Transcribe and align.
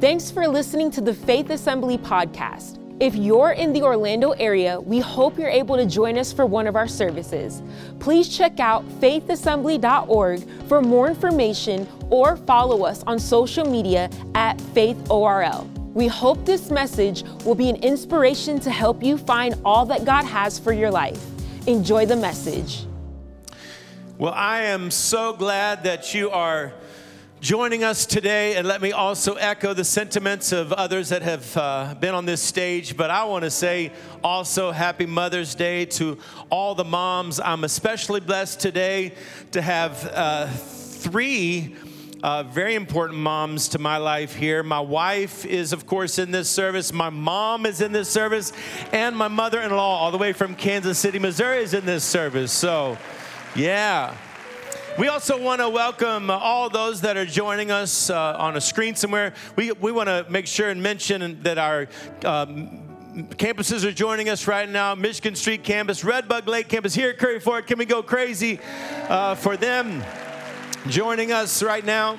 Thanks 0.00 0.30
for 0.30 0.46
listening 0.46 0.92
to 0.92 1.00
the 1.00 1.12
Faith 1.12 1.50
Assembly 1.50 1.98
podcast. 1.98 2.78
If 3.02 3.16
you're 3.16 3.50
in 3.50 3.72
the 3.72 3.82
Orlando 3.82 4.30
area, 4.30 4.80
we 4.80 5.00
hope 5.00 5.36
you're 5.36 5.48
able 5.48 5.74
to 5.74 5.86
join 5.86 6.16
us 6.16 6.32
for 6.32 6.46
one 6.46 6.68
of 6.68 6.76
our 6.76 6.86
services. 6.86 7.64
Please 7.98 8.28
check 8.28 8.60
out 8.60 8.88
faithassembly.org 9.00 10.48
for 10.68 10.80
more 10.82 11.08
information 11.08 11.88
or 12.10 12.36
follow 12.36 12.84
us 12.84 13.02
on 13.08 13.18
social 13.18 13.68
media 13.68 14.08
at 14.36 14.56
faithorl. 14.58 15.66
We 15.94 16.06
hope 16.06 16.44
this 16.46 16.70
message 16.70 17.24
will 17.44 17.56
be 17.56 17.68
an 17.68 17.82
inspiration 17.82 18.60
to 18.60 18.70
help 18.70 19.02
you 19.02 19.18
find 19.18 19.56
all 19.64 19.84
that 19.86 20.04
God 20.04 20.22
has 20.26 20.60
for 20.60 20.72
your 20.72 20.92
life. 20.92 21.20
Enjoy 21.66 22.06
the 22.06 22.14
message. 22.14 22.86
Well, 24.16 24.32
I 24.32 24.62
am 24.62 24.92
so 24.92 25.32
glad 25.32 25.82
that 25.82 26.14
you 26.14 26.30
are 26.30 26.72
joining 27.40 27.84
us 27.84 28.04
today. 28.04 28.56
And 28.56 28.66
let 28.66 28.82
me 28.82 28.92
also 28.92 29.34
echo 29.34 29.72
the 29.72 29.84
sentiments 29.84 30.52
of 30.52 30.72
others 30.72 31.10
that 31.10 31.22
have 31.22 31.56
uh, 31.56 31.94
been 32.00 32.14
on 32.14 32.26
this 32.26 32.42
stage. 32.42 32.96
But 32.96 33.10
I 33.10 33.24
want 33.24 33.44
to 33.44 33.50
say 33.50 33.92
also 34.24 34.72
happy 34.72 35.06
Mother's 35.06 35.54
Day 35.54 35.84
to 35.86 36.18
all 36.50 36.74
the 36.74 36.84
moms. 36.84 37.38
I'm 37.40 37.64
especially 37.64 38.20
blessed 38.20 38.60
today 38.60 39.14
to 39.52 39.62
have 39.62 40.04
uh, 40.12 40.48
three. 40.48 41.76
Uh, 42.20 42.42
very 42.42 42.74
important 42.74 43.20
moms 43.20 43.68
to 43.68 43.78
my 43.78 43.96
life 43.96 44.34
here. 44.34 44.64
My 44.64 44.80
wife 44.80 45.46
is, 45.46 45.72
of 45.72 45.86
course, 45.86 46.18
in 46.18 46.32
this 46.32 46.50
service. 46.50 46.92
My 46.92 47.10
mom 47.10 47.64
is 47.64 47.80
in 47.80 47.92
this 47.92 48.08
service. 48.08 48.52
And 48.92 49.16
my 49.16 49.28
mother 49.28 49.60
in 49.60 49.70
law, 49.70 49.98
all 49.98 50.10
the 50.10 50.18
way 50.18 50.32
from 50.32 50.56
Kansas 50.56 50.98
City, 50.98 51.20
Missouri, 51.20 51.58
is 51.58 51.74
in 51.74 51.86
this 51.86 52.02
service. 52.02 52.50
So, 52.50 52.98
yeah. 53.54 54.16
We 54.98 55.06
also 55.06 55.40
want 55.40 55.60
to 55.60 55.68
welcome 55.68 56.28
all 56.28 56.68
those 56.68 57.02
that 57.02 57.16
are 57.16 57.24
joining 57.24 57.70
us 57.70 58.10
uh, 58.10 58.34
on 58.36 58.56
a 58.56 58.60
screen 58.60 58.96
somewhere. 58.96 59.32
We, 59.54 59.70
we 59.70 59.92
want 59.92 60.08
to 60.08 60.26
make 60.28 60.48
sure 60.48 60.70
and 60.70 60.82
mention 60.82 61.40
that 61.44 61.56
our 61.56 61.82
um, 62.24 62.82
campuses 63.36 63.84
are 63.84 63.92
joining 63.92 64.28
us 64.28 64.48
right 64.48 64.68
now 64.68 64.96
Michigan 64.96 65.36
Street 65.36 65.62
campus, 65.62 66.02
Redbug 66.02 66.48
Lake 66.48 66.66
campus, 66.66 66.96
here 66.96 67.10
at 67.10 67.18
Curry 67.18 67.38
Ford. 67.38 67.68
Can 67.68 67.78
we 67.78 67.84
go 67.84 68.02
crazy 68.02 68.58
uh, 69.08 69.36
for 69.36 69.56
them 69.56 70.02
joining 70.88 71.30
us 71.30 71.62
right 71.62 71.84
now? 71.84 72.18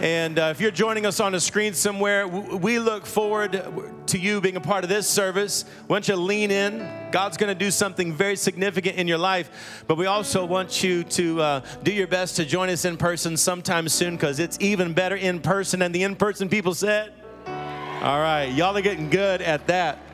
And 0.00 0.38
uh, 0.38 0.44
if 0.44 0.62
you're 0.62 0.70
joining 0.70 1.04
us 1.04 1.20
on 1.20 1.34
a 1.34 1.40
screen 1.40 1.74
somewhere, 1.74 2.26
we 2.26 2.78
look 2.78 3.04
forward 3.04 3.62
to 4.06 4.18
you 4.18 4.40
being 4.40 4.56
a 4.56 4.60
part 4.60 4.82
of 4.82 4.88
this 4.88 5.06
service. 5.06 5.66
Why 5.88 5.96
don't 5.96 6.08
you 6.08 6.16
lean 6.16 6.50
in? 6.50 7.10
God's 7.12 7.36
going 7.36 7.48
to 7.48 7.54
do 7.54 7.70
something 7.70 8.14
very 8.14 8.36
significant 8.36 8.96
in 8.96 9.06
your 9.06 9.18
life, 9.18 9.84
but 9.86 9.98
we 9.98 10.06
also 10.06 10.46
want 10.46 10.82
you 10.82 11.04
to 11.04 11.42
uh, 11.42 11.60
do 11.82 11.92
your 11.92 12.06
best 12.06 12.36
to 12.36 12.46
join 12.46 12.70
us 12.70 12.86
in 12.86 12.96
person 12.96 13.36
sometime 13.36 13.90
soon 13.90 14.16
because 14.16 14.38
it's 14.38 14.56
even 14.58 14.94
better 14.94 15.16
in 15.16 15.38
person. 15.38 15.82
And 15.82 15.94
the 15.94 16.02
in 16.02 16.16
person 16.16 16.48
people 16.48 16.72
said, 16.72 17.12
All 17.46 18.20
right, 18.20 18.46
y'all 18.46 18.74
are 18.74 18.80
getting 18.80 19.10
good 19.10 19.42
at 19.42 19.66
that. 19.66 20.09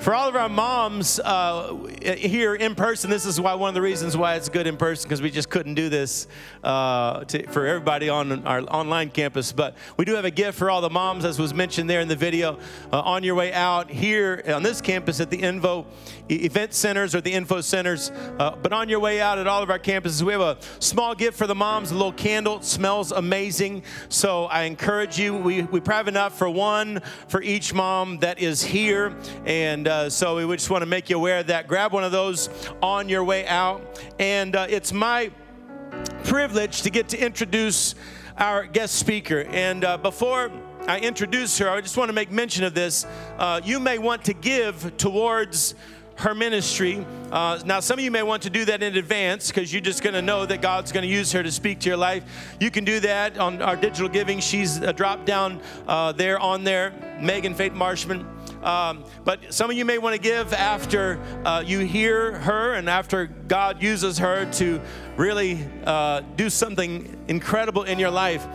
For 0.00 0.14
all 0.14 0.28
of 0.28 0.36
our 0.36 0.50
moms 0.50 1.18
uh, 1.20 1.74
here 2.02 2.54
in 2.54 2.74
person, 2.74 3.08
this 3.08 3.24
is 3.24 3.40
why 3.40 3.54
one 3.54 3.68
of 3.68 3.74
the 3.74 3.80
reasons 3.80 4.16
why 4.16 4.34
it's 4.34 4.50
good 4.50 4.66
in 4.66 4.76
person 4.76 5.08
because 5.08 5.22
we 5.22 5.30
just 5.30 5.48
couldn't 5.48 5.74
do 5.74 5.88
this 5.88 6.26
uh, 6.62 7.24
to, 7.24 7.46
for 7.46 7.66
everybody 7.66 8.10
on 8.10 8.46
our 8.46 8.60
online 8.62 9.10
campus. 9.10 9.52
But 9.52 9.76
we 9.96 10.04
do 10.04 10.14
have 10.14 10.26
a 10.26 10.30
gift 10.30 10.58
for 10.58 10.70
all 10.70 10.82
the 10.82 10.90
moms, 10.90 11.24
as 11.24 11.38
was 11.38 11.54
mentioned 11.54 11.88
there 11.88 12.00
in 12.00 12.08
the 12.08 12.16
video. 12.16 12.58
Uh, 12.92 13.00
on 13.00 13.22
your 13.22 13.34
way 13.34 13.52
out 13.52 13.90
here 13.90 14.42
on 14.48 14.62
this 14.62 14.82
campus 14.82 15.20
at 15.20 15.30
the 15.30 15.38
Info 15.38 15.86
event 16.30 16.74
centers 16.74 17.14
or 17.14 17.20
the 17.20 17.32
info 17.32 17.60
centers, 17.60 18.10
uh, 18.38 18.56
but 18.62 18.72
on 18.72 18.88
your 18.88 18.98
way 18.98 19.20
out 19.20 19.38
at 19.38 19.46
all 19.46 19.62
of 19.62 19.68
our 19.70 19.78
campuses, 19.78 20.22
we 20.22 20.32
have 20.32 20.40
a 20.40 20.58
small 20.78 21.14
gift 21.14 21.36
for 21.36 21.46
the 21.46 21.54
moms. 21.54 21.90
A 21.90 21.94
little 21.94 22.12
candle 22.12 22.56
it 22.56 22.64
smells 22.64 23.12
amazing. 23.12 23.82
So 24.08 24.46
I 24.46 24.62
encourage 24.62 25.18
you. 25.18 25.34
We 25.34 25.62
we 25.62 25.80
have 25.86 26.08
enough 26.08 26.36
for 26.36 26.48
one 26.48 27.00
for 27.28 27.42
each 27.42 27.72
mom 27.72 28.18
that 28.18 28.38
is 28.38 28.62
here 28.62 29.14
and 29.44 29.83
and 29.84 29.88
uh, 29.90 30.08
so 30.08 30.46
we 30.46 30.56
just 30.56 30.70
want 30.70 30.80
to 30.80 30.86
make 30.86 31.10
you 31.10 31.16
aware 31.16 31.40
of 31.40 31.48
that. 31.48 31.68
Grab 31.68 31.92
one 31.92 32.04
of 32.04 32.10
those 32.10 32.48
on 32.80 33.06
your 33.10 33.22
way 33.22 33.46
out. 33.46 34.00
And 34.18 34.56
uh, 34.56 34.66
it's 34.66 34.94
my 34.94 35.30
privilege 36.22 36.80
to 36.82 36.90
get 36.90 37.10
to 37.10 37.18
introduce 37.18 37.94
our 38.38 38.64
guest 38.64 38.94
speaker. 38.94 39.42
And 39.50 39.84
uh, 39.84 39.98
before 39.98 40.50
I 40.88 41.00
introduce 41.00 41.58
her, 41.58 41.68
I 41.68 41.82
just 41.82 41.98
want 41.98 42.08
to 42.08 42.14
make 42.14 42.30
mention 42.30 42.64
of 42.64 42.72
this. 42.72 43.04
Uh, 43.36 43.60
you 43.62 43.78
may 43.78 43.98
want 43.98 44.24
to 44.24 44.32
give 44.32 44.96
towards 44.96 45.74
her 46.16 46.34
ministry. 46.34 47.04
Uh, 47.30 47.60
now, 47.66 47.80
some 47.80 47.98
of 47.98 48.04
you 48.06 48.10
may 48.10 48.22
want 48.22 48.44
to 48.44 48.50
do 48.50 48.64
that 48.64 48.82
in 48.82 48.96
advance 48.96 49.48
because 49.48 49.70
you're 49.70 49.82
just 49.82 50.02
going 50.02 50.14
to 50.14 50.22
know 50.22 50.46
that 50.46 50.62
God's 50.62 50.92
going 50.92 51.02
to 51.02 51.14
use 51.14 51.30
her 51.32 51.42
to 51.42 51.52
speak 51.52 51.80
to 51.80 51.90
your 51.90 51.98
life. 51.98 52.24
You 52.58 52.70
can 52.70 52.86
do 52.86 53.00
that 53.00 53.36
on 53.36 53.60
our 53.60 53.76
digital 53.76 54.08
giving. 54.08 54.40
She's 54.40 54.78
a 54.78 54.94
drop 54.94 55.26
down 55.26 55.60
uh, 55.86 56.12
there 56.12 56.38
on 56.38 56.64
there, 56.64 57.18
Megan 57.20 57.54
Faith 57.54 57.74
Marshman. 57.74 58.26
Um, 58.64 59.04
but 59.24 59.52
some 59.52 59.70
of 59.70 59.76
you 59.76 59.84
may 59.84 59.98
want 59.98 60.16
to 60.16 60.20
give 60.20 60.52
after 60.52 61.20
uh, 61.44 61.62
you 61.64 61.80
hear 61.80 62.38
her 62.38 62.72
and 62.74 62.88
after 62.88 63.26
God 63.26 63.82
uses 63.82 64.18
her 64.18 64.50
to 64.52 64.80
really 65.16 65.68
uh, 65.84 66.22
do 66.36 66.48
something 66.48 67.22
incredible 67.28 67.84
in 67.84 67.98
your 67.98 68.10
life. 68.10 68.46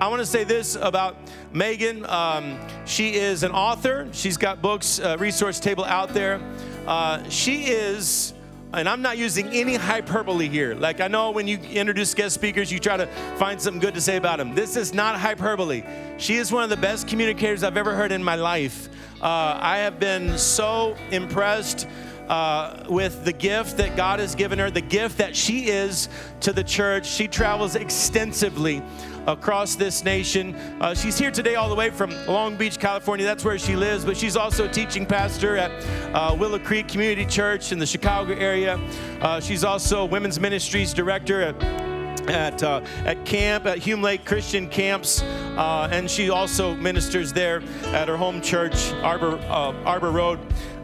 I 0.00 0.08
want 0.08 0.20
to 0.20 0.26
say 0.26 0.44
this 0.44 0.76
about 0.76 1.16
Megan. 1.52 2.06
Um, 2.06 2.58
she 2.86 3.14
is 3.14 3.42
an 3.42 3.52
author. 3.52 4.08
She's 4.12 4.36
got 4.36 4.62
books, 4.62 5.00
uh, 5.00 5.16
resource 5.18 5.60
table 5.60 5.84
out 5.84 6.14
there. 6.14 6.40
Uh, 6.86 7.28
she 7.28 7.64
is 7.64 8.32
and 8.74 8.88
I'm 8.88 9.00
not 9.00 9.16
using 9.16 9.48
any 9.48 9.76
hyperbole 9.76 10.48
here. 10.48 10.74
Like 10.74 11.00
I 11.00 11.08
know 11.08 11.30
when 11.30 11.48
you 11.48 11.58
introduce 11.58 12.12
guest 12.14 12.34
speakers, 12.34 12.70
you 12.70 12.78
try 12.78 12.96
to 12.96 13.06
find 13.36 13.60
something 13.60 13.80
good 13.80 13.94
to 13.94 14.00
say 14.00 14.16
about 14.16 14.38
them. 14.38 14.54
This 14.54 14.76
is 14.76 14.92
not 14.92 15.18
hyperbole. 15.18 15.82
She 16.18 16.36
is 16.36 16.52
one 16.52 16.64
of 16.64 16.70
the 16.70 16.76
best 16.76 17.08
communicators 17.08 17.62
I've 17.62 17.76
ever 17.76 17.94
heard 17.94 18.12
in 18.12 18.22
my 18.22 18.34
life. 18.34 18.88
Uh, 19.22 19.58
I 19.60 19.78
have 19.78 19.98
been 19.98 20.36
so 20.36 20.96
impressed 21.10 21.88
uh, 22.28 22.84
with 22.88 23.24
the 23.24 23.32
gift 23.32 23.78
that 23.78 23.96
God 23.96 24.20
has 24.20 24.34
given 24.34 24.58
her, 24.58 24.70
the 24.70 24.82
gift 24.82 25.18
that 25.18 25.34
she 25.34 25.68
is 25.68 26.10
to 26.40 26.52
the 26.52 26.62
church. 26.62 27.06
She 27.06 27.26
travels 27.26 27.74
extensively 27.74 28.82
across 29.28 29.76
this 29.76 30.02
nation. 30.02 30.54
Uh, 30.80 30.94
she's 30.94 31.18
here 31.18 31.30
today 31.30 31.54
all 31.54 31.68
the 31.68 31.74
way 31.74 31.90
from 31.90 32.10
Long 32.26 32.56
Beach, 32.56 32.78
California. 32.78 33.24
That's 33.24 33.44
where 33.44 33.58
she 33.58 33.76
lives, 33.76 34.04
but 34.04 34.16
she's 34.16 34.36
also 34.36 34.64
a 34.64 34.68
teaching 34.68 35.06
pastor 35.06 35.56
at 35.56 35.70
uh, 36.14 36.34
Willow 36.34 36.58
Creek 36.58 36.88
Community 36.88 37.26
Church 37.26 37.70
in 37.70 37.78
the 37.78 37.86
Chicago 37.86 38.34
area. 38.34 38.80
Uh, 39.20 39.40
she's 39.40 39.62
also 39.62 40.04
women's 40.04 40.40
ministries 40.40 40.92
director 40.92 41.42
at 41.42 41.88
at, 42.28 42.62
uh, 42.62 42.82
at 43.06 43.24
camp, 43.24 43.64
at 43.64 43.78
Hume 43.78 44.02
Lake 44.02 44.24
Christian 44.26 44.68
Camps, 44.68 45.22
uh, 45.22 45.88
and 45.90 46.10
she 46.10 46.28
also 46.28 46.74
ministers 46.74 47.32
there 47.32 47.62
at 47.86 48.06
her 48.06 48.18
home 48.18 48.42
church, 48.42 48.92
Arbor, 49.02 49.38
uh, 49.48 49.72
Arbor 49.84 50.10
Road 50.10 50.38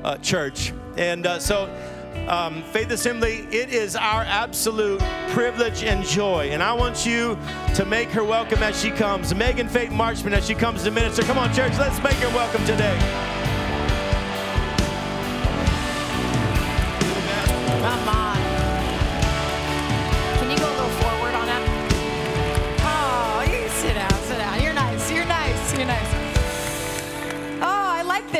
uh, 0.05 0.16
Church. 0.19 0.72
And 0.97 1.26
uh, 1.26 1.38
so, 1.38 1.66
um, 2.28 2.62
Faith 2.64 2.90
Assembly, 2.90 3.46
it 3.50 3.72
is 3.72 3.96
our 3.96 4.22
absolute 4.22 5.00
privilege 5.30 5.82
and 5.82 6.04
joy. 6.04 6.50
And 6.50 6.62
I 6.62 6.72
want 6.72 7.04
you 7.04 7.38
to 7.74 7.84
make 7.84 8.08
her 8.10 8.24
welcome 8.24 8.62
as 8.62 8.80
she 8.80 8.90
comes. 8.90 9.34
Megan 9.34 9.68
Faith 9.68 9.90
Marshman 9.90 10.32
as 10.32 10.46
she 10.46 10.54
comes 10.54 10.84
to 10.84 10.90
minister. 10.90 11.22
Come 11.22 11.38
on, 11.38 11.52
church, 11.52 11.72
let's 11.78 12.02
make 12.02 12.14
her 12.14 12.34
welcome 12.34 12.64
today. 12.64 13.44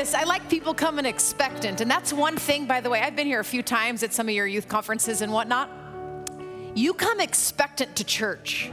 This. 0.05 0.15
I 0.15 0.25
like 0.25 0.49
people 0.51 0.75
coming 0.75 1.07
expectant. 1.07 1.81
And 1.81 1.91
that's 1.91 2.13
one 2.13 2.37
thing, 2.37 2.67
by 2.67 2.81
the 2.81 2.91
way, 2.91 3.01
I've 3.01 3.17
been 3.17 3.27
here 3.27 3.41
a 3.41 3.45
few 3.45 3.63
times 3.63 4.03
at 4.03 4.13
some 4.13 4.29
of 4.29 4.35
your 4.35 4.47
youth 4.47 4.69
conferences 4.69 5.23
and 5.23 5.33
whatnot. 5.33 5.71
You 6.75 6.93
come 6.93 7.21
expectant 7.21 7.97
to 7.97 8.05
church. 8.05 8.71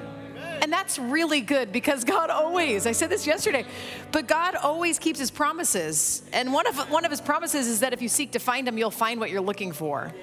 And 0.61 0.71
that's 0.71 0.99
really 0.99 1.41
good 1.41 1.71
because 1.71 2.03
God 2.03 2.29
always, 2.29 2.85
I 2.85 2.91
said 2.91 3.09
this 3.09 3.25
yesterday, 3.25 3.65
but 4.11 4.27
God 4.27 4.55
always 4.55 4.99
keeps 4.99 5.19
his 5.19 5.31
promises. 5.31 6.21
And 6.33 6.53
one 6.53 6.67
of, 6.67 6.77
one 6.91 7.05
of 7.05 7.11
his 7.11 7.21
promises 7.21 7.67
is 7.67 7.79
that 7.79 7.93
if 7.93 8.01
you 8.01 8.09
seek 8.09 8.33
to 8.33 8.39
find 8.39 8.67
him, 8.67 8.77
you'll 8.77 8.91
find 8.91 9.19
what 9.19 9.31
you're 9.31 9.41
looking 9.41 9.71
for. 9.71 10.13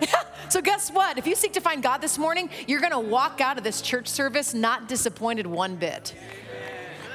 so, 0.48 0.60
guess 0.60 0.90
what? 0.90 1.16
If 1.16 1.26
you 1.26 1.36
seek 1.36 1.52
to 1.54 1.60
find 1.60 1.82
God 1.82 1.98
this 1.98 2.18
morning, 2.18 2.50
you're 2.66 2.80
going 2.80 2.92
to 2.92 2.98
walk 2.98 3.40
out 3.40 3.56
of 3.56 3.64
this 3.64 3.80
church 3.82 4.08
service 4.08 4.52
not 4.52 4.88
disappointed 4.88 5.46
one 5.46 5.76
bit. 5.76 6.14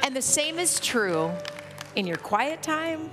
And 0.04 0.16
the 0.16 0.22
same 0.22 0.58
is 0.58 0.80
true 0.80 1.32
in 1.96 2.08
your 2.08 2.18
quiet 2.18 2.62
time. 2.62 3.10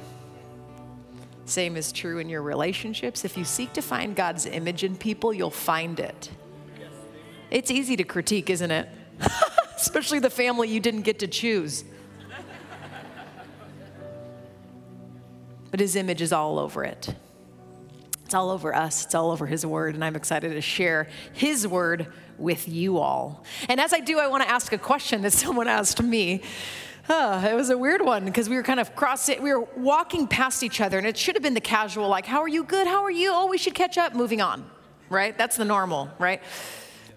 Same 1.45 1.77
is 1.77 1.93
true 1.93 2.19
in 2.19 2.29
your 2.29 2.43
relationships. 2.43 3.25
If 3.25 3.37
you 3.37 3.45
seek 3.45 3.73
to 3.73 3.83
find 3.83 4.15
God's 4.15 4.45
image 4.47 4.85
in 4.85 4.97
people, 4.97 5.33
you'll 5.33 5.51
find 5.51 5.99
it. 5.99 6.31
It's 7.51 7.71
easy 7.71 7.97
to 7.97 8.05
critique, 8.05 8.51
isn't 8.51 8.71
it? 8.71 8.89
Especially 9.77 10.19
the 10.19 10.31
family 10.31 10.69
you 10.69 10.81
didn't 10.81 11.03
get 11.03 11.21
to 11.21 11.27
choose. 11.27 11.85
But 15.71 15.81
his 15.81 15.97
image 15.97 16.23
is 16.23 16.33
all 16.33 16.59
over 16.59 16.85
it. 16.85 17.15
It's 18.25 18.35
all 18.35 18.51
over 18.51 18.75
us, 18.75 19.07
it's 19.07 19.15
all 19.15 19.31
over 19.31 19.47
his 19.47 19.65
word, 19.65 19.95
and 19.95 20.05
I'm 20.05 20.15
excited 20.15 20.53
to 20.53 20.61
share 20.61 21.09
his 21.33 21.67
word 21.67 22.13
with 22.37 22.69
you 22.69 22.99
all. 22.99 23.43
And 23.71 23.81
as 23.81 23.95
I 23.95 24.01
do, 24.01 24.19
I 24.19 24.27
want 24.27 24.43
to 24.43 24.51
ask 24.51 24.71
a 24.75 24.79
question 24.79 25.23
that 25.23 25.33
someone 25.45 25.67
asked 25.67 26.03
me. 26.03 26.43
Uh, 27.09 27.49
it 27.51 27.55
was 27.55 27.71
a 27.71 27.79
weird 27.79 28.03
one 28.03 28.27
because 28.27 28.51
we 28.51 28.57
were 28.57 28.63
kind 28.63 28.79
of 28.79 28.95
crossing, 28.95 29.43
we 29.43 29.51
were 29.53 29.67
walking 29.77 30.29
past 30.29 30.63
each 30.63 30.81
other, 30.81 30.99
and 30.99 31.07
it 31.07 31.17
should 31.17 31.35
have 31.35 31.43
been 31.43 31.55
the 31.55 31.61
casual, 31.61 32.07
like, 32.09 32.27
How 32.27 32.43
are 32.43 32.49
you? 32.49 32.65
Good. 32.65 32.87
How 32.87 33.03
are 33.03 33.11
you? 33.11 33.31
Oh, 33.33 33.47
we 33.47 33.57
should 33.57 33.75
catch 33.75 33.97
up. 33.97 34.15
Moving 34.15 34.43
on, 34.43 34.69
right? 35.09 35.37
That's 35.37 35.57
the 35.57 35.65
normal, 35.65 36.11
right? 36.19 36.43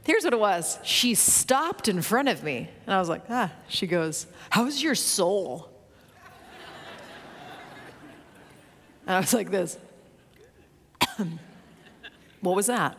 Here's 0.04 0.24
what 0.24 0.34
it 0.34 0.40
was 0.40 0.80
she 0.84 1.14
stopped 1.14 1.90
in 1.90 2.02
front 2.02 2.30
of 2.30 2.42
me, 2.42 2.70
and 2.86 2.96
I 2.96 3.00
was 3.00 3.10
like, 3.10 3.24
Ah, 3.30 3.52
she 3.68 3.86
goes, 3.86 4.28
How's 4.50 4.82
your 4.82 4.96
soul? 4.96 5.68
And 9.08 9.16
I 9.16 9.20
was 9.20 9.34
like, 9.34 9.52
This. 9.52 9.78
what 12.40 12.56
was 12.56 12.68
that? 12.68 12.98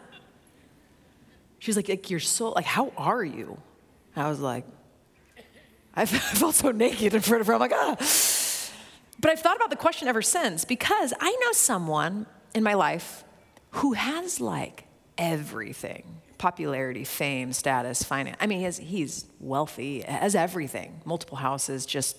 She's 1.59 1.77
like, 1.77 1.89
like, 1.89 2.11
Your 2.11 2.21
soul, 2.21 2.53
like, 2.55 2.67
how 2.67 2.93
are 2.99 3.25
you? 3.25 3.57
And 4.15 4.27
I 4.27 4.29
was 4.29 4.41
like, 4.41 4.67
I 5.95 6.07
felt 6.07 6.55
so 6.55 6.71
naked 6.71 7.15
in 7.15 7.21
front 7.21 7.41
of 7.41 7.47
her. 7.47 7.55
I'm 7.55 7.61
like, 7.61 7.73
ah. 7.75 7.97
But 9.21 9.31
I've 9.31 9.41
thought 9.41 9.57
about 9.57 9.71
the 9.71 9.77
question 9.77 10.09
ever 10.09 10.23
since 10.23 10.65
because 10.65 11.13
I 11.21 11.37
know 11.41 11.53
someone 11.53 12.27
in 12.55 12.63
my 12.63 12.75
life 12.75 13.25
who 13.73 13.93
has 13.93 14.41
like 14.41 14.85
everything 15.17 16.23
popularity, 16.43 17.05
fame, 17.05 17.53
status, 17.53 18.03
finance. 18.03 18.37
I 18.41 18.49
mean, 18.49 18.69
he's 18.73 19.27
wealthy, 19.39 20.01
has 20.01 20.35
everything, 20.35 21.01
multiple 21.05 21.37
houses, 21.37 21.87
just, 21.87 22.17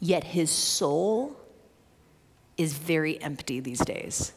yet 0.00 0.24
his 0.24 0.50
soul 0.50 1.36
is 2.56 2.72
very 2.72 3.20
empty 3.20 3.60
these 3.60 3.80
days. 3.80 4.32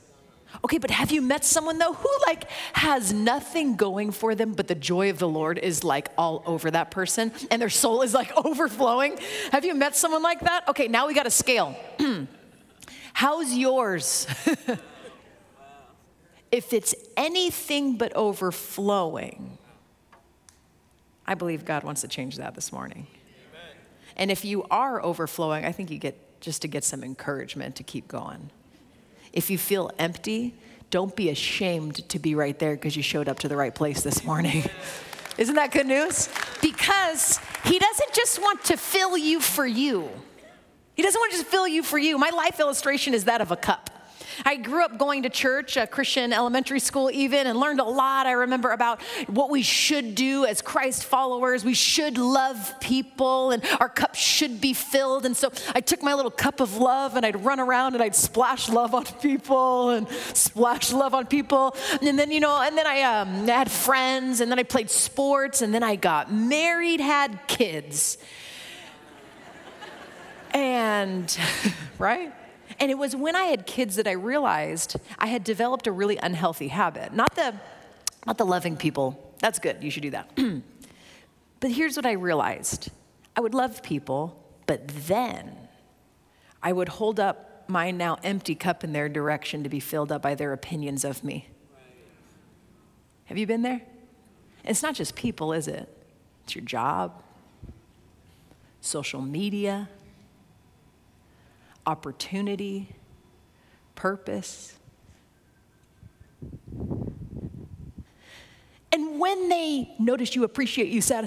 Okay, 0.63 0.77
but 0.77 0.91
have 0.91 1.11
you 1.11 1.21
met 1.21 1.43
someone 1.43 1.77
though 1.77 1.93
who 1.93 2.09
like 2.25 2.49
has 2.73 3.13
nothing 3.13 3.75
going 3.75 4.11
for 4.11 4.35
them, 4.35 4.53
but 4.53 4.67
the 4.67 4.75
joy 4.75 5.09
of 5.09 5.19
the 5.19 5.27
Lord 5.27 5.57
is 5.57 5.83
like 5.83 6.09
all 6.17 6.43
over 6.45 6.71
that 6.71 6.91
person 6.91 7.31
and 7.51 7.61
their 7.61 7.69
soul 7.69 8.01
is 8.01 8.13
like 8.13 8.31
overflowing? 8.45 9.17
Have 9.51 9.65
you 9.65 9.75
met 9.75 9.95
someone 9.95 10.23
like 10.23 10.41
that? 10.41 10.67
Okay, 10.69 10.87
now 10.87 11.07
we 11.07 11.13
got 11.13 11.27
a 11.27 11.31
scale. 11.31 11.75
How's 13.13 13.53
yours? 13.53 14.27
if 16.51 16.73
it's 16.73 16.95
anything 17.15 17.97
but 17.97 18.13
overflowing, 18.15 19.57
I 21.27 21.35
believe 21.35 21.65
God 21.65 21.83
wants 21.83 22.01
to 22.01 22.07
change 22.07 22.37
that 22.37 22.55
this 22.55 22.71
morning. 22.71 23.07
Amen. 23.51 23.75
And 24.17 24.31
if 24.31 24.45
you 24.45 24.63
are 24.69 25.03
overflowing, 25.03 25.65
I 25.65 25.71
think 25.71 25.89
you 25.89 25.97
get 25.97 26.41
just 26.41 26.61
to 26.61 26.67
get 26.67 26.83
some 26.83 27.03
encouragement 27.03 27.75
to 27.77 27.83
keep 27.83 28.07
going. 28.07 28.51
If 29.35 29.49
you 29.49 29.57
feel 29.57 29.91
empty, 29.99 30.55
don't 30.89 31.15
be 31.15 31.29
ashamed 31.29 32.07
to 32.09 32.19
be 32.19 32.35
right 32.35 32.57
there 32.57 32.75
because 32.75 32.95
you 32.95 33.03
showed 33.03 33.27
up 33.27 33.39
to 33.39 33.47
the 33.47 33.57
right 33.57 33.75
place 33.75 34.01
this 34.01 34.23
morning. 34.23 34.63
Isn't 35.37 35.55
that 35.55 35.71
good 35.71 35.85
news? 35.85 36.29
Because 36.61 37.39
He 37.65 37.77
doesn't 37.77 38.13
just 38.13 38.41
want 38.41 38.63
to 38.65 38.77
fill 38.77 39.17
you 39.17 39.41
for 39.41 39.65
you. 39.67 40.09
He 40.95 41.03
doesn't 41.03 41.19
want 41.19 41.33
to 41.33 41.37
just 41.37 41.49
fill 41.49 41.67
you 41.67 41.83
for 41.83 41.97
you. 41.97 42.17
My 42.17 42.29
life 42.29 42.59
illustration 42.59 43.13
is 43.13 43.25
that 43.25 43.41
of 43.41 43.51
a 43.51 43.57
cup. 43.57 43.89
I 44.43 44.55
grew 44.57 44.83
up 44.83 44.97
going 44.97 45.23
to 45.23 45.29
church, 45.29 45.77
a 45.77 45.87
Christian 45.87 46.33
elementary 46.33 46.79
school 46.79 47.09
even, 47.11 47.47
and 47.47 47.59
learned 47.59 47.79
a 47.79 47.85
lot. 47.85 48.25
I 48.27 48.31
remember 48.31 48.71
about 48.71 49.01
what 49.27 49.49
we 49.49 49.61
should 49.61 50.15
do 50.15 50.45
as 50.45 50.61
Christ 50.61 51.05
followers. 51.05 51.63
We 51.63 51.73
should 51.73 52.17
love 52.17 52.79
people, 52.79 53.51
and 53.51 53.63
our 53.79 53.89
cup 53.89 54.15
should 54.15 54.59
be 54.59 54.73
filled. 54.73 55.25
And 55.25 55.37
so 55.37 55.51
I 55.73 55.81
took 55.81 56.01
my 56.01 56.13
little 56.13 56.31
cup 56.31 56.59
of 56.59 56.77
love 56.77 57.15
and 57.15 57.25
I'd 57.25 57.43
run 57.43 57.59
around 57.59 57.93
and 57.93 58.03
I'd 58.03 58.15
splash 58.15 58.69
love 58.69 58.93
on 58.93 59.05
people 59.21 59.91
and 59.91 60.07
splash 60.33 60.91
love 60.91 61.13
on 61.13 61.27
people. 61.27 61.75
And 62.01 62.17
then, 62.17 62.31
you 62.31 62.39
know, 62.39 62.61
and 62.61 62.77
then 62.77 62.87
I 62.87 63.01
um, 63.01 63.47
had 63.47 63.71
friends, 63.71 64.41
and 64.41 64.51
then 64.51 64.59
I 64.59 64.63
played 64.63 64.89
sports, 64.89 65.61
and 65.61 65.73
then 65.73 65.83
I 65.83 65.95
got 65.95 66.33
married, 66.33 66.99
had 66.99 67.39
kids. 67.47 68.17
And, 70.51 71.37
right? 71.99 72.33
And 72.79 72.91
it 72.91 72.97
was 72.97 73.15
when 73.15 73.35
I 73.35 73.45
had 73.45 73.65
kids 73.65 73.95
that 73.95 74.07
I 74.07 74.11
realized 74.11 74.97
I 75.17 75.27
had 75.27 75.43
developed 75.43 75.87
a 75.87 75.91
really 75.91 76.17
unhealthy 76.17 76.67
habit. 76.67 77.13
Not 77.13 77.33
the, 77.35 77.55
not 78.25 78.37
the 78.37 78.45
loving 78.45 78.75
people. 78.75 79.33
That's 79.39 79.59
good. 79.59 79.83
You 79.83 79.89
should 79.89 80.03
do 80.03 80.11
that. 80.11 80.37
but 81.59 81.71
here's 81.71 81.95
what 81.95 82.05
I 82.05 82.13
realized 82.13 82.91
I 83.35 83.41
would 83.41 83.53
love 83.53 83.83
people, 83.83 84.41
but 84.65 84.87
then 84.87 85.55
I 86.61 86.73
would 86.73 86.89
hold 86.89 87.19
up 87.19 87.65
my 87.67 87.91
now 87.91 88.17
empty 88.23 88.55
cup 88.55 88.83
in 88.83 88.93
their 88.93 89.09
direction 89.09 89.63
to 89.63 89.69
be 89.69 89.79
filled 89.79 90.11
up 90.11 90.21
by 90.21 90.35
their 90.35 90.53
opinions 90.53 91.03
of 91.03 91.23
me. 91.23 91.49
Have 93.25 93.37
you 93.37 93.47
been 93.47 93.63
there? 93.63 93.81
It's 94.63 94.83
not 94.83 94.95
just 94.95 95.15
people, 95.15 95.53
is 95.53 95.67
it? 95.67 95.89
It's 96.43 96.55
your 96.55 96.63
job, 96.63 97.23
social 98.81 99.21
media, 99.21 99.89
opportunity, 101.85 102.95
purpose. 103.95 104.77
And 108.91 109.19
when 109.19 109.49
they 109.49 109.93
notice 109.99 110.35
you, 110.35 110.43
appreciate 110.43 110.87
you, 110.87 111.01
uh, 111.13 111.23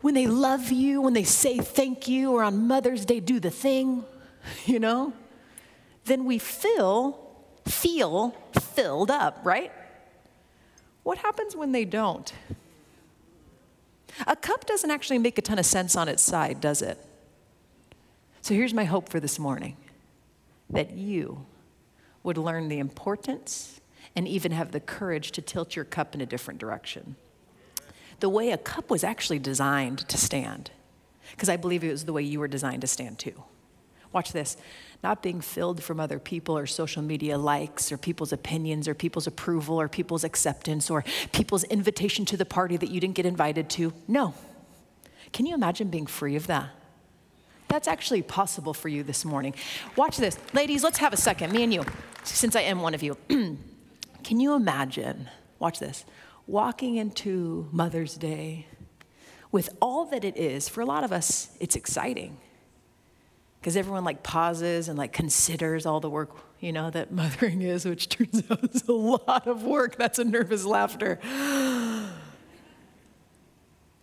when 0.00 0.14
they 0.14 0.26
love 0.26 0.72
you, 0.72 1.00
when 1.00 1.12
they 1.12 1.24
say 1.24 1.58
thank 1.58 2.08
you, 2.08 2.32
or 2.32 2.42
on 2.42 2.66
Mother's 2.66 3.04
Day 3.04 3.20
do 3.20 3.38
the 3.38 3.50
thing, 3.50 4.04
you 4.66 4.80
know, 4.80 5.12
then 6.04 6.24
we 6.24 6.38
feel, 6.38 7.18
feel 7.66 8.34
filled 8.60 9.10
up, 9.10 9.38
right? 9.44 9.72
What 11.02 11.18
happens 11.18 11.54
when 11.54 11.72
they 11.72 11.84
don't? 11.84 12.32
A 14.26 14.36
cup 14.36 14.66
doesn't 14.66 14.90
actually 14.90 15.18
make 15.18 15.38
a 15.38 15.42
ton 15.42 15.58
of 15.58 15.66
sense 15.66 15.96
on 15.96 16.08
its 16.08 16.22
side, 16.22 16.60
does 16.60 16.82
it? 16.82 16.98
So 18.42 18.54
here's 18.54 18.74
my 18.74 18.84
hope 18.84 19.08
for 19.08 19.20
this 19.20 19.38
morning 19.38 19.76
that 20.68 20.90
you 20.90 21.46
would 22.24 22.36
learn 22.36 22.68
the 22.68 22.80
importance 22.80 23.80
and 24.16 24.26
even 24.26 24.50
have 24.50 24.72
the 24.72 24.80
courage 24.80 25.30
to 25.32 25.40
tilt 25.40 25.76
your 25.76 25.84
cup 25.84 26.12
in 26.14 26.20
a 26.20 26.26
different 26.26 26.58
direction. 26.58 27.14
The 28.18 28.28
way 28.28 28.50
a 28.50 28.58
cup 28.58 28.90
was 28.90 29.04
actually 29.04 29.38
designed 29.38 30.00
to 30.08 30.18
stand, 30.18 30.72
because 31.30 31.48
I 31.48 31.56
believe 31.56 31.84
it 31.84 31.92
was 31.92 32.04
the 32.04 32.12
way 32.12 32.22
you 32.22 32.40
were 32.40 32.48
designed 32.48 32.80
to 32.80 32.88
stand 32.88 33.20
too. 33.20 33.44
Watch 34.12 34.32
this. 34.32 34.56
Not 35.04 35.22
being 35.22 35.40
filled 35.40 35.80
from 35.80 36.00
other 36.00 36.18
people 36.18 36.58
or 36.58 36.66
social 36.66 37.00
media 37.00 37.38
likes 37.38 37.92
or 37.92 37.96
people's 37.96 38.32
opinions 38.32 38.88
or 38.88 38.94
people's 38.94 39.28
approval 39.28 39.80
or 39.80 39.88
people's 39.88 40.24
acceptance 40.24 40.90
or 40.90 41.04
people's 41.30 41.62
invitation 41.64 42.24
to 42.24 42.36
the 42.36 42.44
party 42.44 42.76
that 42.76 42.90
you 42.90 43.00
didn't 43.00 43.14
get 43.14 43.24
invited 43.24 43.70
to. 43.70 43.92
No. 44.08 44.34
Can 45.32 45.46
you 45.46 45.54
imagine 45.54 45.90
being 45.90 46.06
free 46.06 46.34
of 46.34 46.48
that? 46.48 46.70
That's 47.72 47.88
actually 47.88 48.20
possible 48.20 48.74
for 48.74 48.90
you 48.90 49.02
this 49.02 49.24
morning. 49.24 49.54
Watch 49.96 50.18
this. 50.18 50.36
Ladies, 50.52 50.84
let's 50.84 50.98
have 50.98 51.14
a 51.14 51.16
second, 51.16 51.52
me 51.52 51.62
and 51.62 51.72
you, 51.72 51.86
since 52.22 52.54
I 52.54 52.60
am 52.60 52.82
one 52.82 52.92
of 52.92 53.02
you. 53.02 53.16
Can 53.28 54.40
you 54.40 54.52
imagine, 54.52 55.30
watch 55.58 55.78
this, 55.78 56.04
walking 56.46 56.96
into 56.96 57.70
Mother's 57.72 58.18
Day 58.18 58.66
with 59.50 59.70
all 59.80 60.04
that 60.04 60.22
it 60.22 60.36
is? 60.36 60.68
For 60.68 60.82
a 60.82 60.84
lot 60.84 61.02
of 61.02 61.12
us, 61.12 61.56
it's 61.60 61.74
exciting 61.74 62.36
because 63.58 63.74
everyone 63.74 64.04
like 64.04 64.22
pauses 64.22 64.90
and 64.90 64.98
like 64.98 65.14
considers 65.14 65.86
all 65.86 66.00
the 66.00 66.10
work 66.10 66.36
you 66.60 66.72
know 66.72 66.90
that 66.90 67.10
mothering 67.20 67.62
is 67.62 67.86
which 67.86 68.10
turns 68.10 68.42
out 68.50 68.62
is 68.64 68.86
a 68.86 68.92
lot 68.92 69.46
of 69.46 69.62
work 69.62 69.96
that's 69.96 70.18
a 70.18 70.24
nervous 70.24 70.64
laughter 70.64 71.20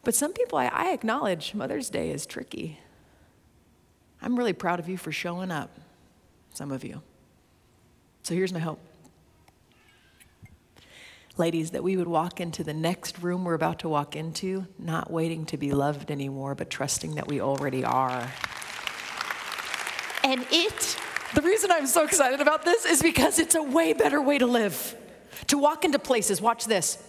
but 0.04 0.16
some 0.16 0.32
people 0.32 0.58
I, 0.58 0.68
I 0.68 0.94
acknowledge 0.94 1.54
mother's 1.54 1.90
day 1.90 2.10
is 2.10 2.26
tricky 2.26 2.80
I'm 4.22 4.38
really 4.38 4.54
proud 4.54 4.80
of 4.80 4.90
you 4.90 4.98
for 4.98 5.12
showing 5.12 5.52
up, 5.52 5.70
some 6.54 6.72
of 6.72 6.84
you. 6.84 7.02
So 8.24 8.34
here's 8.34 8.54
my 8.54 8.60
hope. 8.60 8.80
Ladies, 11.38 11.72
that 11.72 11.84
we 11.84 11.96
would 11.96 12.08
walk 12.08 12.42
into 12.42 12.66
the 12.66 12.74
next 12.74 13.20
room 13.20 13.46
we're 13.46 13.54
about 13.54 13.80
to 13.80 13.90
walk 13.90 14.18
into, 14.18 14.68
not 14.78 15.10
waiting 15.10 15.46
to 15.46 15.58
be 15.58 15.72
loved 15.72 16.12
anymore, 16.12 16.54
but 16.54 16.70
trusting 16.70 17.16
that 17.16 17.30
we 17.30 17.40
already 17.40 17.86
are. 17.86 18.30
And 20.26 20.46
it, 20.52 20.98
the 21.34 21.42
reason 21.42 21.72
I'm 21.72 21.88
so 21.88 22.04
excited 22.04 22.42
about 22.42 22.66
this 22.66 22.86
is 22.86 23.02
because 23.02 23.40
it's 23.40 23.56
a 23.56 23.64
way 23.64 23.94
better 23.94 24.22
way 24.22 24.38
to 24.38 24.46
live. 24.46 24.96
To 25.48 25.58
walk 25.58 25.86
into 25.86 25.98
places, 25.98 26.42
watch 26.42 26.66
this, 26.66 27.02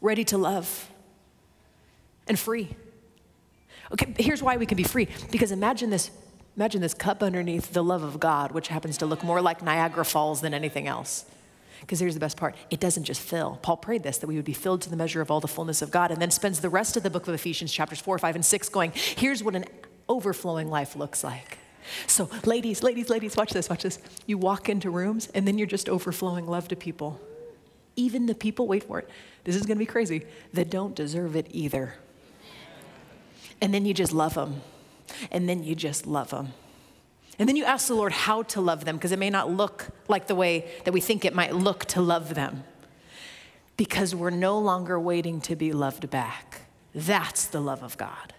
ready 0.00 0.24
to 0.24 0.36
love 0.36 0.90
and 2.26 2.36
free. 2.36 2.68
Okay, 3.92 4.14
here's 4.18 4.42
why 4.42 4.56
we 4.56 4.66
can 4.66 4.76
be 4.76 4.82
free. 4.82 5.08
Because 5.30 5.52
imagine 5.52 5.90
this 5.90 6.10
imagine 6.56 6.80
this 6.80 6.94
cup 6.94 7.22
underneath 7.22 7.72
the 7.72 7.84
love 7.84 8.02
of 8.02 8.18
God, 8.18 8.50
which 8.50 8.66
happens 8.66 8.98
to 8.98 9.06
look 9.06 9.22
more 9.22 9.40
like 9.40 9.62
Niagara 9.62 10.04
Falls 10.04 10.40
than 10.40 10.52
anything 10.52 10.88
else. 10.88 11.24
Because 11.80 12.00
here's 12.00 12.14
the 12.14 12.20
best 12.20 12.36
part 12.36 12.56
it 12.70 12.80
doesn't 12.80 13.04
just 13.04 13.20
fill. 13.20 13.58
Paul 13.62 13.76
prayed 13.76 14.02
this, 14.02 14.18
that 14.18 14.26
we 14.26 14.36
would 14.36 14.44
be 14.44 14.52
filled 14.52 14.82
to 14.82 14.90
the 14.90 14.96
measure 14.96 15.20
of 15.20 15.30
all 15.30 15.40
the 15.40 15.48
fullness 15.48 15.82
of 15.82 15.90
God, 15.90 16.10
and 16.10 16.20
then 16.20 16.30
spends 16.30 16.60
the 16.60 16.68
rest 16.68 16.96
of 16.96 17.02
the 17.02 17.10
book 17.10 17.28
of 17.28 17.34
Ephesians, 17.34 17.72
chapters 17.72 18.00
4, 18.00 18.18
5, 18.18 18.34
and 18.34 18.44
6, 18.44 18.68
going, 18.70 18.92
here's 18.94 19.42
what 19.42 19.54
an 19.54 19.64
overflowing 20.08 20.68
life 20.68 20.96
looks 20.96 21.22
like. 21.22 21.58
So, 22.06 22.28
ladies, 22.44 22.82
ladies, 22.82 23.08
ladies, 23.08 23.36
watch 23.36 23.52
this, 23.52 23.70
watch 23.70 23.84
this. 23.84 23.98
You 24.26 24.36
walk 24.36 24.68
into 24.68 24.90
rooms, 24.90 25.28
and 25.34 25.46
then 25.46 25.56
you're 25.56 25.66
just 25.66 25.88
overflowing 25.88 26.46
love 26.46 26.68
to 26.68 26.76
people. 26.76 27.20
Even 27.96 28.26
the 28.26 28.34
people, 28.34 28.66
wait 28.66 28.84
for 28.84 28.98
it, 28.98 29.08
this 29.44 29.54
is 29.54 29.64
gonna 29.64 29.78
be 29.78 29.86
crazy, 29.86 30.26
that 30.52 30.70
don't 30.70 30.94
deserve 30.94 31.36
it 31.36 31.46
either 31.50 31.94
and 33.60 33.72
then 33.74 33.84
you 33.84 33.94
just 33.94 34.12
love 34.12 34.34
them. 34.34 34.62
And 35.30 35.48
then 35.48 35.64
you 35.64 35.74
just 35.74 36.06
love 36.06 36.30
them. 36.30 36.52
And 37.38 37.48
then 37.48 37.56
you 37.56 37.64
ask 37.64 37.88
the 37.88 37.94
Lord 37.94 38.12
how 38.12 38.42
to 38.44 38.60
love 38.60 38.84
them 38.84 38.96
because 38.96 39.12
it 39.12 39.18
may 39.18 39.30
not 39.30 39.50
look 39.50 39.88
like 40.08 40.26
the 40.26 40.34
way 40.34 40.68
that 40.84 40.92
we 40.92 41.00
think 41.00 41.24
it 41.24 41.34
might 41.34 41.54
look 41.54 41.84
to 41.86 42.00
love 42.00 42.34
them. 42.34 42.64
Because 43.76 44.14
we're 44.14 44.30
no 44.30 44.58
longer 44.58 44.98
waiting 44.98 45.40
to 45.42 45.54
be 45.54 45.72
loved 45.72 46.10
back. 46.10 46.62
That's 46.94 47.46
the 47.46 47.60
love 47.60 47.82
of 47.82 47.96
God. 47.96 48.34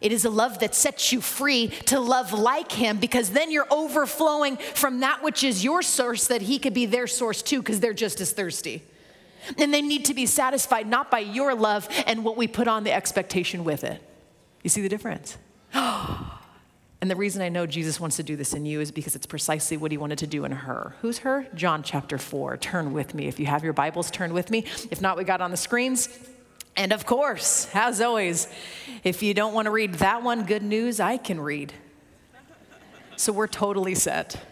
It 0.00 0.12
is 0.12 0.24
a 0.24 0.30
love 0.30 0.60
that 0.60 0.74
sets 0.74 1.10
you 1.10 1.20
free 1.20 1.68
to 1.86 1.98
love 1.98 2.32
like 2.32 2.70
Him 2.70 2.98
because 2.98 3.30
then 3.30 3.50
you're 3.50 3.66
overflowing 3.70 4.58
from 4.74 5.00
that 5.00 5.22
which 5.22 5.42
is 5.42 5.64
your 5.64 5.82
source 5.82 6.26
that 6.28 6.42
He 6.42 6.58
could 6.58 6.74
be 6.74 6.86
their 6.86 7.06
source 7.06 7.42
too 7.42 7.60
because 7.60 7.80
they're 7.80 7.94
just 7.94 8.20
as 8.20 8.32
thirsty. 8.32 8.82
And 9.58 9.72
they 9.72 9.82
need 9.82 10.04
to 10.06 10.14
be 10.14 10.26
satisfied 10.26 10.86
not 10.86 11.10
by 11.10 11.20
your 11.20 11.54
love 11.54 11.88
and 12.06 12.24
what 12.24 12.36
we 12.36 12.46
put 12.46 12.68
on 12.68 12.84
the 12.84 12.92
expectation 12.92 13.64
with 13.64 13.84
it. 13.84 14.02
You 14.66 14.70
see 14.70 14.82
the 14.82 14.88
difference? 14.88 15.38
And 16.98 17.10
the 17.10 17.14
reason 17.14 17.42
I 17.42 17.50
know 17.50 17.66
Jesus 17.66 18.00
wants 18.00 18.16
to 18.16 18.22
do 18.22 18.34
this 18.34 18.54
in 18.54 18.64
you 18.64 18.80
is 18.80 18.90
because 18.90 19.14
it's 19.14 19.26
precisely 19.26 19.76
what 19.76 19.92
he 19.92 19.98
wanted 19.98 20.18
to 20.20 20.26
do 20.26 20.44
in 20.46 20.50
her. 20.50 20.96
Who's 21.02 21.18
her? 21.18 21.46
John 21.54 21.82
chapter 21.82 22.16
4. 22.16 22.56
Turn 22.56 22.94
with 22.94 23.14
me. 23.14 23.28
If 23.28 23.38
you 23.38 23.46
have 23.46 23.62
your 23.62 23.74
Bibles, 23.74 24.10
turn 24.10 24.32
with 24.32 24.50
me. 24.50 24.64
If 24.90 25.02
not, 25.02 25.18
we 25.18 25.22
got 25.22 25.42
on 25.42 25.50
the 25.50 25.58
screens. 25.58 26.08
And 26.74 26.92
of 26.92 27.04
course, 27.04 27.68
as 27.74 28.00
always, 28.00 28.48
if 29.04 29.22
you 29.22 29.34
don't 29.34 29.52
want 29.52 29.66
to 29.66 29.70
read 29.70 29.96
that 29.96 30.22
one, 30.22 30.46
good 30.46 30.62
news, 30.62 30.98
I 30.98 31.18
can 31.18 31.38
read. 31.38 31.74
So 33.16 33.32
we're 33.32 33.46
totally 33.46 33.94
set. 33.94 34.42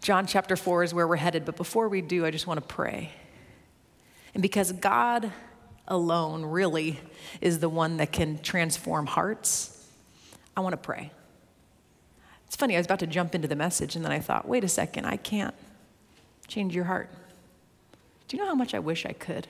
John 0.00 0.26
chapter 0.26 0.56
4 0.56 0.84
is 0.84 0.94
where 0.94 1.08
we're 1.08 1.16
headed. 1.16 1.44
But 1.44 1.56
before 1.56 1.88
we 1.88 2.00
do, 2.00 2.24
I 2.24 2.30
just 2.30 2.46
want 2.46 2.60
to 2.60 2.74
pray. 2.74 3.10
And 4.32 4.40
because 4.40 4.72
God 4.72 5.32
alone 5.88 6.44
really 6.44 7.00
is 7.40 7.58
the 7.58 7.68
one 7.68 7.98
that 7.98 8.12
can 8.12 8.38
transform 8.42 9.06
hearts, 9.06 9.86
I 10.56 10.60
want 10.60 10.72
to 10.72 10.78
pray. 10.78 11.12
It's 12.46 12.56
funny, 12.56 12.76
I 12.76 12.78
was 12.78 12.86
about 12.86 13.00
to 13.00 13.06
jump 13.06 13.34
into 13.34 13.48
the 13.48 13.56
message, 13.56 13.96
and 13.96 14.04
then 14.04 14.12
I 14.12 14.20
thought, 14.20 14.48
wait 14.48 14.64
a 14.64 14.68
second, 14.68 15.04
I 15.04 15.16
can't 15.16 15.54
change 16.46 16.74
your 16.74 16.84
heart. 16.84 17.10
Do 18.28 18.36
you 18.36 18.42
know 18.42 18.48
how 18.48 18.54
much 18.54 18.74
I 18.74 18.78
wish 18.78 19.04
I 19.04 19.12
could? 19.12 19.48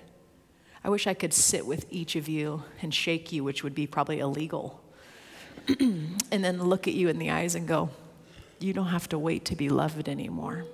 I 0.82 0.88
wish 0.88 1.06
I 1.06 1.14
could 1.14 1.32
sit 1.32 1.66
with 1.66 1.86
each 1.90 2.16
of 2.16 2.28
you 2.28 2.62
and 2.80 2.94
shake 2.94 3.32
you, 3.32 3.42
which 3.44 3.64
would 3.64 3.74
be 3.74 3.86
probably 3.86 4.20
illegal, 4.20 4.82
and 5.68 6.16
then 6.30 6.62
look 6.62 6.86
at 6.86 6.94
you 6.94 7.08
in 7.08 7.18
the 7.18 7.30
eyes 7.30 7.54
and 7.54 7.66
go, 7.66 7.90
You 8.60 8.72
don't 8.72 8.86
have 8.86 9.08
to 9.10 9.18
wait 9.18 9.44
to 9.46 9.56
be 9.56 9.68
loved 9.68 10.08
anymore. 10.08 10.64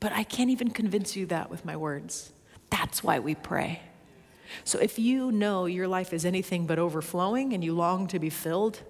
But 0.00 0.12
I 0.12 0.22
can't 0.22 0.50
even 0.50 0.70
convince 0.70 1.14
you 1.14 1.26
that 1.26 1.50
with 1.50 1.64
my 1.64 1.76
words. 1.76 2.32
That's 2.70 3.04
why 3.04 3.18
we 3.18 3.34
pray. 3.34 3.82
So 4.64 4.78
if 4.78 4.98
you 4.98 5.30
know 5.30 5.66
your 5.66 5.86
life 5.86 6.12
is 6.12 6.24
anything 6.24 6.66
but 6.66 6.78
overflowing 6.78 7.52
and 7.52 7.62
you 7.62 7.74
long 7.74 8.06
to 8.08 8.18
be 8.18 8.30
filled, 8.30 8.82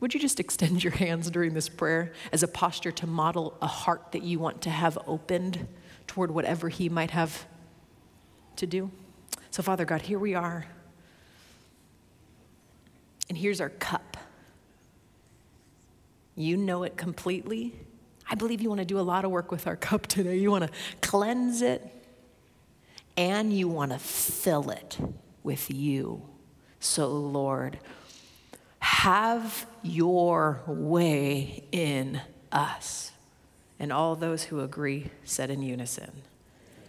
would 0.00 0.14
you 0.14 0.20
just 0.20 0.40
extend 0.40 0.84
your 0.84 0.92
hands 0.92 1.30
during 1.30 1.54
this 1.54 1.68
prayer 1.68 2.12
as 2.32 2.42
a 2.42 2.48
posture 2.48 2.92
to 2.92 3.06
model 3.06 3.56
a 3.62 3.66
heart 3.66 4.12
that 4.12 4.22
you 4.22 4.38
want 4.38 4.62
to 4.62 4.70
have 4.70 4.98
opened 5.06 5.66
toward 6.06 6.30
whatever 6.30 6.68
He 6.68 6.88
might 6.88 7.12
have 7.12 7.46
to 8.56 8.66
do? 8.66 8.90
So, 9.50 9.62
Father 9.62 9.84
God, 9.84 10.02
here 10.02 10.18
we 10.18 10.34
are. 10.34 10.66
And 13.28 13.38
here's 13.38 13.60
our 13.60 13.70
cup. 13.70 14.16
You 16.34 16.56
know 16.56 16.82
it 16.82 16.96
completely. 16.96 17.74
I 18.32 18.34
believe 18.34 18.62
you 18.62 18.70
want 18.70 18.78
to 18.78 18.86
do 18.86 18.98
a 18.98 19.02
lot 19.02 19.26
of 19.26 19.30
work 19.30 19.50
with 19.50 19.66
our 19.66 19.76
cup 19.76 20.06
today. 20.06 20.38
You 20.38 20.50
want 20.50 20.64
to 20.64 20.70
cleanse 21.02 21.60
it, 21.60 21.86
and 23.14 23.52
you 23.52 23.68
want 23.68 23.92
to 23.92 23.98
fill 23.98 24.70
it 24.70 24.96
with 25.42 25.70
you. 25.70 26.22
So, 26.80 27.08
Lord, 27.08 27.78
have 28.78 29.66
your 29.82 30.62
way 30.66 31.64
in 31.72 32.22
us. 32.50 33.12
And 33.78 33.92
all 33.92 34.16
those 34.16 34.44
who 34.44 34.60
agree 34.60 35.10
said 35.24 35.50
in 35.50 35.60
unison, 35.62 36.10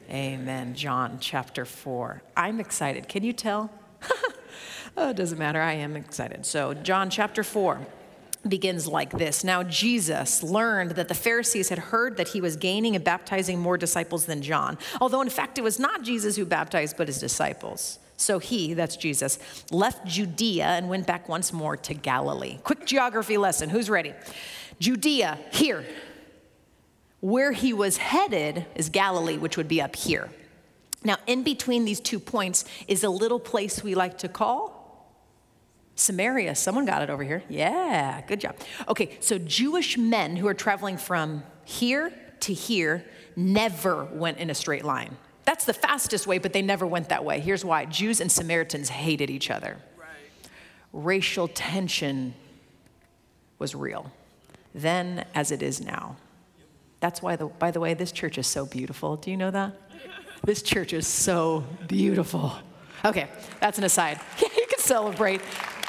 Amen. 0.09 0.75
John 0.75 1.17
chapter 1.19 1.65
4. 1.65 2.21
I'm 2.37 2.61
excited. 2.61 3.09
Can 3.09 3.23
you 3.23 3.33
tell? 3.33 3.69
oh, 4.97 5.09
it 5.09 5.17
doesn't 5.17 5.39
matter. 5.39 5.59
I 5.59 5.73
am 5.73 5.97
excited. 5.97 6.45
So, 6.45 6.73
John 6.73 7.09
chapter 7.09 7.43
4 7.43 7.85
begins 8.47 8.87
like 8.87 9.11
this 9.11 9.43
Now, 9.43 9.63
Jesus 9.63 10.43
learned 10.43 10.91
that 10.91 11.07
the 11.07 11.13
Pharisees 11.13 11.69
had 11.69 11.79
heard 11.79 12.17
that 12.17 12.29
he 12.29 12.41
was 12.41 12.55
gaining 12.55 12.95
and 12.95 13.03
baptizing 13.03 13.59
more 13.59 13.77
disciples 13.77 14.25
than 14.25 14.41
John, 14.41 14.77
although 14.99 15.21
in 15.21 15.29
fact 15.29 15.57
it 15.57 15.63
was 15.63 15.79
not 15.79 16.03
Jesus 16.03 16.35
who 16.35 16.45
baptized, 16.45 16.97
but 16.97 17.07
his 17.07 17.19
disciples. 17.19 17.99
So 18.17 18.39
he, 18.39 18.73
that's 18.73 18.95
Jesus, 18.95 19.39
left 19.71 20.05
Judea 20.07 20.65
and 20.65 20.87
went 20.87 21.07
back 21.07 21.27
once 21.27 21.51
more 21.51 21.75
to 21.77 21.93
Galilee. 21.93 22.59
Quick 22.63 22.85
geography 22.85 23.37
lesson. 23.37 23.69
Who's 23.69 23.89
ready? 23.89 24.13
Judea, 24.79 25.39
here. 25.51 25.85
Where 27.19 27.51
he 27.51 27.73
was 27.73 27.97
headed 27.97 28.65
is 28.75 28.89
Galilee, 28.89 29.37
which 29.37 29.57
would 29.57 29.67
be 29.67 29.81
up 29.81 29.95
here. 29.95 30.29
Now, 31.03 31.17
in 31.27 31.43
between 31.43 31.85
these 31.85 31.99
two 31.99 32.19
points 32.19 32.65
is 32.87 33.03
a 33.03 33.09
little 33.09 33.39
place 33.39 33.83
we 33.83 33.95
like 33.95 34.17
to 34.19 34.29
call 34.29 34.72
Samaria, 35.95 36.55
someone 36.55 36.85
got 36.85 37.01
it 37.01 37.09
over 37.09 37.23
here. 37.23 37.43
Yeah, 37.49 38.21
good 38.27 38.39
job. 38.39 38.55
Okay, 38.87 39.17
so 39.19 39.37
Jewish 39.37 39.97
men 39.97 40.35
who 40.35 40.47
are 40.47 40.53
traveling 40.53 40.97
from 40.97 41.43
here 41.65 42.11
to 42.41 42.53
here 42.53 43.05
never 43.35 44.05
went 44.05 44.37
in 44.37 44.49
a 44.49 44.55
straight 44.55 44.83
line. 44.83 45.17
That's 45.45 45.65
the 45.65 45.73
fastest 45.73 46.25
way, 46.25 46.37
but 46.37 46.53
they 46.53 46.61
never 46.61 46.87
went 46.87 47.09
that 47.09 47.23
way. 47.23 47.39
Here's 47.39 47.65
why 47.65 47.85
Jews 47.85 48.21
and 48.21 48.31
Samaritans 48.31 48.89
hated 48.89 49.29
each 49.29 49.51
other. 49.51 49.77
Right. 49.97 50.07
Racial 50.93 51.47
tension 51.47 52.33
was 53.59 53.75
real, 53.75 54.11
then 54.73 55.25
as 55.35 55.51
it 55.51 55.61
is 55.61 55.81
now. 55.81 56.15
That's 57.01 57.21
why, 57.21 57.35
the, 57.35 57.47
by 57.47 57.71
the 57.71 57.79
way, 57.79 57.93
this 57.93 58.11
church 58.11 58.37
is 58.37 58.47
so 58.47 58.65
beautiful. 58.65 59.17
Do 59.17 59.29
you 59.31 59.37
know 59.37 59.51
that? 59.51 59.73
This 60.45 60.61
church 60.61 60.91
is 60.91 61.07
so 61.07 61.63
beautiful. 61.87 62.51
Okay, 63.05 63.29
that's 63.61 63.77
an 63.77 63.85
aside. 63.85 64.19
Yeah, 64.41 64.49
you 64.57 64.67
can 64.67 64.79
celebrate 64.79 65.39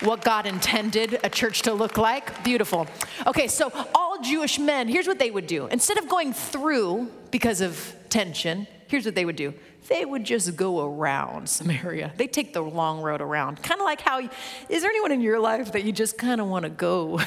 what 0.00 0.24
God 0.24 0.46
intended 0.46 1.20
a 1.22 1.30
church 1.30 1.62
to 1.62 1.74
look 1.74 1.96
like. 1.96 2.42
Beautiful. 2.44 2.86
Okay, 3.26 3.48
so 3.48 3.70
all 3.94 4.18
Jewish 4.20 4.58
men, 4.58 4.88
here's 4.88 5.06
what 5.06 5.18
they 5.18 5.30
would 5.30 5.46
do. 5.46 5.66
Instead 5.66 5.98
of 5.98 6.08
going 6.08 6.32
through 6.32 7.10
because 7.30 7.60
of 7.60 7.94
tension, 8.08 8.66
here's 8.88 9.04
what 9.04 9.14
they 9.14 9.24
would 9.24 9.36
do. 9.36 9.54
They 9.88 10.04
would 10.04 10.24
just 10.24 10.56
go 10.56 10.84
around 10.84 11.48
Samaria. 11.48 12.12
They 12.16 12.26
take 12.26 12.52
the 12.52 12.62
long 12.62 13.02
road 13.02 13.20
around. 13.20 13.62
Kind 13.62 13.80
of 13.80 13.84
like 13.84 14.00
how, 14.00 14.20
is 14.68 14.82
there 14.82 14.90
anyone 14.90 15.12
in 15.12 15.20
your 15.20 15.38
life 15.38 15.72
that 15.72 15.84
you 15.84 15.92
just 15.92 16.16
kind 16.16 16.40
of 16.40 16.48
want 16.48 16.64
to 16.64 16.70
go? 16.70 17.20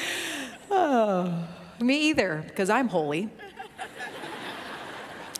oh, 0.70 1.48
me 1.80 2.10
either, 2.10 2.44
because 2.46 2.70
I'm 2.70 2.88
holy. 2.88 3.30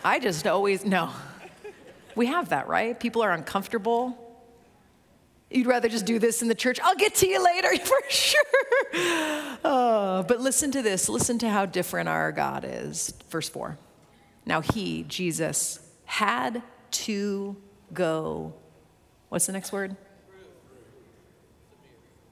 I 0.03 0.19
just 0.19 0.47
always, 0.47 0.85
no. 0.85 1.11
We 2.15 2.25
have 2.27 2.49
that, 2.49 2.67
right? 2.67 2.99
People 2.99 3.21
are 3.21 3.31
uncomfortable 3.31 4.26
You'd 5.49 5.67
rather 5.67 5.87
just 5.87 6.05
do 6.05 6.19
this 6.19 6.41
in 6.41 6.49
the 6.49 6.55
church. 6.55 6.79
I'll 6.83 6.95
get 6.95 7.15
to 7.15 7.27
you 7.27 7.43
later 7.43 7.75
for 7.83 7.99
sure. 8.09 8.41
Oh, 9.63 10.25
but 10.27 10.41
listen 10.41 10.71
to 10.71 10.81
this. 10.81 11.07
Listen 11.07 11.39
to 11.39 11.49
how 11.49 11.65
different 11.65 12.09
our 12.09 12.31
God 12.31 12.65
is. 12.67 13.13
Verse 13.29 13.47
4. 13.47 13.77
Now, 14.45 14.61
he, 14.61 15.03
Jesus, 15.03 15.79
had 16.05 16.61
to 16.91 17.55
go. 17.93 18.53
What's 19.29 19.45
the 19.45 19.53
next 19.53 19.71
word? 19.71 19.95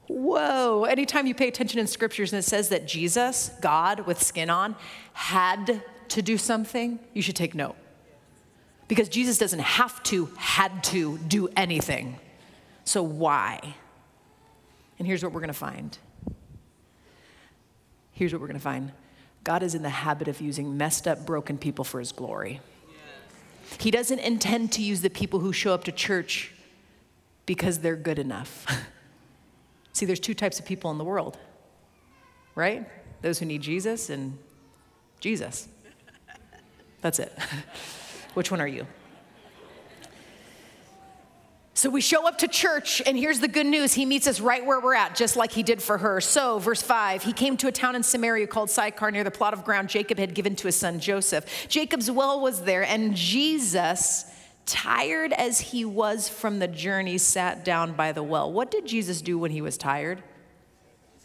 Whoa. 0.08 0.84
Anytime 0.84 1.26
you 1.26 1.34
pay 1.34 1.48
attention 1.48 1.80
in 1.80 1.86
scriptures 1.86 2.32
and 2.32 2.38
it 2.38 2.44
says 2.44 2.68
that 2.68 2.86
Jesus, 2.86 3.50
God 3.60 4.00
with 4.00 4.22
skin 4.22 4.50
on, 4.50 4.76
had 5.12 5.82
to 6.08 6.22
do 6.22 6.38
something, 6.38 6.98
you 7.12 7.22
should 7.22 7.36
take 7.36 7.54
note. 7.54 7.76
Because 8.88 9.08
Jesus 9.08 9.36
doesn't 9.36 9.60
have 9.60 10.02
to, 10.04 10.26
had 10.36 10.84
to 10.84 11.18
do 11.18 11.48
anything. 11.56 12.18
So, 12.86 13.02
why? 13.02 13.74
And 14.98 15.06
here's 15.06 15.22
what 15.22 15.32
we're 15.32 15.40
going 15.40 15.48
to 15.48 15.52
find. 15.52 15.98
Here's 18.12 18.32
what 18.32 18.40
we're 18.40 18.46
going 18.46 18.58
to 18.58 18.64
find 18.64 18.92
God 19.44 19.62
is 19.62 19.74
in 19.74 19.82
the 19.82 19.90
habit 19.90 20.28
of 20.28 20.40
using 20.40 20.78
messed 20.78 21.06
up, 21.06 21.26
broken 21.26 21.58
people 21.58 21.84
for 21.84 21.98
his 21.98 22.12
glory. 22.12 22.60
He 23.78 23.90
doesn't 23.90 24.20
intend 24.20 24.72
to 24.72 24.82
use 24.82 25.02
the 25.02 25.10
people 25.10 25.40
who 25.40 25.52
show 25.52 25.74
up 25.74 25.84
to 25.84 25.92
church 25.92 26.52
because 27.44 27.80
they're 27.80 27.96
good 27.96 28.18
enough. 28.18 28.66
See, 29.92 30.06
there's 30.06 30.20
two 30.20 30.34
types 30.34 30.58
of 30.58 30.64
people 30.64 30.90
in 30.90 30.98
the 30.98 31.04
world, 31.04 31.36
right? 32.54 32.88
Those 33.22 33.38
who 33.40 33.46
need 33.46 33.62
Jesus 33.62 34.10
and 34.10 34.38
Jesus. 35.20 35.68
That's 37.00 37.18
it. 37.18 37.36
Which 38.34 38.50
one 38.50 38.60
are 38.60 38.68
you? 38.68 38.86
So 41.76 41.90
we 41.90 42.00
show 42.00 42.26
up 42.26 42.38
to 42.38 42.48
church, 42.48 43.02
and 43.04 43.18
here's 43.18 43.40
the 43.40 43.48
good 43.48 43.66
news. 43.66 43.92
He 43.92 44.06
meets 44.06 44.26
us 44.26 44.40
right 44.40 44.64
where 44.64 44.80
we're 44.80 44.94
at, 44.94 45.14
just 45.14 45.36
like 45.36 45.52
he 45.52 45.62
did 45.62 45.82
for 45.82 45.98
her. 45.98 46.22
So, 46.22 46.58
verse 46.58 46.80
5 46.80 47.22
He 47.22 47.34
came 47.34 47.58
to 47.58 47.68
a 47.68 47.72
town 47.72 47.94
in 47.94 48.02
Samaria 48.02 48.46
called 48.46 48.70
Sychar 48.70 49.10
near 49.10 49.24
the 49.24 49.30
plot 49.30 49.52
of 49.52 49.62
ground 49.62 49.90
Jacob 49.90 50.18
had 50.18 50.32
given 50.32 50.56
to 50.56 50.68
his 50.68 50.76
son 50.76 51.00
Joseph. 51.00 51.68
Jacob's 51.68 52.10
well 52.10 52.40
was 52.40 52.62
there, 52.62 52.82
and 52.82 53.14
Jesus 53.14 54.24
tired 54.64 55.34
as 55.34 55.60
he 55.60 55.84
was 55.84 56.30
from 56.30 56.60
the 56.60 56.66
journey, 56.66 57.18
sat 57.18 57.62
down 57.62 57.92
by 57.92 58.10
the 58.10 58.22
well. 58.22 58.50
What 58.50 58.70
did 58.70 58.86
Jesus 58.86 59.20
do 59.20 59.38
when 59.38 59.50
he 59.50 59.60
was 59.60 59.76
tired? 59.76 60.22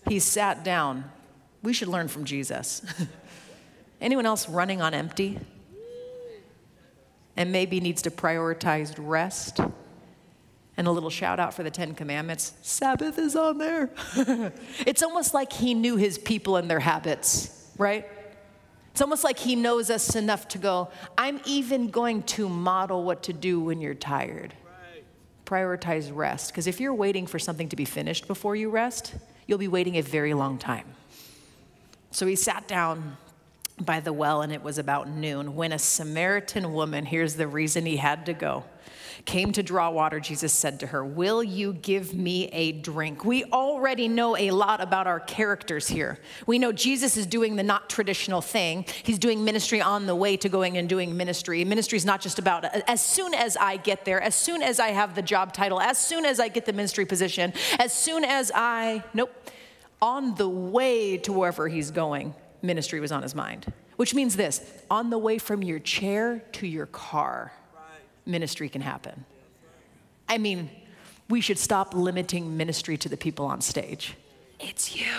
He 0.10 0.20
sat 0.20 0.66
down. 0.66 1.10
We 1.64 1.72
should 1.72 1.88
learn 1.88 2.10
from 2.10 2.26
Jesus. 2.26 2.82
Anyone 4.02 4.26
else 4.26 4.50
running 4.50 4.82
on 4.82 4.94
empty? 4.94 5.40
And 7.38 7.54
maybe 7.54 7.80
needs 7.80 8.02
to 8.02 8.12
prioritize 8.12 8.94
rest? 8.98 9.62
And 10.82 10.88
a 10.88 10.92
little 10.92 11.12
shout 11.12 11.40
out 11.40 11.54
for 11.54 11.62
the 11.62 11.70
Ten 11.70 11.94
Commandments 11.94 12.54
Sabbath 12.64 13.20
is 13.20 13.36
on 13.36 13.60
there. 13.60 13.92
it's 14.88 15.04
almost 15.04 15.32
like 15.32 15.54
he 15.54 15.76
knew 15.76 15.96
his 15.96 16.18
people 16.18 16.56
and 16.56 16.68
their 16.68 16.80
habits, 16.80 17.70
right? 17.78 18.10
It's 18.90 19.00
almost 19.00 19.24
like 19.24 19.38
he 19.38 19.56
knows 19.56 19.92
us 19.92 20.16
enough 20.16 20.48
to 20.48 20.58
go, 20.58 20.90
I'm 21.20 21.40
even 21.46 21.92
going 21.92 22.24
to 22.24 22.50
model 22.50 23.04
what 23.04 23.22
to 23.26 23.32
do 23.32 23.60
when 23.60 23.80
you're 23.80 23.94
tired. 23.94 24.56
Right. 24.66 25.04
Prioritize 25.46 26.10
rest. 26.12 26.52
Because 26.52 26.66
if 26.66 26.80
you're 26.80 26.96
waiting 26.96 27.28
for 27.28 27.38
something 27.38 27.70
to 27.70 27.76
be 27.76 27.86
finished 27.86 28.26
before 28.26 28.56
you 28.56 28.72
rest, 28.72 29.14
you'll 29.46 29.60
be 29.60 29.68
waiting 29.68 29.98
a 29.98 30.02
very 30.02 30.34
long 30.34 30.58
time. 30.58 30.88
So 32.10 32.26
he 32.26 32.36
sat 32.36 32.68
down 32.68 33.18
by 33.80 34.00
the 34.00 34.14
well, 34.14 34.42
and 34.42 34.52
it 34.52 34.64
was 34.64 34.80
about 34.80 35.08
noon 35.08 35.56
when 35.56 35.74
a 35.74 35.78
Samaritan 35.78 36.74
woman, 36.74 37.06
here's 37.06 37.36
the 37.36 37.48
reason 37.48 37.86
he 37.86 37.98
had 37.98 38.26
to 38.26 38.34
go 38.34 38.64
came 39.26 39.52
to 39.54 39.64
draw 39.64 39.90
water, 39.90 40.20
Jesus 40.20 40.54
said 40.54 40.80
to 40.82 40.88
her, 40.88 41.04
Will 41.04 41.44
you 41.44 41.74
give 41.74 42.14
me 42.14 42.48
a 42.48 42.72
drink? 42.72 43.26
We 43.26 43.44
already 43.46 44.08
know 44.08 44.38
a 44.38 44.52
lot 44.52 44.82
about 44.82 45.08
our 45.08 45.20
characters 45.20 45.88
here. 45.88 46.20
We 46.48 46.60
know 46.60 46.72
Jesus 46.72 47.18
is 47.18 47.26
doing 47.26 47.56
the 47.56 47.64
not 47.64 47.90
traditional 47.90 48.42
thing. 48.42 48.86
He's 49.04 49.20
doing 49.20 49.44
ministry 49.44 49.82
on 49.82 50.06
the 50.06 50.16
way 50.16 50.38
to 50.38 50.50
going 50.50 50.78
and 50.78 50.88
doing 50.88 51.16
ministry. 51.16 51.64
Ministry 51.66 51.98
is 51.98 52.06
not 52.06 52.22
just 52.22 52.40
about 52.40 52.66
as 52.88 53.02
soon 53.02 53.34
as 53.34 53.58
I 53.58 53.78
get 53.78 54.06
there, 54.06 54.22
as 54.22 54.36
soon 54.36 54.62
as 54.62 54.80
I 54.80 54.90
have 54.90 55.16
the 55.16 55.22
job 55.22 55.54
title, 55.54 55.80
as 55.80 55.98
soon 55.98 56.26
as 56.26 56.40
I 56.40 56.48
get 56.48 56.66
the 56.66 56.74
ministry 56.74 57.06
position, 57.06 57.54
as 57.80 57.94
soon 57.94 58.24
as 58.24 58.52
I, 58.54 59.04
nope, 59.14 59.32
on 60.02 60.36
the 60.36 60.50
way 60.50 61.18
to 61.18 61.32
wherever 61.32 61.68
he's 61.68 61.92
going, 61.92 62.34
ministry 62.62 63.00
was 63.00 63.12
on 63.12 63.22
his 63.22 63.36
mind. 63.36 63.72
Which 63.98 64.16
means 64.16 64.36
this 64.36 64.62
on 64.90 65.10
the 65.12 65.18
way 65.18 65.38
from 65.38 65.62
your 65.62 65.80
chair 65.80 66.44
to 66.54 66.66
your 66.66 66.88
car 66.88 67.54
ministry 68.26 68.70
can 68.70 68.82
happen. 68.82 69.26
I 70.28 70.38
mean, 70.38 70.70
we 71.30 71.42
should 71.42 71.58
stop 71.58 71.94
limiting 71.94 72.58
ministry 72.58 72.98
to 72.98 73.10
the 73.10 73.18
people 73.18 73.46
on 73.46 73.62
stage. 73.62 74.16
It's 74.60 74.96
you. 74.96 75.12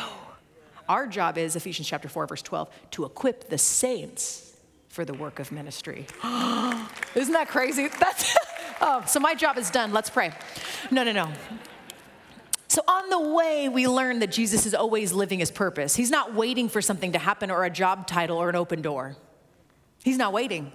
Our 0.89 1.07
job 1.07 1.39
is, 1.39 1.57
Ephesians 1.57 1.89
chapter 1.89 2.09
4, 2.09 2.27
verse 2.27 2.43
12, 2.43 2.69
to 2.93 3.05
equip 3.05 3.49
the 3.49 3.59
saints 3.59 4.57
for 4.89 5.05
the 5.05 5.15
work 5.15 5.39
of 5.39 5.51
ministry. 5.51 6.07
Isn't 7.15 7.33
that 7.33 7.47
crazy? 7.49 7.89
That's 7.89 8.37
oh, 8.81 9.03
so 9.07 9.21
my 9.21 9.35
job 9.35 9.57
is 9.57 9.71
done. 9.71 9.93
Let's 9.93 10.11
pray. 10.11 10.33
No, 10.91 11.03
no, 11.03 11.13
no. 11.13 11.31
So, 12.69 12.83
on 12.89 13.11
the 13.11 13.35
way, 13.35 13.69
we 13.69 13.87
learn 13.87 14.21
that 14.21 14.33
Jesus 14.33 14.65
is 14.65 14.75
always 14.75 15.13
living 15.13 15.41
his 15.41 15.51
purpose. 15.51 15.95
He's 15.95 16.11
not 16.11 16.35
waiting 16.35 16.71
for 16.71 16.81
something 16.81 17.13
to 17.13 17.19
happen 17.19 17.51
or 17.51 17.65
a 17.65 17.71
job 17.71 18.07
title 18.07 18.39
or 18.39 18.49
an 18.49 18.57
open 18.57 18.81
door. 18.81 19.17
He's 20.03 20.17
not 20.17 20.33
waiting. 20.33 20.73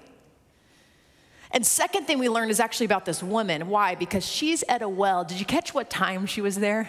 And 1.58 1.66
second 1.66 2.06
thing 2.06 2.20
we 2.20 2.30
learned 2.30 2.52
is 2.52 2.60
actually 2.60 2.86
about 2.86 3.06
this 3.06 3.24
woman. 3.24 3.68
Why? 3.68 3.96
Because 3.96 4.24
she's 4.24 4.64
at 4.70 4.84
a 4.84 4.88
well. 4.88 5.24
Did 5.24 5.40
you 5.40 5.46
catch 5.46 5.74
what 5.74 5.90
time 5.90 6.28
she 6.28 6.40
was 6.40 6.58
there? 6.58 6.88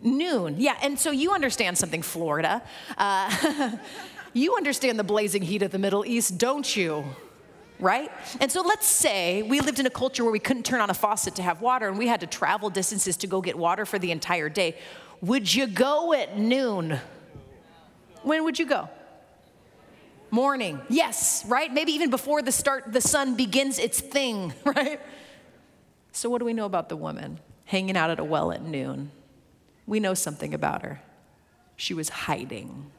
Noon. 0.00 0.54
Yeah, 0.56 0.78
and 0.80 0.98
so 0.98 1.10
you 1.10 1.34
understand 1.34 1.76
something, 1.76 2.00
Florida. 2.00 2.62
Uh, 2.96 3.72
you 4.32 4.56
understand 4.56 4.98
the 4.98 5.04
blazing 5.04 5.42
heat 5.42 5.60
of 5.60 5.70
the 5.70 5.78
Middle 5.78 6.06
East, 6.06 6.38
don't 6.38 6.74
you? 6.74 7.04
Right? 7.78 8.10
And 8.40 8.50
so 8.50 8.62
let's 8.62 8.86
say 8.86 9.42
we 9.42 9.60
lived 9.60 9.80
in 9.80 9.84
a 9.84 9.90
culture 9.90 10.24
where 10.24 10.32
we 10.32 10.38
couldn't 10.38 10.64
turn 10.64 10.80
on 10.80 10.88
a 10.88 10.94
faucet 10.94 11.34
to 11.34 11.42
have 11.42 11.60
water 11.60 11.88
and 11.88 11.98
we 11.98 12.06
had 12.06 12.20
to 12.20 12.26
travel 12.26 12.70
distances 12.70 13.18
to 13.18 13.26
go 13.26 13.42
get 13.42 13.58
water 13.58 13.84
for 13.84 13.98
the 13.98 14.12
entire 14.12 14.48
day. 14.48 14.78
Would 15.20 15.54
you 15.54 15.66
go 15.66 16.14
at 16.14 16.38
noon? 16.38 17.00
When 18.22 18.44
would 18.44 18.58
you 18.58 18.64
go? 18.64 18.88
Morning. 20.30 20.80
Yes, 20.88 21.44
right? 21.46 21.72
Maybe 21.72 21.92
even 21.92 22.10
before 22.10 22.42
the 22.42 22.52
start 22.52 22.92
the 22.92 23.00
sun 23.00 23.36
begins 23.36 23.78
its 23.78 24.00
thing, 24.00 24.52
right? 24.64 25.00
So 26.12 26.30
what 26.30 26.38
do 26.38 26.44
we 26.44 26.52
know 26.52 26.64
about 26.64 26.88
the 26.88 26.96
woman 26.96 27.40
hanging 27.64 27.96
out 27.96 28.10
at 28.10 28.18
a 28.18 28.24
well 28.24 28.52
at 28.52 28.62
noon? 28.62 29.10
We 29.86 30.00
know 30.00 30.14
something 30.14 30.52
about 30.54 30.82
her. 30.82 31.00
She 31.76 31.94
was 31.94 32.08
hiding. 32.08 32.90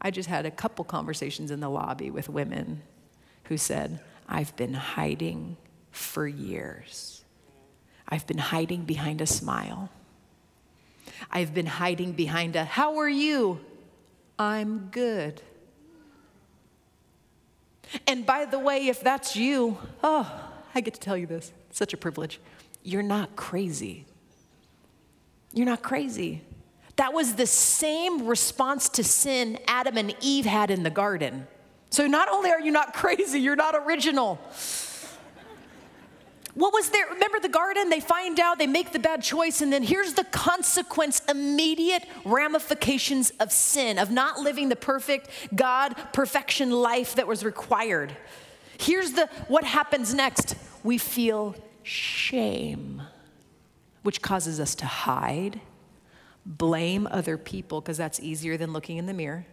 I 0.00 0.10
just 0.10 0.28
had 0.28 0.46
a 0.46 0.50
couple 0.50 0.84
conversations 0.84 1.50
in 1.50 1.60
the 1.60 1.68
lobby 1.68 2.10
with 2.10 2.28
women 2.28 2.82
who 3.44 3.56
said, 3.56 4.00
I've 4.28 4.54
been 4.56 4.74
hiding 4.74 5.56
for 5.90 6.26
years. 6.26 7.24
I've 8.08 8.26
been 8.26 8.38
hiding 8.38 8.84
behind 8.84 9.20
a 9.20 9.26
smile. 9.26 9.90
I've 11.30 11.54
been 11.54 11.66
hiding 11.66 12.12
behind 12.12 12.56
a, 12.56 12.64
How 12.64 12.98
are 12.98 13.08
you? 13.08 13.60
I'm 14.38 14.88
good. 14.90 15.42
And 18.06 18.26
by 18.26 18.44
the 18.44 18.58
way, 18.58 18.88
if 18.88 19.00
that's 19.00 19.36
you, 19.36 19.78
oh, 20.02 20.50
I 20.74 20.80
get 20.80 20.94
to 20.94 21.00
tell 21.00 21.16
you 21.16 21.26
this. 21.26 21.52
Such 21.70 21.92
a 21.92 21.96
privilege. 21.96 22.40
You're 22.82 23.02
not 23.02 23.36
crazy. 23.36 24.06
You're 25.52 25.66
not 25.66 25.82
crazy. 25.82 26.42
That 26.96 27.12
was 27.12 27.34
the 27.34 27.46
same 27.46 28.26
response 28.26 28.88
to 28.90 29.04
sin 29.04 29.58
Adam 29.66 29.96
and 29.98 30.14
Eve 30.20 30.46
had 30.46 30.70
in 30.70 30.82
the 30.82 30.90
garden. 30.90 31.46
So 31.90 32.06
not 32.06 32.28
only 32.30 32.50
are 32.50 32.60
you 32.60 32.70
not 32.70 32.94
crazy, 32.94 33.40
you're 33.40 33.56
not 33.56 33.74
original. 33.74 34.38
What 36.56 36.72
was 36.72 36.88
there? 36.88 37.04
Remember 37.12 37.38
the 37.38 37.50
garden? 37.50 37.90
They 37.90 38.00
find 38.00 38.40
out, 38.40 38.58
they 38.58 38.66
make 38.66 38.92
the 38.92 38.98
bad 38.98 39.22
choice, 39.22 39.60
and 39.60 39.70
then 39.70 39.82
here's 39.82 40.14
the 40.14 40.24
consequence 40.24 41.20
immediate 41.28 42.02
ramifications 42.24 43.28
of 43.38 43.52
sin, 43.52 43.98
of 43.98 44.10
not 44.10 44.40
living 44.40 44.70
the 44.70 44.76
perfect 44.76 45.28
God 45.54 45.94
perfection 46.14 46.70
life 46.70 47.16
that 47.16 47.26
was 47.26 47.44
required. 47.44 48.16
Here's 48.78 49.12
the 49.12 49.26
what 49.48 49.64
happens 49.64 50.14
next 50.14 50.56
we 50.82 50.96
feel 50.96 51.54
shame, 51.82 53.02
which 54.02 54.22
causes 54.22 54.58
us 54.58 54.74
to 54.76 54.86
hide, 54.86 55.60
blame 56.46 57.06
other 57.10 57.36
people, 57.36 57.82
because 57.82 57.98
that's 57.98 58.18
easier 58.18 58.56
than 58.56 58.72
looking 58.72 58.96
in 58.96 59.04
the 59.04 59.12
mirror. 59.12 59.44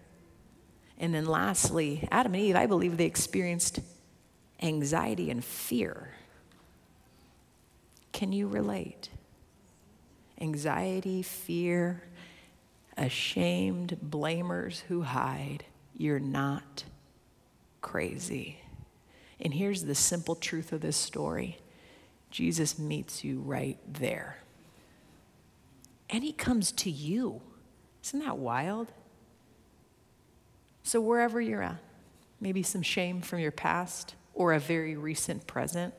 And 0.97 1.13
then 1.13 1.25
lastly, 1.25 2.07
Adam 2.11 2.33
and 2.33 2.43
Eve, 2.43 2.55
I 2.55 2.65
believe 2.65 2.95
they 2.95 3.05
experienced 3.05 3.81
anxiety 4.61 5.29
and 5.29 5.43
fear 5.43 6.11
can 8.13 8.31
you 8.31 8.47
relate? 8.47 9.09
Anxiety, 10.39 11.21
fear, 11.21 12.03
ashamed, 12.95 13.97
blamers 14.01 14.81
who 14.87 15.01
hide. 15.01 15.65
You're 15.97 16.19
not 16.19 16.85
crazy. 17.81 18.59
And 19.39 19.53
here's 19.53 19.83
the 19.83 19.95
simple 19.95 20.35
truth 20.35 20.71
of 20.71 20.81
this 20.81 20.95
story 20.95 21.57
Jesus 22.31 22.79
meets 22.79 23.23
you 23.23 23.39
right 23.41 23.77
there. 23.91 24.37
And 26.09 26.23
he 26.23 26.31
comes 26.31 26.71
to 26.71 26.89
you. 26.89 27.41
Isn't 28.03 28.19
that 28.19 28.37
wild? 28.37 28.91
So, 30.83 30.99
wherever 30.99 31.39
you're 31.39 31.61
at, 31.61 31.79
maybe 32.39 32.61
some 32.63 32.81
shame 32.81 33.21
from 33.21 33.39
your 33.39 33.51
past 33.51 34.15
or 34.33 34.53
a 34.53 34.59
very 34.59 34.95
recent 34.95 35.47
present, 35.47 35.93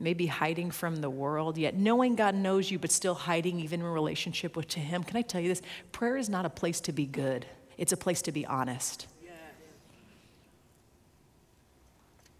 maybe 0.00 0.26
hiding 0.26 0.70
from 0.70 0.96
the 0.96 1.10
world, 1.10 1.58
yet 1.58 1.76
knowing 1.76 2.16
God 2.16 2.34
knows 2.34 2.70
you, 2.70 2.78
but 2.78 2.90
still 2.90 3.14
hiding 3.14 3.60
even 3.60 3.80
in 3.80 3.86
relationship 3.86 4.56
with 4.56 4.66
to 4.68 4.80
Him. 4.80 5.04
Can 5.04 5.16
I 5.16 5.22
tell 5.22 5.40
you 5.40 5.48
this? 5.48 5.62
Prayer 5.92 6.16
is 6.16 6.28
not 6.28 6.46
a 6.46 6.50
place 6.50 6.80
to 6.82 6.92
be 6.92 7.06
good, 7.06 7.46
it's 7.76 7.92
a 7.92 7.96
place 7.96 8.22
to 8.22 8.32
be 8.32 8.46
honest. 8.46 9.06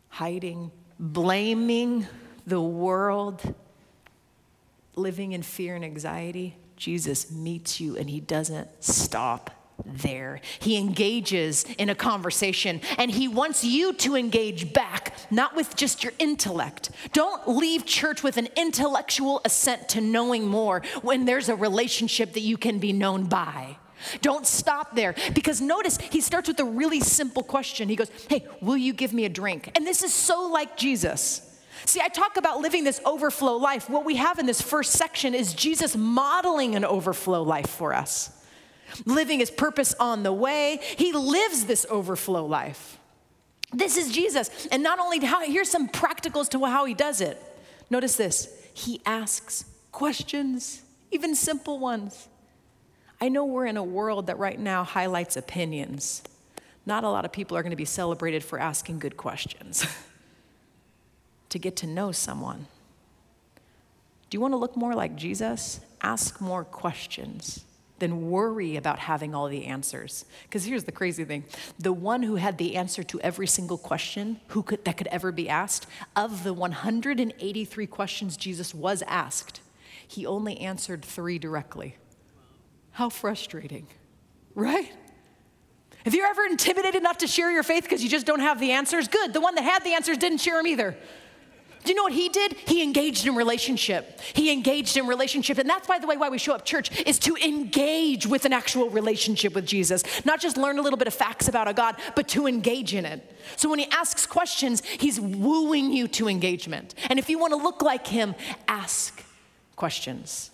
Hiding, 0.09 0.70
blaming 0.99 2.07
the 2.46 2.61
world, 2.61 3.55
living 4.96 5.33
in 5.33 5.42
fear 5.42 5.77
and 5.77 5.85
anxiety. 5.85 6.57
Jesus 6.77 7.31
meets 7.31 7.81
you 7.81 7.96
and 7.96 8.11
He 8.11 8.20
doesn't 8.20 8.68
stop 8.83 9.60
there. 9.84 10.40
He 10.58 10.76
engages 10.76 11.64
in 11.78 11.88
a 11.88 11.94
conversation 11.94 12.80
and 12.98 13.10
he 13.10 13.28
wants 13.28 13.64
you 13.64 13.92
to 13.94 14.16
engage 14.16 14.72
back, 14.72 15.14
not 15.30 15.54
with 15.54 15.76
just 15.76 16.02
your 16.02 16.12
intellect. 16.18 16.90
Don't 17.12 17.48
leave 17.48 17.84
church 17.84 18.22
with 18.22 18.36
an 18.36 18.48
intellectual 18.56 19.40
assent 19.44 19.88
to 19.90 20.00
knowing 20.00 20.46
more 20.46 20.82
when 21.02 21.24
there's 21.24 21.48
a 21.48 21.56
relationship 21.56 22.32
that 22.34 22.40
you 22.40 22.56
can 22.56 22.78
be 22.78 22.92
known 22.92 23.24
by. 23.24 23.76
Don't 24.22 24.46
stop 24.46 24.94
there 24.94 25.14
because 25.34 25.60
notice 25.60 25.98
he 25.98 26.20
starts 26.20 26.48
with 26.48 26.58
a 26.60 26.64
really 26.64 27.00
simple 27.00 27.42
question. 27.42 27.88
He 27.88 27.96
goes, 27.96 28.10
Hey, 28.28 28.46
will 28.62 28.76
you 28.76 28.92
give 28.92 29.12
me 29.12 29.24
a 29.26 29.28
drink? 29.28 29.70
And 29.74 29.86
this 29.86 30.02
is 30.02 30.12
so 30.12 30.48
like 30.48 30.76
Jesus. 30.76 31.46
See, 31.84 32.00
I 32.00 32.08
talk 32.08 32.36
about 32.36 32.60
living 32.60 32.84
this 32.84 33.00
overflow 33.04 33.56
life. 33.56 33.88
What 33.88 34.04
we 34.04 34.16
have 34.16 34.38
in 34.38 34.46
this 34.46 34.60
first 34.60 34.92
section 34.92 35.34
is 35.34 35.54
Jesus 35.54 35.96
modeling 35.96 36.74
an 36.74 36.84
overflow 36.84 37.42
life 37.42 37.68
for 37.68 37.94
us 37.94 38.39
living 39.05 39.40
his 39.40 39.50
purpose 39.50 39.94
on 40.00 40.22
the 40.22 40.33
way. 40.33 40.81
He 40.96 41.12
lives 41.12 41.66
this 41.66 41.87
overflow 41.90 42.44
life. 42.44 42.98
This 43.72 43.96
is 43.96 44.12
Jesus. 44.12 44.68
And 44.72 44.83
not 44.83 44.98
only 44.98 45.24
how, 45.24 45.42
here's 45.42 45.70
some 45.70 45.88
practicals 45.88 46.48
to 46.50 46.64
how 46.64 46.85
he 46.85 46.94
does 46.94 47.20
it. 47.20 47.40
Notice 47.88 48.16
this 48.16 48.48
he 48.72 49.00
asks 49.05 49.64
questions, 49.92 50.83
even 51.11 51.35
simple 51.35 51.79
ones. 51.79 52.29
I 53.20 53.29
know 53.29 53.44
we're 53.44 53.66
in 53.66 53.76
a 53.76 53.85
world 53.85 54.29
that 54.29 54.38
right 54.38 54.59
now 54.59 54.83
highlights 54.83 55.37
opinions. 55.37 56.22
Not 56.87 57.05
a 57.05 57.09
lot 57.09 57.24
of 57.24 57.33
people 57.33 57.57
are 57.57 57.62
going 57.62 57.70
to 57.70 57.76
be 57.76 57.85
celebrated 57.85 58.42
for 58.42 58.59
asking 58.59 58.98
good 58.98 59.16
questions. 59.16 59.87
to 61.50 61.59
get 61.59 61.76
to 61.76 61.87
know 61.87 62.12
someone. 62.12 62.66
Do 64.31 64.37
you 64.37 64.40
want 64.40 64.53
to 64.53 64.59
look 64.59 64.76
more 64.76 64.94
like 64.94 65.16
Jesus? 65.16 65.81
Ask 66.00 66.40
more 66.40 66.64
questions 66.64 67.64
than 68.00 68.30
worry 68.30 68.76
about 68.76 68.98
having 68.98 69.34
all 69.34 69.48
the 69.48 69.66
answers. 69.66 70.24
Because 70.42 70.64
here's 70.64 70.84
the 70.84 70.92
crazy 70.92 71.24
thing 71.24 71.44
the 71.78 71.92
one 71.92 72.22
who 72.22 72.36
had 72.36 72.58
the 72.58 72.76
answer 72.76 73.02
to 73.04 73.20
every 73.20 73.46
single 73.46 73.78
question 73.78 74.40
who 74.48 74.62
could, 74.62 74.84
that 74.84 74.96
could 74.96 75.06
ever 75.08 75.30
be 75.30 75.48
asked, 75.48 75.86
of 76.16 76.42
the 76.42 76.52
183 76.52 77.86
questions 77.86 78.36
Jesus 78.36 78.74
was 78.74 79.02
asked, 79.06 79.60
he 80.06 80.26
only 80.26 80.58
answered 80.58 81.04
three 81.04 81.38
directly. 81.38 81.96
How 82.92 83.08
frustrating, 83.08 83.86
right? 84.54 84.92
If 86.04 86.14
you're 86.14 86.26
ever 86.26 86.44
intimidated 86.44 87.02
not 87.02 87.20
to 87.20 87.26
share 87.26 87.52
your 87.52 87.62
faith 87.62 87.84
because 87.84 88.02
you 88.02 88.08
just 88.08 88.26
don't 88.26 88.40
have 88.40 88.58
the 88.58 88.72
answers, 88.72 89.06
good. 89.06 89.32
The 89.32 89.40
one 89.40 89.54
that 89.54 89.64
had 89.64 89.84
the 89.84 89.92
answers 89.92 90.18
didn't 90.18 90.38
share 90.38 90.56
them 90.56 90.66
either. 90.66 90.96
Do 91.84 91.90
you 91.90 91.94
know 91.94 92.02
what 92.02 92.12
he 92.12 92.28
did? 92.28 92.52
He 92.52 92.82
engaged 92.82 93.26
in 93.26 93.34
relationship. 93.34 94.20
He 94.34 94.52
engaged 94.52 94.96
in 94.96 95.06
relationship. 95.06 95.56
And 95.56 95.68
that's, 95.68 95.86
by 95.86 95.98
the 95.98 96.06
way, 96.06 96.16
why 96.16 96.28
we 96.28 96.36
show 96.36 96.54
up 96.54 96.64
church 96.64 97.00
is 97.06 97.18
to 97.20 97.36
engage 97.36 98.26
with 98.26 98.44
an 98.44 98.52
actual 98.52 98.90
relationship 98.90 99.54
with 99.54 99.66
Jesus. 99.66 100.02
Not 100.26 100.40
just 100.40 100.56
learn 100.56 100.78
a 100.78 100.82
little 100.82 100.98
bit 100.98 101.08
of 101.08 101.14
facts 101.14 101.48
about 101.48 101.68
a 101.68 101.72
God, 101.72 101.96
but 102.14 102.28
to 102.28 102.46
engage 102.46 102.94
in 102.94 103.06
it. 103.06 103.34
So 103.56 103.70
when 103.70 103.78
he 103.78 103.86
asks 103.90 104.26
questions, 104.26 104.84
he's 104.84 105.18
wooing 105.18 105.92
you 105.92 106.06
to 106.08 106.28
engagement. 106.28 106.94
And 107.08 107.18
if 107.18 107.30
you 107.30 107.38
want 107.38 107.52
to 107.52 107.56
look 107.56 107.80
like 107.80 108.06
him, 108.06 108.34
ask 108.68 109.24
questions. 109.76 110.50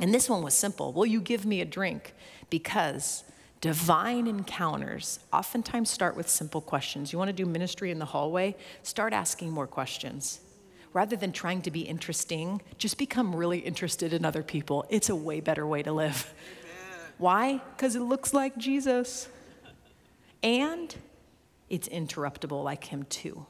And 0.00 0.14
this 0.14 0.30
one 0.30 0.42
was 0.42 0.54
simple 0.54 0.92
Will 0.92 1.06
you 1.06 1.20
give 1.20 1.44
me 1.44 1.60
a 1.60 1.66
drink? 1.66 2.14
Because 2.48 3.24
divine 3.60 4.26
encounters 4.26 5.20
oftentimes 5.32 5.90
start 5.90 6.16
with 6.16 6.28
simple 6.28 6.60
questions. 6.60 7.12
You 7.12 7.18
want 7.18 7.28
to 7.28 7.32
do 7.32 7.44
ministry 7.44 7.90
in 7.90 7.98
the 7.98 8.06
hallway? 8.06 8.56
Start 8.82 9.12
asking 9.12 9.50
more 9.50 9.66
questions. 9.66 10.40
Rather 10.92 11.14
than 11.14 11.30
trying 11.30 11.62
to 11.62 11.70
be 11.70 11.82
interesting, 11.82 12.60
just 12.78 12.98
become 12.98 13.34
really 13.36 13.58
interested 13.58 14.12
in 14.12 14.24
other 14.24 14.42
people. 14.42 14.84
It's 14.88 15.08
a 15.08 15.14
way 15.14 15.40
better 15.40 15.66
way 15.66 15.82
to 15.82 15.92
live. 15.92 16.34
Amen. 16.62 17.12
Why? 17.18 17.62
Because 17.76 17.94
it 17.94 18.00
looks 18.00 18.34
like 18.34 18.56
Jesus. 18.56 19.28
And 20.42 20.94
it's 21.68 21.88
interruptible 21.88 22.64
like 22.64 22.84
him 22.84 23.04
too. 23.04 23.46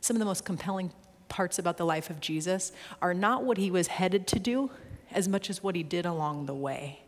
Some 0.00 0.16
of 0.16 0.20
the 0.20 0.24
most 0.24 0.44
compelling 0.44 0.92
parts 1.28 1.58
about 1.58 1.76
the 1.76 1.84
life 1.84 2.10
of 2.10 2.20
Jesus 2.20 2.72
are 3.02 3.12
not 3.12 3.44
what 3.44 3.58
he 3.58 3.70
was 3.70 3.88
headed 3.88 4.26
to 4.28 4.38
do 4.38 4.70
as 5.10 5.28
much 5.28 5.50
as 5.50 5.62
what 5.62 5.74
he 5.74 5.82
did 5.82 6.06
along 6.06 6.46
the 6.46 6.54
way. 6.54 7.00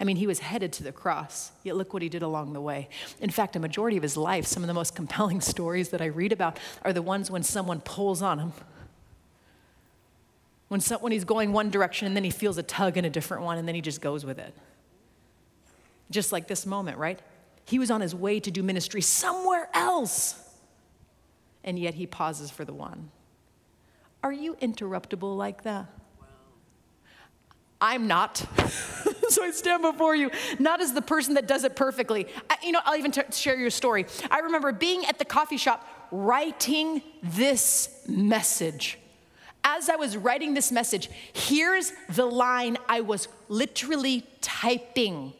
I 0.00 0.04
mean, 0.04 0.16
he 0.16 0.26
was 0.26 0.40
headed 0.40 0.72
to 0.74 0.82
the 0.82 0.92
cross, 0.92 1.52
yet 1.62 1.76
look 1.76 1.92
what 1.92 2.02
he 2.02 2.08
did 2.08 2.22
along 2.22 2.54
the 2.54 2.60
way. 2.60 2.88
In 3.20 3.30
fact, 3.30 3.54
a 3.56 3.60
majority 3.60 3.96
of 3.96 4.02
his 4.02 4.16
life, 4.16 4.46
some 4.46 4.62
of 4.62 4.66
the 4.66 4.74
most 4.74 4.94
compelling 4.96 5.40
stories 5.40 5.90
that 5.90 6.00
I 6.00 6.06
read 6.06 6.32
about 6.32 6.58
are 6.82 6.92
the 6.92 7.02
ones 7.02 7.30
when 7.30 7.42
someone 7.42 7.80
pulls 7.80 8.22
on 8.22 8.38
him. 8.38 8.52
When, 10.68 10.80
so, 10.80 10.96
when 10.98 11.12
he's 11.12 11.24
going 11.24 11.52
one 11.52 11.70
direction 11.70 12.06
and 12.06 12.16
then 12.16 12.24
he 12.24 12.30
feels 12.30 12.56
a 12.56 12.62
tug 12.62 12.96
in 12.96 13.04
a 13.04 13.10
different 13.10 13.42
one 13.42 13.58
and 13.58 13.68
then 13.68 13.74
he 13.74 13.82
just 13.82 14.00
goes 14.00 14.24
with 14.24 14.38
it. 14.38 14.54
Just 16.10 16.32
like 16.32 16.48
this 16.48 16.64
moment, 16.64 16.98
right? 16.98 17.20
He 17.64 17.78
was 17.78 17.90
on 17.90 18.00
his 18.00 18.14
way 18.14 18.40
to 18.40 18.50
do 18.50 18.62
ministry 18.62 19.02
somewhere 19.02 19.68
else, 19.72 20.42
and 21.62 21.78
yet 21.78 21.94
he 21.94 22.06
pauses 22.06 22.50
for 22.50 22.64
the 22.64 22.72
one. 22.72 23.10
Are 24.22 24.32
you 24.32 24.54
interruptible 24.56 25.36
like 25.36 25.62
that? 25.64 25.86
I'm 27.80 28.06
not. 28.06 28.44
so 29.36 29.42
I 29.42 29.50
stand 29.50 29.82
before 29.82 30.14
you, 30.14 30.30
not 30.58 30.80
as 30.80 30.92
the 30.92 31.02
person 31.02 31.34
that 31.34 31.46
does 31.46 31.64
it 31.64 31.74
perfectly. 31.74 32.26
I, 32.50 32.56
you 32.62 32.72
know, 32.72 32.80
I'll 32.84 32.96
even 32.96 33.10
t- 33.10 33.22
share 33.32 33.56
your 33.56 33.70
story. 33.70 34.06
I 34.30 34.40
remember 34.40 34.72
being 34.72 35.06
at 35.06 35.18
the 35.18 35.24
coffee 35.24 35.56
shop 35.56 35.86
writing 36.10 37.02
this 37.22 38.04
message. 38.06 38.98
As 39.64 39.88
I 39.88 39.96
was 39.96 40.16
writing 40.16 40.54
this 40.54 40.72
message, 40.72 41.08
here's 41.32 41.92
the 42.10 42.26
line 42.26 42.76
I 42.88 43.00
was 43.00 43.28
literally 43.48 44.26
typing. 44.40 45.32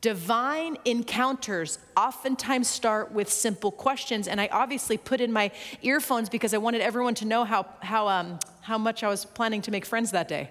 Divine 0.00 0.76
encounters 0.84 1.78
oftentimes 1.96 2.68
start 2.68 3.10
with 3.10 3.28
simple 3.28 3.72
questions, 3.72 4.28
and 4.28 4.40
I 4.40 4.48
obviously 4.52 4.96
put 4.96 5.20
in 5.20 5.32
my 5.32 5.50
earphones 5.82 6.28
because 6.28 6.54
I 6.54 6.58
wanted 6.58 6.82
everyone 6.82 7.16
to 7.16 7.24
know 7.24 7.42
how, 7.42 7.66
how, 7.80 8.06
um, 8.06 8.38
how 8.60 8.78
much 8.78 9.02
I 9.02 9.08
was 9.08 9.24
planning 9.24 9.62
to 9.62 9.72
make 9.72 9.84
friends 9.84 10.12
that 10.12 10.28
day. 10.28 10.50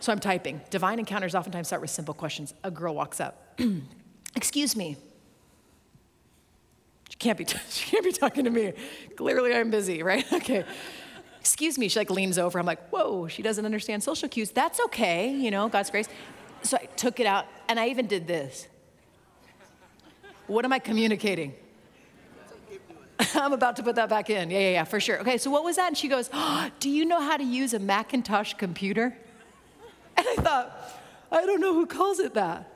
So 0.00 0.12
I'm 0.12 0.18
typing. 0.18 0.60
Divine 0.70 0.98
encounters 0.98 1.34
oftentimes 1.34 1.68
start 1.68 1.82
with 1.82 1.90
simple 1.90 2.14
questions. 2.14 2.54
A 2.64 2.70
girl 2.70 2.94
walks 2.94 3.20
up. 3.20 3.60
Excuse 4.36 4.74
me. 4.74 4.96
She 7.10 7.16
can't 7.18 7.36
be, 7.36 7.44
she 7.68 7.90
can't 7.90 8.04
be 8.04 8.12
talking 8.12 8.44
to 8.44 8.50
me. 8.50 8.72
Clearly 9.16 9.54
I'm 9.54 9.70
busy, 9.70 10.02
right? 10.02 10.24
Okay. 10.32 10.64
Excuse 11.38 11.78
me. 11.78 11.88
She 11.88 11.98
like 11.98 12.10
leans 12.10 12.36
over. 12.36 12.58
I'm 12.58 12.66
like, 12.66 12.90
whoa, 12.90 13.26
she 13.26 13.40
doesn't 13.42 13.64
understand 13.64 14.02
social 14.02 14.28
cues. 14.28 14.50
That's 14.50 14.78
okay, 14.78 15.32
you 15.32 15.50
know, 15.50 15.70
God's 15.70 15.90
grace. 15.90 16.06
So 16.62 16.76
I 16.76 16.84
took 16.96 17.18
it 17.18 17.26
out 17.26 17.46
and 17.66 17.80
I 17.80 17.88
even 17.88 18.06
did 18.06 18.26
this. 18.26 18.68
What 20.46 20.66
am 20.66 20.72
I 20.74 20.80
communicating? 20.80 21.54
I'm 23.34 23.54
about 23.54 23.76
to 23.76 23.82
put 23.82 23.94
that 23.94 24.10
back 24.10 24.28
in. 24.28 24.50
Yeah, 24.50 24.58
yeah, 24.58 24.70
yeah, 24.72 24.84
for 24.84 25.00
sure. 25.00 25.20
Okay, 25.20 25.38
so 25.38 25.50
what 25.50 25.64
was 25.64 25.76
that? 25.76 25.88
And 25.88 25.96
she 25.96 26.08
goes, 26.08 26.28
oh, 26.32 26.70
Do 26.80 26.90
you 26.90 27.06
know 27.06 27.20
how 27.20 27.38
to 27.38 27.44
use 27.44 27.72
a 27.72 27.78
Macintosh 27.78 28.54
computer? 28.54 29.16
And 30.20 30.28
I 30.38 30.42
thought, 30.42 31.00
I 31.32 31.46
don't 31.46 31.62
know 31.62 31.72
who 31.72 31.86
calls 31.86 32.18
it 32.18 32.34
that. 32.34 32.70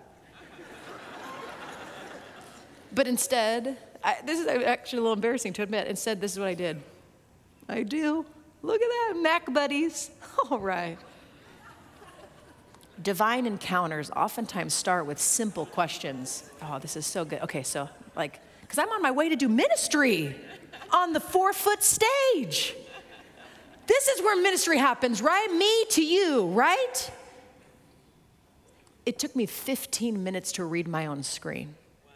But 2.94 3.06
instead, 3.06 3.76
I, 4.02 4.16
this 4.24 4.40
is 4.40 4.46
actually 4.46 5.00
a 5.00 5.02
little 5.02 5.14
embarrassing 5.14 5.52
to 5.54 5.62
admit. 5.62 5.86
Instead, 5.86 6.22
this 6.22 6.32
is 6.32 6.38
what 6.38 6.48
I 6.48 6.54
did. 6.54 6.80
I 7.68 7.82
do. 7.82 8.24
Look 8.62 8.80
at 8.80 8.88
that, 8.88 9.20
Mac 9.20 9.52
buddies. 9.52 10.10
All 10.50 10.58
right. 10.58 10.96
Divine 13.02 13.44
encounters 13.44 14.10
oftentimes 14.10 14.72
start 14.72 15.04
with 15.04 15.18
simple 15.18 15.66
questions. 15.66 16.48
Oh, 16.62 16.78
this 16.78 16.96
is 16.96 17.04
so 17.04 17.26
good. 17.26 17.42
Okay, 17.42 17.62
so, 17.62 17.90
like, 18.16 18.40
because 18.62 18.78
I'm 18.78 18.88
on 18.88 19.02
my 19.02 19.10
way 19.10 19.28
to 19.28 19.36
do 19.36 19.50
ministry 19.50 20.34
on 20.90 21.12
the 21.12 21.20
four 21.20 21.52
foot 21.52 21.82
stage. 21.82 22.74
This 23.86 24.08
is 24.08 24.22
where 24.22 24.40
ministry 24.40 24.78
happens, 24.78 25.20
right? 25.20 25.52
Me 25.52 25.84
to 25.90 26.02
you, 26.02 26.46
right? 26.46 27.10
It 29.06 29.18
took 29.18 29.36
me 29.36 29.46
15 29.46 30.22
minutes 30.24 30.52
to 30.52 30.64
read 30.64 30.88
my 30.88 31.06
own 31.06 31.22
screen. 31.22 31.74
Wow. 32.06 32.12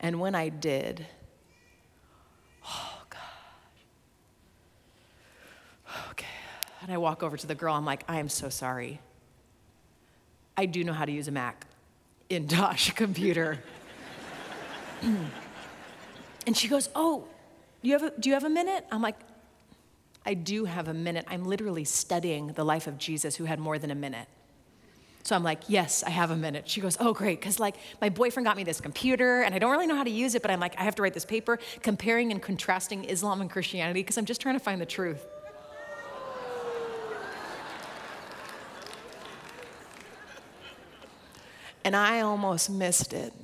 And 0.00 0.20
when 0.20 0.34
I 0.34 0.48
did, 0.48 1.06
oh 2.66 3.02
God. 3.10 3.20
Okay. 6.10 6.26
And 6.82 6.92
I 6.92 6.98
walk 6.98 7.22
over 7.22 7.36
to 7.36 7.46
the 7.46 7.54
girl, 7.54 7.74
I'm 7.74 7.84
like, 7.84 8.04
I 8.08 8.18
am 8.20 8.28
so 8.28 8.48
sorry. 8.48 9.00
I 10.56 10.66
do 10.66 10.84
know 10.84 10.92
how 10.92 11.04
to 11.04 11.12
use 11.12 11.28
a 11.28 11.32
Mac 11.32 11.66
in 12.28 12.46
Dosh 12.48 12.92
computer. 12.92 13.58
and 15.02 16.56
she 16.56 16.68
goes, 16.68 16.88
Oh, 16.94 17.24
you 17.82 17.92
have 17.92 18.02
a, 18.02 18.12
do 18.18 18.28
you 18.28 18.34
have 18.34 18.44
a 18.44 18.50
minute? 18.50 18.84
I'm 18.90 19.02
like, 19.02 19.16
I 20.24 20.34
do 20.34 20.64
have 20.64 20.88
a 20.88 20.94
minute. 20.94 21.24
I'm 21.28 21.44
literally 21.44 21.84
studying 21.84 22.48
the 22.48 22.64
life 22.64 22.86
of 22.86 22.98
Jesus 22.98 23.36
who 23.36 23.44
had 23.44 23.58
more 23.58 23.78
than 23.78 23.90
a 23.90 23.94
minute. 23.94 24.28
So 25.28 25.36
I'm 25.36 25.42
like, 25.42 25.60
yes, 25.68 26.02
I 26.02 26.08
have 26.08 26.30
a 26.30 26.36
minute. 26.36 26.66
She 26.70 26.80
goes, 26.80 26.96
oh, 27.00 27.12
great. 27.12 27.38
Because, 27.38 27.60
like, 27.60 27.74
my 28.00 28.08
boyfriend 28.08 28.46
got 28.46 28.56
me 28.56 28.64
this 28.64 28.80
computer 28.80 29.42
and 29.42 29.54
I 29.54 29.58
don't 29.58 29.70
really 29.70 29.86
know 29.86 29.94
how 29.94 30.04
to 30.04 30.10
use 30.10 30.34
it, 30.34 30.40
but 30.40 30.50
I'm 30.50 30.58
like, 30.58 30.74
I 30.80 30.84
have 30.84 30.94
to 30.94 31.02
write 31.02 31.12
this 31.12 31.26
paper 31.26 31.58
comparing 31.82 32.32
and 32.32 32.40
contrasting 32.40 33.04
Islam 33.04 33.42
and 33.42 33.50
Christianity 33.50 34.00
because 34.00 34.16
I'm 34.16 34.24
just 34.24 34.40
trying 34.40 34.54
to 34.54 34.58
find 34.58 34.80
the 34.80 34.86
truth. 34.86 35.26
And 41.84 41.94
I 41.94 42.22
almost 42.22 42.70
missed 42.70 43.12
it. 43.12 43.34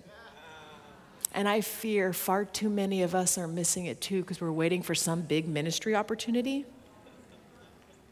And 1.35 1.47
I 1.47 1.61
fear 1.61 2.15
far 2.15 2.47
too 2.47 2.71
many 2.71 3.03
of 3.03 3.15
us 3.15 3.37
are 3.37 3.47
missing 3.47 3.85
it 3.85 4.01
too 4.01 4.23
because 4.23 4.41
we're 4.41 4.51
waiting 4.53 4.81
for 4.81 4.95
some 4.95 5.21
big 5.21 5.47
ministry 5.47 5.95
opportunity. 5.95 6.65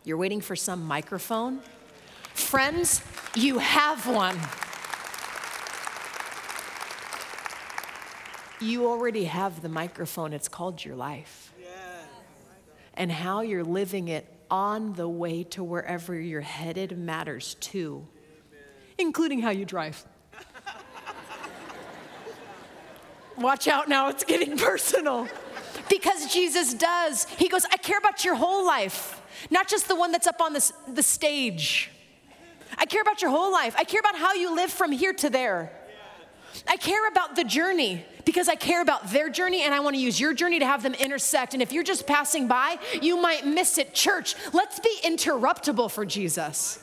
You're 0.05 0.19
waiting 0.19 0.43
for 0.43 0.57
some 0.57 0.85
microphone 0.85 1.63
Friends, 2.35 3.03
you 3.35 3.59
have 3.59 4.07
one. 4.07 4.39
You 8.61 8.87
already 8.87 9.25
have 9.25 9.61
the 9.61 9.69
microphone, 9.69 10.33
it's 10.33 10.49
called 10.49 10.85
your 10.85 10.95
life. 10.95 11.53
And 12.95 13.11
how 13.11 13.41
you're 13.41 13.65
living 13.65 14.09
it 14.09 14.27
on 14.51 14.93
the 14.93 15.09
way 15.09 15.45
to 15.45 15.65
wherever 15.65 16.15
you're 16.15 16.43
headed 16.43 16.97
matters 16.97 17.55
too, 17.55 18.07
including 18.99 19.41
how 19.41 19.51
you 19.51 19.65
drive. 19.65 20.05
watch 23.39 23.67
out 23.67 23.89
now, 23.89 24.09
it's 24.11 24.25
getting 24.25 24.57
personal. 24.59 25.27
Because 25.89 26.33
Jesus 26.33 26.75
does. 26.75 27.25
He 27.25 27.49
goes, 27.49 27.65
I 27.65 27.79
care 27.79 27.99
about 27.99 28.25
your 28.25 28.35
whole 28.35 28.65
life, 28.65 29.21
not 29.51 29.69
just 29.69 29.89
the 29.89 29.97
one 29.97 30.13
that's 30.13 30.27
up 30.27 30.41
on 30.41 30.53
the, 30.53 30.73
the 30.87 31.03
stage. 31.03 31.91
I 32.79 32.87
care 32.87 33.03
about 33.03 33.23
your 33.23 33.31
whole 33.31 33.53
life. 33.53 33.75
I 33.79 33.85
care 33.85 34.01
about 34.01 34.17
how 34.17 34.35
you 34.35 34.55
live 34.55 34.71
from 34.71 34.93
here 34.93 35.13
to 35.15 35.31
there. 35.31 35.73
I 36.67 36.77
care 36.77 37.09
about 37.09 37.35
the 37.37 37.45
journey 37.45 38.05
because 38.25 38.49
I 38.49 38.55
care 38.55 38.83
about 38.83 39.11
their 39.11 39.29
journey 39.31 39.63
and 39.63 39.75
I 39.75 39.81
want 39.81 39.97
to 39.97 40.01
use 40.01 40.21
your 40.21 40.35
journey 40.35 40.59
to 40.59 40.67
have 40.67 40.83
them 40.83 40.95
intersect. 40.95 41.55
And 41.55 41.63
if 41.63 41.73
you're 41.73 41.83
just 41.83 42.07
passing 42.07 42.47
by, 42.47 42.79
you 43.01 43.21
might 43.21 43.47
miss 43.47 43.79
it. 43.79 43.95
Church, 43.95 44.35
let's 44.53 44.79
be 44.79 44.95
interruptible 45.05 45.91
for 45.91 46.05
Jesus. 46.05 46.79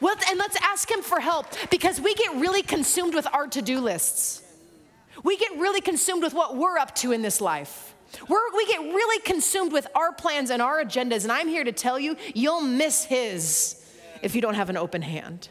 Well, 0.00 0.16
and 0.28 0.38
let's 0.38 0.56
ask 0.62 0.90
him 0.90 1.02
for 1.02 1.20
help 1.20 1.46
because 1.70 2.00
we 2.00 2.14
get 2.14 2.34
really 2.34 2.62
consumed 2.62 3.14
with 3.14 3.26
our 3.32 3.46
to 3.48 3.62
do 3.62 3.80
lists. 3.80 4.42
We 5.22 5.36
get 5.36 5.52
really 5.58 5.80
consumed 5.80 6.22
with 6.22 6.34
what 6.34 6.56
we're 6.56 6.76
up 6.76 6.94
to 6.96 7.12
in 7.12 7.22
this 7.22 7.40
life. 7.40 7.94
We're, 8.28 8.54
we 8.54 8.66
get 8.66 8.80
really 8.80 9.20
consumed 9.22 9.72
with 9.72 9.86
our 9.94 10.12
plans 10.12 10.50
and 10.50 10.60
our 10.60 10.84
agendas, 10.84 11.22
and 11.24 11.32
I'm 11.32 11.48
here 11.48 11.64
to 11.64 11.72
tell 11.72 11.98
you, 11.98 12.16
you'll 12.34 12.60
miss 12.60 13.04
his 13.04 13.82
if 14.22 14.34
you 14.34 14.40
don't 14.40 14.54
have 14.54 14.70
an 14.70 14.76
open 14.76 15.02
hand. 15.02 15.48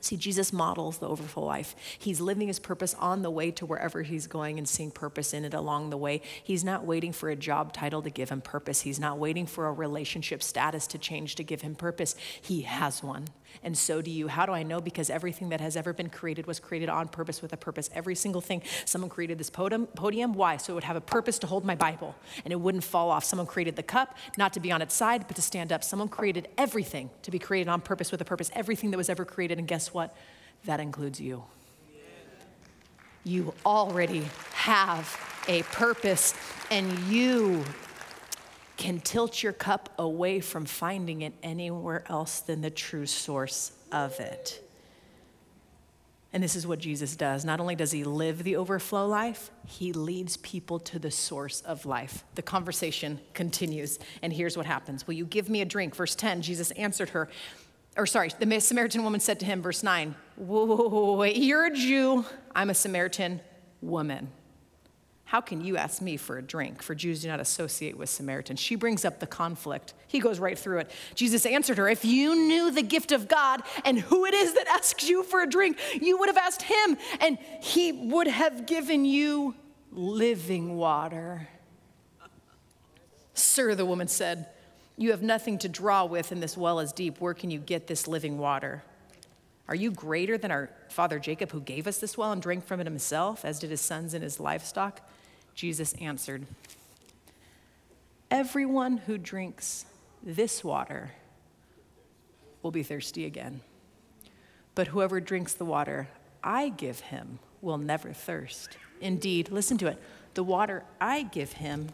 See, 0.00 0.16
Jesus 0.16 0.52
models 0.52 0.98
the 0.98 1.08
overflow 1.08 1.44
life. 1.44 1.74
He's 1.98 2.20
living 2.20 2.46
his 2.46 2.60
purpose 2.60 2.94
on 2.94 3.22
the 3.22 3.30
way 3.30 3.50
to 3.52 3.66
wherever 3.66 4.02
he's 4.02 4.28
going 4.28 4.56
and 4.56 4.68
seeing 4.68 4.92
purpose 4.92 5.34
in 5.34 5.44
it 5.44 5.54
along 5.54 5.90
the 5.90 5.96
way. 5.96 6.22
He's 6.42 6.62
not 6.62 6.84
waiting 6.84 7.12
for 7.12 7.30
a 7.30 7.36
job 7.36 7.72
title 7.72 8.00
to 8.02 8.10
give 8.10 8.30
him 8.30 8.40
purpose. 8.40 8.82
He's 8.82 9.00
not 9.00 9.18
waiting 9.18 9.44
for 9.44 9.66
a 9.66 9.72
relationship 9.72 10.42
status 10.42 10.86
to 10.88 10.98
change 10.98 11.34
to 11.34 11.42
give 11.42 11.62
him 11.62 11.74
purpose. 11.74 12.14
He 12.40 12.62
has 12.62 13.02
one 13.02 13.26
and 13.62 13.76
so 13.76 14.00
do 14.00 14.10
you. 14.10 14.28
How 14.28 14.46
do 14.46 14.52
I 14.52 14.62
know? 14.62 14.80
Because 14.80 15.10
everything 15.10 15.48
that 15.48 15.60
has 15.60 15.76
ever 15.76 15.92
been 15.92 16.08
created 16.08 16.46
was 16.46 16.60
created 16.60 16.88
on 16.88 17.08
purpose 17.08 17.42
with 17.42 17.52
a 17.52 17.56
purpose. 17.56 17.90
Every 17.92 18.14
single 18.14 18.40
thing. 18.40 18.62
Someone 18.84 19.10
created 19.10 19.38
this 19.38 19.50
podium. 19.50 19.86
podium. 19.86 20.32
Why? 20.32 20.56
So 20.56 20.72
it 20.72 20.74
would 20.74 20.84
have 20.84 20.96
a 20.96 21.00
purpose 21.00 21.38
to 21.40 21.46
hold 21.46 21.64
my 21.64 21.74
Bible 21.74 22.14
and 22.44 22.52
it 22.52 22.60
wouldn't 22.60 22.84
fall 22.84 23.10
off. 23.10 23.24
Someone 23.24 23.46
created 23.46 23.76
the 23.76 23.82
cup, 23.82 24.16
not 24.36 24.52
to 24.54 24.60
be 24.60 24.70
on 24.70 24.82
its 24.82 24.94
side, 24.94 25.26
but 25.26 25.36
to 25.36 25.42
stand 25.42 25.72
up. 25.72 25.82
Someone 25.82 26.08
created 26.08 26.48
everything 26.56 27.10
to 27.22 27.30
be 27.30 27.38
created 27.38 27.68
on 27.68 27.80
purpose 27.80 28.10
with 28.12 28.20
a 28.20 28.24
purpose. 28.24 28.50
Everything 28.54 28.90
that 28.90 28.96
was 28.96 29.08
ever 29.08 29.24
created. 29.24 29.58
And 29.58 29.66
guess 29.66 29.92
what? 29.92 30.16
That 30.64 30.80
includes 30.80 31.20
you. 31.20 31.44
You 33.24 33.52
already 33.66 34.24
have 34.52 35.44
a 35.48 35.62
purpose 35.64 36.34
and 36.70 36.98
you 37.00 37.64
can 38.78 39.00
tilt 39.00 39.42
your 39.42 39.52
cup 39.52 39.92
away 39.98 40.40
from 40.40 40.64
finding 40.64 41.20
it 41.20 41.34
anywhere 41.42 42.04
else 42.08 42.40
than 42.40 42.62
the 42.62 42.70
true 42.70 43.04
source 43.04 43.72
of 43.92 44.18
it. 44.20 44.64
And 46.32 46.42
this 46.42 46.54
is 46.54 46.66
what 46.66 46.78
Jesus 46.78 47.16
does. 47.16 47.44
Not 47.44 47.58
only 47.58 47.74
does 47.74 47.90
he 47.90 48.04
live 48.04 48.44
the 48.44 48.56
overflow 48.56 49.06
life, 49.06 49.50
he 49.66 49.92
leads 49.92 50.36
people 50.36 50.78
to 50.80 50.98
the 50.98 51.10
source 51.10 51.62
of 51.62 51.86
life. 51.86 52.22
The 52.34 52.42
conversation 52.42 53.18
continues, 53.34 53.98
and 54.22 54.32
here's 54.32 54.56
what 54.56 54.66
happens 54.66 55.06
Will 55.06 55.14
you 55.14 55.24
give 55.24 55.48
me 55.48 55.60
a 55.60 55.64
drink? 55.64 55.94
Verse 55.94 56.14
10, 56.14 56.42
Jesus 56.42 56.70
answered 56.72 57.10
her, 57.10 57.28
or 57.96 58.06
sorry, 58.06 58.30
the 58.38 58.60
Samaritan 58.60 59.02
woman 59.02 59.20
said 59.20 59.40
to 59.40 59.46
him, 59.46 59.60
verse 59.60 59.82
9, 59.82 60.14
whoa, 60.36 61.24
you're 61.24 61.66
a 61.66 61.74
Jew, 61.74 62.24
I'm 62.54 62.70
a 62.70 62.74
Samaritan 62.74 63.40
woman. 63.80 64.28
How 65.28 65.42
can 65.42 65.62
you 65.62 65.76
ask 65.76 66.00
me 66.00 66.16
for 66.16 66.38
a 66.38 66.42
drink? 66.42 66.82
For 66.82 66.94
Jews 66.94 67.20
do 67.20 67.28
not 67.28 67.38
associate 67.38 67.98
with 67.98 68.08
Samaritans. 68.08 68.60
She 68.60 68.76
brings 68.76 69.04
up 69.04 69.20
the 69.20 69.26
conflict. 69.26 69.92
He 70.06 70.20
goes 70.20 70.38
right 70.38 70.58
through 70.58 70.78
it. 70.78 70.90
Jesus 71.14 71.44
answered 71.44 71.76
her, 71.76 71.86
If 71.86 72.02
you 72.02 72.34
knew 72.34 72.70
the 72.70 72.80
gift 72.80 73.12
of 73.12 73.28
God 73.28 73.60
and 73.84 73.98
who 73.98 74.24
it 74.24 74.32
is 74.32 74.54
that 74.54 74.66
asks 74.68 75.06
you 75.06 75.22
for 75.22 75.42
a 75.42 75.46
drink, 75.46 75.78
you 76.00 76.16
would 76.16 76.30
have 76.30 76.38
asked 76.38 76.62
him, 76.62 76.96
and 77.20 77.36
he 77.60 77.92
would 77.92 78.26
have 78.26 78.64
given 78.64 79.04
you 79.04 79.54
living 79.92 80.78
water. 80.78 81.46
Sir, 83.34 83.74
the 83.74 83.84
woman 83.84 84.08
said, 84.08 84.46
You 84.96 85.10
have 85.10 85.20
nothing 85.20 85.58
to 85.58 85.68
draw 85.68 86.06
with, 86.06 86.32
and 86.32 86.42
this 86.42 86.56
well 86.56 86.80
is 86.80 86.90
deep. 86.90 87.20
Where 87.20 87.34
can 87.34 87.50
you 87.50 87.58
get 87.58 87.86
this 87.86 88.08
living 88.08 88.38
water? 88.38 88.82
Are 89.68 89.74
you 89.74 89.90
greater 89.90 90.38
than 90.38 90.50
our 90.50 90.70
father 90.88 91.18
Jacob, 91.18 91.52
who 91.52 91.60
gave 91.60 91.86
us 91.86 91.98
this 91.98 92.16
well 92.16 92.32
and 92.32 92.40
drank 92.40 92.64
from 92.64 92.80
it 92.80 92.86
himself, 92.86 93.44
as 93.44 93.58
did 93.58 93.68
his 93.68 93.82
sons 93.82 94.14
and 94.14 94.22
his 94.24 94.40
livestock? 94.40 95.02
Jesus 95.58 95.92
answered, 95.94 96.46
Everyone 98.30 98.98
who 98.98 99.18
drinks 99.18 99.86
this 100.22 100.62
water 100.62 101.10
will 102.62 102.70
be 102.70 102.84
thirsty 102.84 103.24
again. 103.24 103.60
But 104.76 104.86
whoever 104.86 105.20
drinks 105.20 105.54
the 105.54 105.64
water 105.64 106.06
I 106.44 106.68
give 106.68 107.00
him 107.00 107.40
will 107.60 107.76
never 107.76 108.12
thirst. 108.12 108.76
Indeed, 109.00 109.50
listen 109.50 109.76
to 109.78 109.88
it. 109.88 110.00
The 110.34 110.44
water 110.44 110.84
I 111.00 111.22
give 111.22 111.54
him, 111.54 111.88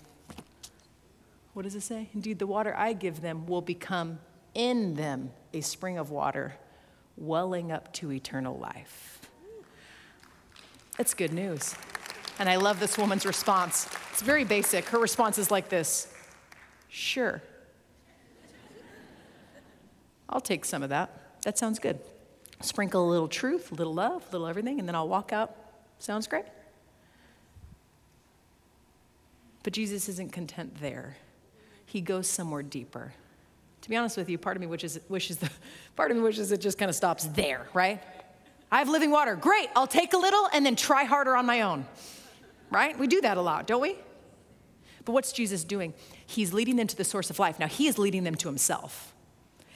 what 1.55 1.63
does 1.63 1.75
it 1.75 1.81
say? 1.81 2.11
Indeed, 2.13 2.41
the 2.41 2.47
water 2.47 2.77
I 2.77 2.93
give 2.93 3.23
them 3.23 3.47
will 3.47 3.63
become 3.63 4.19
in 4.53 4.93
them 4.97 5.31
a 5.55 5.63
spring 5.63 5.97
of 5.97 6.11
water 6.11 6.55
welling 7.17 7.73
up 7.73 7.95
to 7.95 8.13
eternal 8.13 8.59
life. 8.59 9.21
That's 10.99 11.15
good 11.15 11.33
news. 11.33 11.75
And 12.39 12.49
I 12.49 12.57
love 12.57 12.81
this 12.81 12.99
woman's 12.99 13.25
response. 13.25 13.89
It's 14.13 14.23
very 14.23 14.45
basic. 14.45 14.87
Her 14.87 14.99
response 14.99 15.39
is 15.39 15.51
like 15.51 15.69
this 15.69 16.09
Sure. 16.89 17.43
I'll 20.29 20.41
take 20.41 20.65
some 20.65 20.83
of 20.83 20.91
that. 20.91 21.43
That 21.43 21.59
sounds 21.59 21.79
good. 21.79 21.99
Sprinkle 22.61 23.09
a 23.09 23.11
little 23.11 23.29
truth, 23.29 23.73
a 23.73 23.75
little 23.75 23.95
love, 23.95 24.25
a 24.29 24.33
little 24.33 24.47
everything, 24.47 24.79
and 24.79 24.89
then 24.89 24.95
I'll 24.95 25.09
walk 25.09 25.33
out. 25.33 25.55
Sounds 25.99 26.27
great. 26.27 26.45
But 29.63 29.73
Jesus 29.73 30.09
isn't 30.09 30.33
content 30.33 30.81
there. 30.81 31.17
He 31.87 32.01
goes 32.01 32.29
somewhere 32.29 32.63
deeper. 32.63 33.13
To 33.83 33.91
be 33.91 33.97
honest 33.97 34.17
with 34.17 34.31
you, 34.31 34.39
part 34.39 34.57
of 34.57 34.61
me 34.61 34.67
wishes, 34.67 34.99
wishes 35.09 35.37
the, 35.39 35.51
part 35.97 36.11
of 36.11 36.17
me 36.17 36.23
wishes 36.23 36.53
it 36.53 36.61
just 36.61 36.79
kind 36.79 36.89
of 36.89 36.95
stops 36.95 37.25
there, 37.25 37.67
right? 37.75 38.03
I 38.73 38.79
have 38.79 38.89
living 38.89 39.11
water. 39.11 39.37
Great, 39.37 39.69
I'll 39.77 39.87
take 39.87 40.15
a 40.15 40.19
little 40.19 40.49
and 40.53 40.65
then 40.65 40.75
try 40.75 41.05
harder 41.05 41.37
on 41.37 41.45
my 41.45 41.63
own 41.63 41.87
right? 42.71 42.99
We 42.99 43.07
do 43.07 43.21
that 43.21 43.37
a 43.37 43.43
lot, 43.43 43.67
don't 43.67 43.83
we? 43.83 43.97
But 45.05 45.13
what's 45.13 45.33
Jesus 45.33 45.65
doing? 45.65 45.95
He's 46.27 46.53
leading 46.53 46.77
them 46.77 46.87
to 46.87 46.97
the 46.97 47.05
source 47.05 47.31
of 47.31 47.39
life. 47.39 47.59
Now, 47.59 47.69
He 47.69 47.87
is 47.87 47.99
leading 47.99 48.25
them 48.25 48.35
to 48.37 48.49
Himself. 48.49 49.15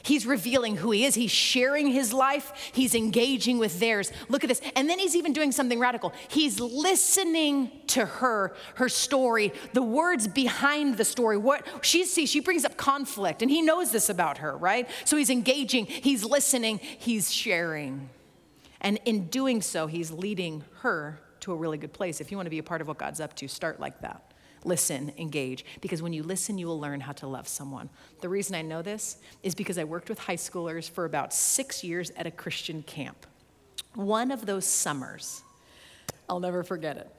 He's 0.02 0.24
revealing 0.24 0.76
who 0.76 0.90
He 0.90 1.04
is. 1.04 1.14
He's 1.14 1.30
sharing 1.30 1.88
His 1.88 2.14
life. 2.14 2.52
He's 2.72 2.94
engaging 2.94 3.58
with 3.58 3.78
theirs. 3.78 4.10
Look 4.28 4.42
at 4.42 4.48
this. 4.48 4.62
And 4.74 4.88
then 4.88 4.98
He's 4.98 5.14
even 5.14 5.34
doing 5.34 5.52
something 5.52 5.78
radical. 5.78 6.14
He's 6.28 6.60
listening 6.60 7.70
to 7.88 8.06
her, 8.06 8.54
her 8.76 8.88
story, 8.88 9.52
the 9.74 9.82
words 9.82 10.26
behind 10.26 10.96
the 10.96 11.04
story. 11.04 11.36
What 11.36 11.66
she 11.82 12.04
sees, 12.04 12.30
she 12.30 12.40
brings 12.40 12.64
up 12.64 12.76
conflict, 12.78 13.42
and 13.42 13.50
He 13.50 13.60
knows 13.60 13.90
this 13.90 14.08
about 14.08 14.38
her, 14.38 14.56
right? 14.56 14.88
So 15.04 15.16
He's 15.16 15.30
engaging, 15.30 15.86
He's 15.86 16.24
listening, 16.24 16.78
He's 16.78 17.30
sharing. 17.30 18.08
And 18.80 18.98
in 19.04 19.26
doing 19.26 19.60
so, 19.60 19.88
He's 19.88 20.10
leading 20.10 20.64
her 20.80 21.20
to 21.48 21.54
a 21.54 21.56
really 21.56 21.78
good 21.78 21.92
place. 21.92 22.20
If 22.20 22.30
you 22.30 22.36
want 22.36 22.46
to 22.46 22.50
be 22.50 22.58
a 22.58 22.62
part 22.62 22.80
of 22.82 22.88
what 22.88 22.98
God's 22.98 23.20
up 23.20 23.34
to, 23.36 23.48
start 23.48 23.80
like 23.80 24.00
that. 24.02 24.32
Listen, 24.64 25.12
engage. 25.16 25.64
Because 25.80 26.02
when 26.02 26.12
you 26.12 26.22
listen, 26.22 26.58
you 26.58 26.66
will 26.66 26.78
learn 26.78 27.00
how 27.00 27.12
to 27.12 27.26
love 27.26 27.48
someone. 27.48 27.88
The 28.20 28.28
reason 28.28 28.54
I 28.54 28.62
know 28.62 28.82
this 28.82 29.16
is 29.42 29.54
because 29.54 29.78
I 29.78 29.84
worked 29.84 30.10
with 30.10 30.18
high 30.18 30.36
schoolers 30.36 30.90
for 30.90 31.04
about 31.06 31.32
six 31.32 31.82
years 31.82 32.10
at 32.16 32.26
a 32.26 32.30
Christian 32.30 32.82
camp. 32.82 33.26
One 33.94 34.30
of 34.30 34.44
those 34.44 34.66
summers, 34.66 35.42
I'll 36.28 36.40
never 36.40 36.62
forget 36.62 36.98
it. 36.98 37.10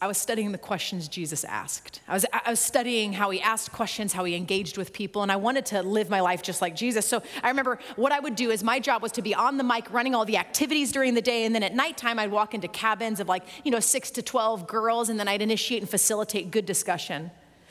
I 0.00 0.06
was 0.06 0.18
studying 0.18 0.52
the 0.52 0.58
questions 0.58 1.08
Jesus 1.08 1.44
asked. 1.44 2.00
I 2.06 2.14
was, 2.14 2.26
I 2.32 2.50
was 2.50 2.60
studying 2.60 3.12
how 3.12 3.30
he 3.30 3.40
asked 3.40 3.72
questions, 3.72 4.12
how 4.12 4.24
he 4.24 4.34
engaged 4.34 4.76
with 4.76 4.92
people, 4.92 5.22
and 5.22 5.32
I 5.32 5.36
wanted 5.36 5.66
to 5.66 5.82
live 5.82 6.10
my 6.10 6.20
life 6.20 6.42
just 6.42 6.60
like 6.60 6.76
Jesus. 6.76 7.06
So 7.06 7.22
I 7.42 7.48
remember 7.48 7.78
what 7.96 8.12
I 8.12 8.20
would 8.20 8.36
do 8.36 8.50
is 8.50 8.62
my 8.62 8.78
job 8.78 9.02
was 9.02 9.12
to 9.12 9.22
be 9.22 9.34
on 9.34 9.56
the 9.56 9.64
mic 9.64 9.90
running 9.90 10.14
all 10.14 10.24
the 10.24 10.36
activities 10.36 10.92
during 10.92 11.14
the 11.14 11.22
day, 11.22 11.44
and 11.44 11.54
then 11.54 11.62
at 11.62 11.74
nighttime 11.74 12.18
I'd 12.18 12.30
walk 12.30 12.54
into 12.54 12.68
cabins 12.68 13.20
of 13.20 13.28
like, 13.28 13.44
you 13.64 13.70
know, 13.70 13.80
six 13.80 14.10
to 14.12 14.22
12 14.22 14.66
girls, 14.66 15.08
and 15.08 15.18
then 15.18 15.28
I'd 15.28 15.42
initiate 15.42 15.82
and 15.82 15.90
facilitate 15.90 16.50
good 16.50 16.66
discussion. 16.66 17.30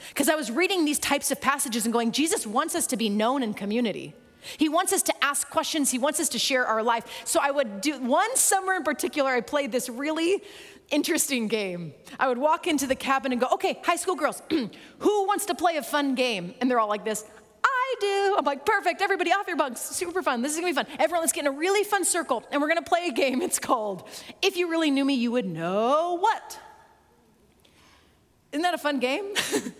Because 0.09 0.29
I 0.29 0.35
was 0.35 0.51
reading 0.51 0.85
these 0.85 0.99
types 0.99 1.31
of 1.31 1.39
passages 1.39 1.85
and 1.85 1.93
going, 1.93 2.11
Jesus 2.11 2.45
wants 2.45 2.75
us 2.75 2.87
to 2.87 2.97
be 2.97 3.09
known 3.09 3.43
in 3.43 3.53
community. 3.53 4.13
He 4.57 4.69
wants 4.69 4.93
us 4.93 5.01
to 5.03 5.23
ask 5.23 5.49
questions. 5.49 5.91
He 5.91 5.97
wants 5.97 6.19
us 6.19 6.29
to 6.29 6.39
share 6.39 6.65
our 6.65 6.83
life. 6.83 7.05
So 7.25 7.39
I 7.41 7.51
would 7.51 7.81
do 7.81 7.99
one 7.99 8.35
summer 8.35 8.73
in 8.73 8.83
particular, 8.83 9.31
I 9.31 9.41
played 9.41 9.71
this 9.71 9.89
really 9.89 10.43
interesting 10.89 11.47
game. 11.47 11.93
I 12.19 12.27
would 12.27 12.37
walk 12.37 12.67
into 12.67 12.87
the 12.87 12.95
cabin 12.95 13.31
and 13.31 13.41
go, 13.41 13.47
okay, 13.53 13.79
high 13.83 13.95
school 13.95 14.15
girls, 14.15 14.41
who 14.49 15.27
wants 15.27 15.45
to 15.47 15.55
play 15.55 15.77
a 15.77 15.83
fun 15.83 16.15
game? 16.15 16.53
And 16.59 16.69
they're 16.69 16.79
all 16.79 16.89
like 16.89 17.05
this, 17.05 17.25
I 17.63 17.95
do. 17.99 18.35
I'm 18.37 18.45
like, 18.45 18.65
perfect, 18.65 19.01
everybody 19.01 19.31
off 19.31 19.47
your 19.47 19.57
bunks, 19.57 19.81
super 19.81 20.21
fun. 20.21 20.41
This 20.41 20.53
is 20.53 20.59
gonna 20.59 20.71
be 20.71 20.75
fun. 20.75 20.87
Everyone, 20.99 21.21
let's 21.21 21.33
get 21.33 21.45
in 21.45 21.53
a 21.53 21.57
really 21.57 21.83
fun 21.83 22.05
circle 22.05 22.43
and 22.51 22.61
we're 22.61 22.67
gonna 22.67 22.81
play 22.81 23.07
a 23.07 23.13
game. 23.13 23.41
It's 23.41 23.59
called 23.59 24.07
If 24.41 24.57
You 24.57 24.69
Really 24.69 24.91
Knew 24.91 25.05
Me, 25.05 25.13
You 25.13 25.31
Would 25.31 25.45
Know 25.45 26.17
What? 26.19 26.59
Isn't 28.51 28.63
that 28.63 28.73
a 28.73 28.77
fun 28.77 28.99
game? 28.99 29.33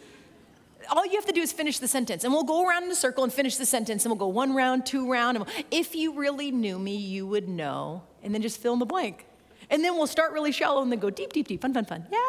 all 0.90 1.06
you 1.06 1.16
have 1.16 1.26
to 1.26 1.32
do 1.32 1.42
is 1.42 1.52
finish 1.52 1.80
the 1.80 1.88
sentence 1.88 2.24
and 2.24 2.34
we'll 2.34 2.44
go 2.44 2.68
around 2.68 2.84
in 2.84 2.92
a 2.92 2.96
circle 2.96 3.24
and 3.24 3.32
finish 3.32 3.58
the 3.58 3.66
sentence 3.66 4.06
and 4.06 4.12
we'll 4.12 4.20
go 4.20 4.28
one 4.28 4.54
round 4.54 4.86
two 4.86 5.10
round 5.10 5.38
and 5.38 5.46
we'll, 5.46 5.56
if 5.72 5.96
you 5.96 6.14
really 6.14 6.52
knew 6.52 6.78
me 6.78 6.96
you 6.96 7.26
would 7.26 7.48
know 7.48 8.04
and 8.22 8.34
then 8.34 8.42
just 8.42 8.60
fill 8.60 8.74
in 8.74 8.80
the 8.80 8.86
blank 8.86 9.26
And 9.74 9.84
then 9.84 9.96
we'll 9.96 10.06
start 10.06 10.34
really 10.34 10.52
shallow 10.52 10.84
and 10.84 10.92
then 10.92 11.00
go 11.00 11.10
deep, 11.10 11.34
deep, 11.34 11.48
deep. 11.48 11.60
Fun, 11.60 11.74
fun, 11.74 11.86
fun. 11.86 12.06
Yeah. 12.12 12.20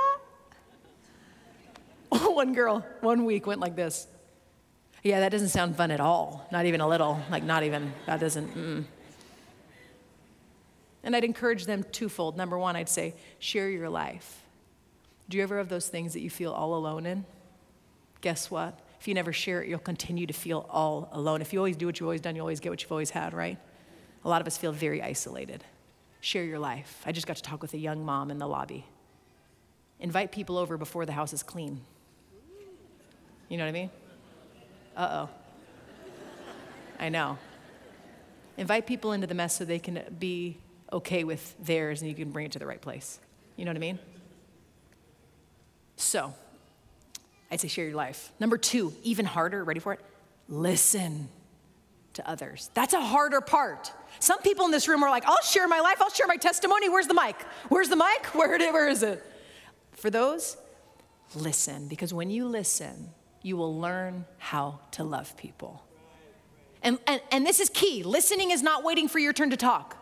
one 2.30 2.54
girl, 2.54 2.86
one 3.02 3.26
week 3.26 3.46
went 3.46 3.60
like 3.60 3.76
this. 3.76 4.06
Yeah, 5.02 5.20
that 5.20 5.28
doesn't 5.28 5.50
sound 5.50 5.76
fun 5.76 5.90
at 5.90 6.00
all. 6.00 6.48
Not 6.50 6.64
even 6.64 6.80
a 6.80 6.88
little. 6.88 7.20
Like, 7.30 7.42
not 7.42 7.62
even, 7.62 7.92
that 8.06 8.18
doesn't, 8.18 8.56
mm. 8.56 8.84
And 11.02 11.14
I'd 11.14 11.22
encourage 11.22 11.66
them 11.66 11.84
twofold. 11.92 12.38
Number 12.38 12.58
one, 12.58 12.76
I'd 12.76 12.88
say, 12.88 13.14
share 13.40 13.68
your 13.68 13.90
life. 13.90 14.40
Do 15.28 15.36
you 15.36 15.42
ever 15.42 15.58
have 15.58 15.68
those 15.68 15.88
things 15.88 16.14
that 16.14 16.20
you 16.20 16.30
feel 16.30 16.50
all 16.50 16.74
alone 16.74 17.04
in? 17.04 17.26
Guess 18.22 18.50
what? 18.50 18.80
If 18.98 19.06
you 19.06 19.12
never 19.12 19.34
share 19.34 19.62
it, 19.62 19.68
you'll 19.68 19.80
continue 19.80 20.26
to 20.26 20.32
feel 20.32 20.66
all 20.70 21.10
alone. 21.12 21.42
If 21.42 21.52
you 21.52 21.58
always 21.58 21.76
do 21.76 21.84
what 21.84 22.00
you've 22.00 22.06
always 22.06 22.22
done, 22.22 22.36
you 22.36 22.40
always 22.40 22.60
get 22.60 22.70
what 22.70 22.80
you've 22.80 22.92
always 22.92 23.10
had, 23.10 23.34
right? 23.34 23.58
A 24.24 24.28
lot 24.30 24.40
of 24.40 24.46
us 24.46 24.56
feel 24.56 24.72
very 24.72 25.02
isolated. 25.02 25.62
Share 26.24 26.42
your 26.42 26.58
life. 26.58 27.02
I 27.04 27.12
just 27.12 27.26
got 27.26 27.36
to 27.36 27.42
talk 27.42 27.60
with 27.60 27.74
a 27.74 27.78
young 27.78 28.02
mom 28.02 28.30
in 28.30 28.38
the 28.38 28.46
lobby. 28.48 28.86
Invite 30.00 30.32
people 30.32 30.56
over 30.56 30.78
before 30.78 31.04
the 31.04 31.12
house 31.12 31.34
is 31.34 31.42
clean. 31.42 31.82
You 33.50 33.58
know 33.58 33.64
what 33.64 33.68
I 33.68 33.72
mean? 33.72 33.90
Uh 34.96 35.08
oh. 35.10 35.30
I 36.98 37.10
know. 37.10 37.36
Invite 38.56 38.86
people 38.86 39.12
into 39.12 39.26
the 39.26 39.34
mess 39.34 39.54
so 39.54 39.66
they 39.66 39.78
can 39.78 40.02
be 40.18 40.56
okay 40.90 41.24
with 41.24 41.54
theirs 41.62 42.00
and 42.00 42.08
you 42.08 42.16
can 42.16 42.30
bring 42.30 42.46
it 42.46 42.52
to 42.52 42.58
the 42.58 42.66
right 42.66 42.80
place. 42.80 43.20
You 43.56 43.66
know 43.66 43.72
what 43.72 43.76
I 43.76 43.80
mean? 43.80 43.98
So, 45.96 46.32
I'd 47.50 47.60
say 47.60 47.68
share 47.68 47.84
your 47.84 47.96
life. 47.96 48.32
Number 48.40 48.56
two, 48.56 48.94
even 49.02 49.26
harder, 49.26 49.62
ready 49.62 49.78
for 49.78 49.92
it? 49.92 50.00
Listen 50.48 51.28
to 52.14 52.28
others. 52.28 52.70
That's 52.74 52.94
a 52.94 53.00
harder 53.00 53.40
part. 53.40 53.92
Some 54.18 54.40
people 54.40 54.64
in 54.64 54.70
this 54.70 54.88
room 54.88 55.02
are 55.02 55.10
like, 55.10 55.24
I'll 55.26 55.42
share 55.42 55.68
my 55.68 55.80
life, 55.80 56.00
I'll 56.00 56.10
share 56.10 56.26
my 56.26 56.36
testimony. 56.36 56.88
Where's 56.88 57.06
the 57.06 57.14
mic? 57.14 57.40
Where's 57.68 57.88
the 57.88 57.96
mic? 57.96 58.26
Where, 58.34 58.58
where 58.58 58.88
is 58.88 59.02
it? 59.02 59.22
For 59.92 60.10
those, 60.10 60.56
listen, 61.34 61.88
because 61.88 62.12
when 62.12 62.30
you 62.30 62.46
listen, 62.46 63.10
you 63.42 63.56
will 63.56 63.78
learn 63.78 64.24
how 64.38 64.80
to 64.92 65.04
love 65.04 65.36
people. 65.36 65.84
And, 66.82 66.98
and, 67.06 67.20
and 67.30 67.46
this 67.46 67.60
is 67.60 67.70
key 67.70 68.02
listening 68.02 68.50
is 68.50 68.62
not 68.62 68.84
waiting 68.84 69.08
for 69.08 69.18
your 69.18 69.32
turn 69.32 69.50
to 69.50 69.56
talk. 69.56 69.96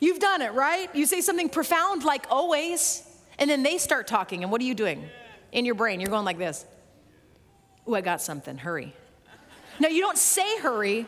You've 0.00 0.20
done 0.20 0.42
it, 0.42 0.52
right? 0.52 0.94
You 0.94 1.06
say 1.06 1.20
something 1.20 1.48
profound 1.48 2.04
like 2.04 2.26
always, 2.30 3.02
and 3.38 3.50
then 3.50 3.62
they 3.62 3.78
start 3.78 4.06
talking, 4.06 4.42
and 4.42 4.52
what 4.52 4.60
are 4.60 4.64
you 4.64 4.74
doing? 4.74 5.08
In 5.50 5.64
your 5.64 5.74
brain, 5.74 6.00
you're 6.00 6.10
going 6.10 6.24
like 6.24 6.38
this. 6.38 6.64
Ooh, 7.88 7.94
I 7.94 8.00
got 8.00 8.20
something, 8.20 8.58
hurry. 8.58 8.94
Now, 9.80 9.88
you 9.88 10.00
don't 10.00 10.18
say 10.18 10.58
hurry, 10.58 11.06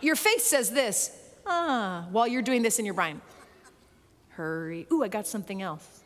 your 0.00 0.16
face 0.16 0.44
says 0.44 0.70
this, 0.70 1.16
ah, 1.46 2.06
while 2.10 2.26
you're 2.26 2.42
doing 2.42 2.62
this 2.62 2.78
in 2.78 2.84
your 2.84 2.94
brain. 2.94 3.20
Hurry. 4.30 4.86
Ooh, 4.90 5.02
I 5.02 5.08
got 5.08 5.26
something 5.26 5.62
else. 5.62 6.00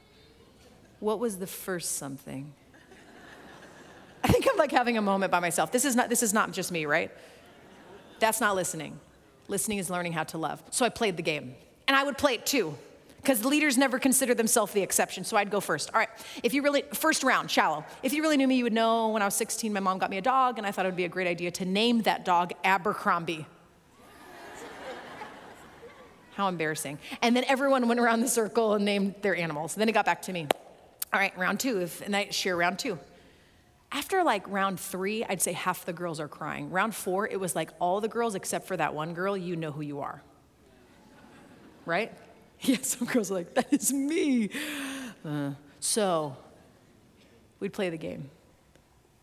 What 1.00 1.18
was 1.18 1.38
the 1.38 1.46
first 1.46 1.96
something? 1.96 2.52
I 4.24 4.28
think 4.28 4.46
I'm 4.50 4.56
like 4.56 4.72
having 4.72 4.98
a 4.98 5.02
moment 5.02 5.30
by 5.30 5.40
myself. 5.40 5.70
This 5.70 5.84
is 5.84 5.94
not, 5.94 6.08
this 6.08 6.22
is 6.22 6.32
not 6.32 6.52
just 6.52 6.72
me, 6.72 6.86
right? 6.86 7.12
That's 8.18 8.40
not 8.40 8.56
listening. 8.56 8.98
Listening 9.46 9.78
is 9.78 9.90
learning 9.90 10.12
how 10.12 10.24
to 10.24 10.38
love. 10.38 10.62
So 10.70 10.84
I 10.84 10.88
played 10.88 11.16
the 11.16 11.22
game. 11.22 11.54
And 11.86 11.96
I 11.96 12.02
would 12.02 12.18
play 12.18 12.34
it 12.34 12.44
too, 12.44 12.76
because 13.26 13.44
leaders 13.44 13.76
never 13.76 13.98
consider 13.98 14.34
themselves 14.34 14.72
the 14.72 14.82
exception. 14.82 15.24
So 15.24 15.36
I'd 15.36 15.50
go 15.50 15.58
first. 15.58 15.90
All 15.92 15.98
right, 15.98 16.08
if 16.44 16.54
you 16.54 16.62
really, 16.62 16.84
first 16.94 17.24
round, 17.24 17.50
shallow. 17.50 17.84
If 18.04 18.12
you 18.12 18.22
really 18.22 18.36
knew 18.36 18.46
me, 18.46 18.54
you 18.54 18.62
would 18.62 18.72
know 18.72 19.08
when 19.08 19.20
I 19.20 19.24
was 19.24 19.34
16, 19.34 19.72
my 19.72 19.80
mom 19.80 19.98
got 19.98 20.10
me 20.10 20.18
a 20.18 20.22
dog, 20.22 20.58
and 20.58 20.66
I 20.66 20.70
thought 20.70 20.86
it 20.86 20.90
would 20.90 20.96
be 20.96 21.06
a 21.06 21.08
great 21.08 21.26
idea 21.26 21.50
to 21.50 21.64
name 21.64 22.02
that 22.02 22.24
dog 22.24 22.52
Abercrombie. 22.62 23.44
How 26.34 26.46
embarrassing. 26.46 27.00
And 27.20 27.34
then 27.34 27.42
everyone 27.48 27.88
went 27.88 27.98
around 27.98 28.20
the 28.20 28.28
circle 28.28 28.74
and 28.74 28.84
named 28.84 29.16
their 29.22 29.34
animals. 29.34 29.74
Then 29.74 29.88
it 29.88 29.92
got 29.92 30.04
back 30.04 30.22
to 30.22 30.32
me. 30.32 30.46
All 31.12 31.18
right, 31.18 31.36
round 31.36 31.58
two, 31.58 31.80
if, 31.80 32.02
and 32.02 32.14
I 32.14 32.30
share 32.30 32.56
round 32.56 32.78
two. 32.78 32.96
After 33.90 34.22
like 34.22 34.48
round 34.48 34.78
three, 34.78 35.24
I'd 35.24 35.42
say 35.42 35.52
half 35.52 35.84
the 35.84 35.92
girls 35.92 36.20
are 36.20 36.28
crying. 36.28 36.70
Round 36.70 36.94
four, 36.94 37.26
it 37.26 37.40
was 37.40 37.56
like 37.56 37.70
all 37.80 38.00
the 38.00 38.08
girls 38.08 38.36
except 38.36 38.68
for 38.68 38.76
that 38.76 38.94
one 38.94 39.14
girl, 39.14 39.36
you 39.36 39.56
know 39.56 39.72
who 39.72 39.82
you 39.82 39.98
are. 39.98 40.22
Right? 41.86 42.12
Yeah, 42.68 42.78
some 42.82 43.06
girls 43.06 43.30
are 43.30 43.34
like, 43.34 43.54
that 43.54 43.72
is 43.72 43.92
me. 43.92 44.50
Uh, 45.24 45.52
so 45.78 46.36
we'd 47.60 47.72
play 47.72 47.90
the 47.90 47.96
game. 47.96 48.28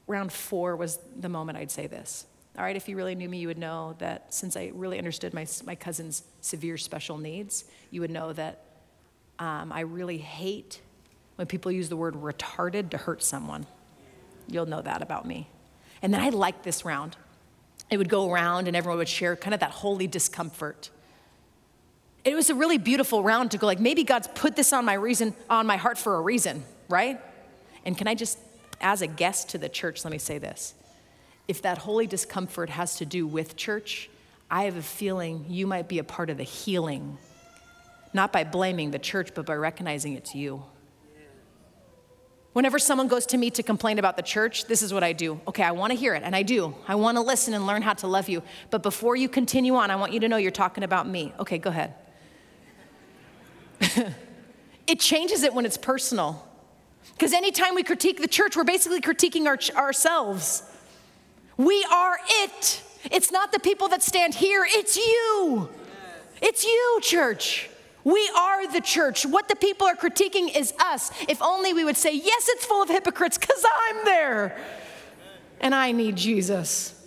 Round 0.07 0.31
four 0.31 0.77
was 0.77 0.97
the 1.19 1.27
moment 1.27 1.57
I'd 1.57 1.71
say 1.71 1.87
this. 1.87 2.25
All 2.57 2.63
right, 2.63 2.75
if 2.75 2.87
you 2.87 2.95
really 2.95 3.15
knew 3.15 3.27
me, 3.27 3.39
you 3.39 3.47
would 3.47 3.57
know 3.57 3.95
that 3.97 4.33
since 4.33 4.55
I 4.55 4.71
really 4.73 4.97
understood 4.97 5.33
my, 5.33 5.45
my 5.65 5.75
cousin's 5.75 6.23
severe 6.39 6.77
special 6.77 7.17
needs, 7.17 7.65
you 7.89 7.99
would 7.99 8.11
know 8.11 8.31
that 8.31 8.63
um, 9.39 9.73
I 9.73 9.81
really 9.81 10.19
hate 10.19 10.79
when 11.35 11.47
people 11.47 11.71
use 11.71 11.89
the 11.89 11.97
word 11.97 12.13
retarded 12.13 12.91
to 12.91 12.97
hurt 12.97 13.23
someone. 13.23 13.65
You'll 14.47 14.67
know 14.67 14.81
that 14.81 15.01
about 15.01 15.25
me. 15.25 15.49
And 16.01 16.13
then 16.13 16.21
I 16.21 16.29
liked 16.29 16.63
this 16.63 16.85
round. 16.85 17.17
It 17.89 17.97
would 17.97 18.09
go 18.09 18.31
around 18.31 18.67
and 18.67 18.77
everyone 18.77 18.99
would 18.99 19.09
share 19.09 19.35
kind 19.35 19.53
of 19.53 19.59
that 19.59 19.71
holy 19.71 20.07
discomfort. 20.07 20.91
It 22.25 22.35
was 22.35 22.49
a 22.49 22.55
really 22.55 22.77
beautiful 22.77 23.21
round 23.23 23.51
to 23.51 23.57
go 23.57 23.67
like 23.67 23.79
maybe 23.79 24.03
God's 24.03 24.27
put 24.27 24.55
this 24.55 24.71
on 24.71 24.85
my 24.85 24.93
reason 24.93 25.35
on 25.49 25.67
my 25.67 25.77
heart 25.77 25.97
for 25.97 26.15
a 26.15 26.21
reason, 26.21 26.63
right? 26.87 27.19
And 27.85 27.97
can 27.97 28.07
I 28.07 28.15
just 28.15 28.37
as 28.83 29.01
a 29.01 29.07
guest 29.07 29.49
to 29.49 29.57
the 29.57 29.69
church 29.69 30.03
let 30.03 30.11
me 30.11 30.17
say 30.17 30.37
this. 30.37 30.75
If 31.47 31.61
that 31.63 31.79
holy 31.79 32.07
discomfort 32.07 32.69
has 32.69 32.97
to 32.97 33.05
do 33.05 33.27
with 33.27 33.55
church, 33.55 34.09
I 34.49 34.63
have 34.65 34.77
a 34.77 34.83
feeling 34.83 35.45
you 35.49 35.67
might 35.67 35.87
be 35.87 35.99
a 35.99 36.03
part 36.03 36.29
of 36.29 36.37
the 36.37 36.43
healing. 36.43 37.17
Not 38.13 38.31
by 38.31 38.43
blaming 38.43 38.91
the 38.91 38.99
church, 38.99 39.33
but 39.33 39.45
by 39.45 39.55
recognizing 39.55 40.13
it's 40.13 40.35
you. 40.35 40.63
Whenever 42.53 42.77
someone 42.77 43.07
goes 43.07 43.25
to 43.25 43.37
me 43.37 43.49
to 43.49 43.63
complain 43.63 43.97
about 43.97 44.15
the 44.15 44.21
church, 44.21 44.65
this 44.65 44.83
is 44.83 44.93
what 44.93 45.03
I 45.03 45.11
do. 45.11 45.41
Okay, 45.47 45.63
I 45.63 45.71
want 45.71 45.91
to 45.91 45.97
hear 45.97 46.13
it, 46.13 46.21
and 46.21 46.35
I 46.35 46.43
do. 46.43 46.75
I 46.87 46.93
want 46.93 47.17
to 47.17 47.21
listen 47.21 47.55
and 47.55 47.65
learn 47.65 47.81
how 47.81 47.95
to 47.95 48.07
love 48.07 48.29
you. 48.29 48.43
But 48.69 48.83
before 48.83 49.15
you 49.15 49.27
continue 49.27 49.75
on, 49.75 49.89
I 49.89 49.95
want 49.95 50.13
you 50.13 50.19
to 50.19 50.27
know 50.27 50.37
you're 50.37 50.51
talking 50.51 50.83
about 50.83 51.07
me. 51.07 51.33
Okay, 51.39 51.57
go 51.57 51.71
ahead. 51.71 51.95
it 54.87 54.99
changes 54.99 55.43
it 55.43 55.53
when 55.53 55.65
it's 55.65 55.77
personal. 55.77 56.47
Because 57.13 57.33
anytime 57.33 57.75
we 57.75 57.83
critique 57.83 58.21
the 58.21 58.27
church, 58.27 58.55
we're 58.55 58.63
basically 58.63 59.01
critiquing 59.01 59.45
our, 59.45 59.57
ourselves. 59.81 60.63
We 61.57 61.85
are 61.91 62.17
it. 62.27 62.81
It's 63.11 63.31
not 63.31 63.51
the 63.51 63.59
people 63.59 63.89
that 63.89 64.01
stand 64.01 64.35
here, 64.35 64.65
it's 64.67 64.97
you. 64.97 65.69
It's 66.41 66.63
you, 66.65 66.99
church. 67.01 67.69
We 68.03 68.29
are 68.37 68.69
the 68.69 68.81
church. 68.81 69.25
What 69.25 69.47
the 69.47 69.55
people 69.55 69.87
are 69.87 69.95
critiquing 69.95 70.53
is 70.53 70.73
us. 70.79 71.11
If 71.29 71.41
only 71.41 71.73
we 71.73 71.85
would 71.85 71.95
say, 71.95 72.13
Yes, 72.13 72.47
it's 72.49 72.65
full 72.65 72.81
of 72.81 72.89
hypocrites 72.89 73.37
because 73.37 73.63
I'm 73.87 74.03
there. 74.03 74.57
And 75.61 75.73
I 75.73 75.93
need 75.93 76.17
Jesus 76.17 77.01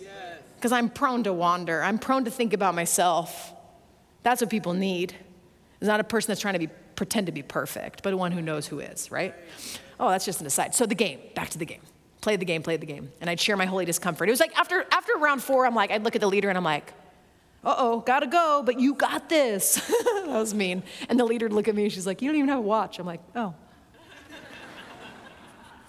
because 0.55 0.71
I'm 0.71 0.89
prone 0.89 1.23
to 1.23 1.33
wander. 1.33 1.83
I'm 1.83 1.99
prone 1.99 2.25
to 2.25 2.31
think 2.31 2.53
about 2.53 2.73
myself. 2.73 3.53
That's 4.23 4.41
what 4.41 4.49
people 4.49 4.73
need. 4.73 5.15
It's 5.79 5.87
not 5.87 5.99
a 5.99 6.03
person 6.03 6.29
that's 6.29 6.41
trying 6.41 6.53
to 6.53 6.59
be, 6.59 6.67
pretend 6.95 7.27
to 7.27 7.31
be 7.31 7.43
perfect, 7.43 8.03
but 8.03 8.15
one 8.15 8.31
who 8.31 8.41
knows 8.41 8.67
who 8.67 8.79
is, 8.79 9.11
right? 9.11 9.35
Oh, 9.99 10.09
that's 10.09 10.25
just 10.25 10.41
an 10.41 10.47
aside. 10.47 10.73
So 10.75 10.85
the 10.85 10.95
game, 10.95 11.19
back 11.35 11.49
to 11.49 11.57
the 11.57 11.65
game. 11.65 11.81
Played 12.21 12.39
the 12.39 12.45
game, 12.45 12.63
played 12.63 12.81
the 12.81 12.87
game. 12.87 13.11
And 13.21 13.29
I'd 13.29 13.39
share 13.39 13.55
my 13.55 13.65
holy 13.65 13.85
discomfort. 13.85 14.27
It 14.27 14.31
was 14.31 14.39
like 14.39 14.57
after, 14.57 14.85
after 14.91 15.13
round 15.17 15.43
four, 15.43 15.65
I'm 15.65 15.75
like, 15.75 15.91
I'd 15.91 16.03
look 16.03 16.15
at 16.15 16.21
the 16.21 16.27
leader 16.27 16.49
and 16.49 16.57
I'm 16.57 16.63
like, 16.63 16.93
uh 17.63 17.75
oh, 17.77 17.99
gotta 17.99 18.27
go, 18.27 18.63
but 18.65 18.79
you 18.79 18.93
got 18.93 19.29
this. 19.29 19.75
that 20.15 20.25
was 20.27 20.53
mean. 20.53 20.83
And 21.09 21.19
the 21.19 21.25
leader 21.25 21.45
would 21.45 21.53
look 21.53 21.67
at 21.67 21.75
me, 21.75 21.83
and 21.83 21.91
she's 21.91 22.05
like, 22.07 22.21
You 22.21 22.29
don't 22.29 22.37
even 22.37 22.49
have 22.49 22.59
a 22.59 22.61
watch. 22.61 22.99
I'm 22.99 23.05
like, 23.05 23.21
Oh. 23.35 23.53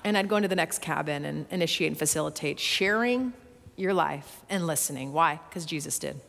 and 0.05 0.17
I'd 0.17 0.29
go 0.29 0.37
into 0.37 0.49
the 0.49 0.57
next 0.57 0.81
cabin 0.81 1.25
and 1.25 1.47
initiate 1.51 1.89
and 1.89 1.99
facilitate 1.99 2.59
sharing 2.59 3.33
your 3.77 3.95
life 3.95 4.43
and 4.49 4.67
listening. 4.67 5.13
Why? 5.13 5.41
Because 5.49 5.67
Jesus 5.67 5.99
did. 5.99 6.21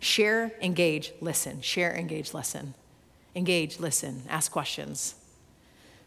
Share, 0.00 0.52
engage, 0.60 1.12
listen. 1.20 1.60
Share, 1.60 1.94
engage, 1.94 2.32
listen. 2.34 2.74
Engage, 3.34 3.78
listen, 3.78 4.22
ask 4.28 4.50
questions. 4.50 5.14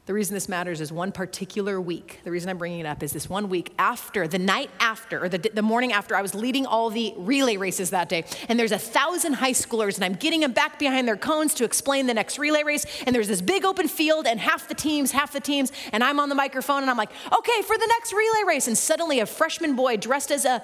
The 0.06 0.14
reason 0.14 0.34
this 0.34 0.50
matters 0.50 0.82
is 0.82 0.92
one 0.92 1.14
particular 1.14 1.80
week. 1.80 2.19
The 2.26 2.32
reason 2.32 2.50
I'm 2.50 2.58
bringing 2.58 2.82
it 2.82 2.86
up 2.86 3.02
is 3.04 3.13
this 3.13 3.30
one 3.30 3.48
week 3.48 3.74
after, 3.80 4.28
the 4.28 4.38
night 4.38 4.69
after, 4.82 5.24
or 5.24 5.30
the, 5.30 5.38
the 5.38 5.62
morning 5.62 5.94
after, 5.94 6.13
I 6.13 6.21
was 6.21 6.36
leading 6.36 6.65
all 6.65 6.90
the 6.90 7.13
relay 7.15 7.56
races 7.56 7.92
that 7.92 8.10
day. 8.10 8.26
And 8.50 8.60
there's 8.60 8.74
a 8.74 8.78
thousand 8.78 9.34
high 9.34 9.54
schoolers, 9.54 9.96
and 9.96 10.04
I'm 10.04 10.15
getting 10.15 10.42
them 10.42 10.52
back 10.52 10.78
behind 10.78 11.08
their 11.08 11.15
cones 11.15 11.54
to 11.54 11.63
explain 11.63 12.08
the 12.08 12.13
next 12.13 12.38
relay 12.38 12.63
race. 12.63 12.86
And 13.06 13.15
there's 13.15 13.30
this 13.30 13.42
big 13.42 13.63
open 13.63 13.88
field, 13.88 14.28
and 14.28 14.42
half 14.42 14.67
the 14.67 14.76
teams, 14.76 15.12
half 15.12 15.32
the 15.32 15.40
teams, 15.40 15.71
and 15.94 16.04
I'm 16.04 16.19
on 16.19 16.28
the 16.28 16.36
microphone, 16.36 16.82
and 16.82 16.92
I'm 16.92 16.98
like, 16.98 17.12
okay, 17.32 17.62
for 17.62 17.78
the 17.78 17.88
next 17.88 18.12
relay 18.12 18.44
race. 18.46 18.67
And 18.67 18.78
suddenly 18.78 19.21
a 19.21 19.26
freshman 19.26 19.74
boy 19.74 19.96
dressed 19.96 20.32
as 20.32 20.44
a 20.44 20.62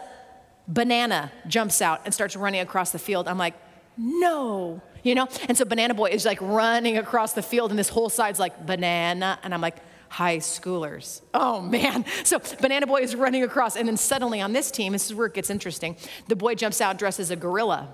banana 0.67 1.31
jumps 1.47 1.81
out 1.81 2.01
and 2.03 2.13
starts 2.13 2.35
running 2.35 2.59
across 2.59 2.91
the 2.91 2.99
field. 2.99 3.29
I'm 3.29 3.37
like, 3.37 3.53
no 3.97 4.81
you 5.03 5.15
know? 5.15 5.27
And 5.47 5.57
so 5.57 5.65
Banana 5.65 5.93
Boy 5.93 6.09
is 6.09 6.25
like 6.25 6.39
running 6.41 6.97
across 6.97 7.33
the 7.33 7.41
field, 7.41 7.71
and 7.71 7.79
this 7.79 7.89
whole 7.89 8.09
side's 8.09 8.39
like 8.39 8.65
banana. 8.65 9.39
And 9.43 9.53
I'm 9.53 9.61
like, 9.61 9.77
high 10.09 10.37
schoolers. 10.37 11.21
Oh 11.33 11.61
man. 11.61 12.03
So 12.23 12.39
Banana 12.59 12.87
Boy 12.87 13.01
is 13.01 13.15
running 13.15 13.43
across, 13.43 13.75
and 13.75 13.87
then 13.87 13.97
suddenly 13.97 14.41
on 14.41 14.53
this 14.53 14.71
team, 14.71 14.93
this 14.93 15.05
is 15.05 15.15
where 15.15 15.27
it 15.27 15.33
gets 15.33 15.49
interesting. 15.49 15.95
The 16.27 16.35
boy 16.35 16.55
jumps 16.55 16.81
out 16.81 16.97
dressed 16.97 17.19
as 17.19 17.31
a 17.31 17.35
gorilla. 17.35 17.93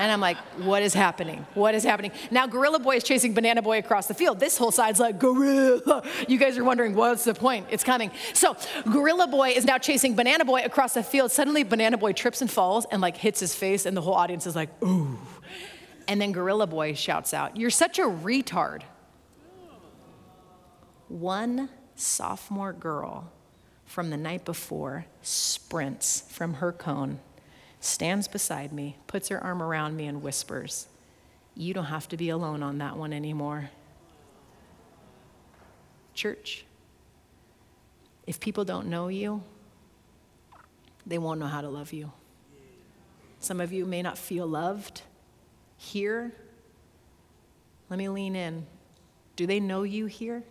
And 0.00 0.10
I'm 0.10 0.20
like, 0.20 0.38
what 0.64 0.82
is 0.82 0.94
happening? 0.94 1.46
What 1.52 1.74
is 1.74 1.84
happening? 1.84 2.12
Now, 2.30 2.46
Gorilla 2.46 2.78
Boy 2.78 2.96
is 2.96 3.04
chasing 3.04 3.34
Banana 3.34 3.60
Boy 3.60 3.76
across 3.76 4.06
the 4.06 4.14
field. 4.14 4.40
This 4.40 4.56
whole 4.56 4.70
side's 4.70 4.98
like, 4.98 5.18
Gorilla. 5.18 6.02
You 6.26 6.38
guys 6.38 6.56
are 6.56 6.64
wondering, 6.64 6.94
what's 6.94 7.24
the 7.24 7.34
point? 7.34 7.66
It's 7.68 7.84
coming. 7.84 8.10
So, 8.32 8.56
Gorilla 8.84 9.26
Boy 9.26 9.50
is 9.50 9.66
now 9.66 9.76
chasing 9.76 10.14
Banana 10.14 10.46
Boy 10.46 10.62
across 10.62 10.94
the 10.94 11.02
field. 11.02 11.30
Suddenly, 11.30 11.64
Banana 11.64 11.98
Boy 11.98 12.14
trips 12.14 12.40
and 12.40 12.50
falls 12.50 12.86
and 12.90 13.02
like 13.02 13.18
hits 13.18 13.40
his 13.40 13.54
face, 13.54 13.84
and 13.84 13.94
the 13.94 14.00
whole 14.00 14.14
audience 14.14 14.46
is 14.46 14.56
like, 14.56 14.70
ooh. 14.82 15.18
And 16.08 16.18
then 16.18 16.32
Gorilla 16.32 16.66
Boy 16.66 16.94
shouts 16.94 17.34
out, 17.34 17.58
You're 17.58 17.68
such 17.68 17.98
a 17.98 18.04
retard. 18.04 18.80
One 21.08 21.68
sophomore 21.94 22.72
girl 22.72 23.30
from 23.84 24.08
the 24.08 24.16
night 24.16 24.46
before 24.46 25.04
sprints 25.20 26.24
from 26.30 26.54
her 26.54 26.72
cone 26.72 27.20
stands 27.80 28.28
beside 28.28 28.72
me, 28.72 28.96
puts 29.06 29.28
her 29.28 29.42
arm 29.42 29.62
around 29.62 29.96
me, 29.96 30.06
and 30.06 30.22
whispers, 30.22 30.86
You 31.56 31.74
don't 31.74 31.86
have 31.86 32.08
to 32.08 32.16
be 32.16 32.28
alone 32.28 32.62
on 32.62 32.78
that 32.78 32.96
one 32.96 33.12
anymore. 33.12 33.70
Church, 36.14 36.64
if 38.26 38.38
people 38.38 38.64
don't 38.64 38.88
know 38.88 39.08
you, 39.08 39.42
they 41.06 41.18
won't 41.18 41.40
know 41.40 41.46
how 41.46 41.62
to 41.62 41.68
love 41.68 41.92
you. 41.92 42.12
Some 43.40 43.60
of 43.60 43.72
you 43.72 43.86
may 43.86 44.02
not 44.02 44.18
feel 44.18 44.46
loved 44.46 45.02
here. 45.78 46.32
Let 47.88 47.98
me 47.98 48.08
lean 48.10 48.36
in. 48.36 48.66
Do 49.34 49.46
they 49.46 49.58
know 49.58 49.82
you 49.82 50.04
here? 50.04 50.44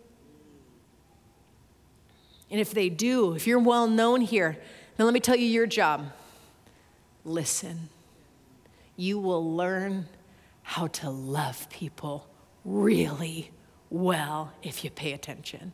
And 2.49 2.59
if 2.59 2.73
they 2.73 2.89
do, 2.89 3.35
if 3.35 3.45
you're 3.45 3.59
well 3.59 3.85
known 3.85 4.21
here, 4.21 4.57
then 4.97 5.05
let 5.05 5.13
me 5.13 5.19
tell 5.19 5.35
you 5.35 5.45
your 5.45 5.67
job 5.67 6.11
listen. 7.23 7.89
You 8.95 9.19
will 9.19 9.55
learn 9.55 10.07
how 10.63 10.87
to 10.87 11.09
love 11.09 11.69
people 11.69 12.27
really 12.65 13.51
well 13.89 14.53
if 14.61 14.83
you 14.83 14.89
pay 14.89 15.13
attention. 15.13 15.73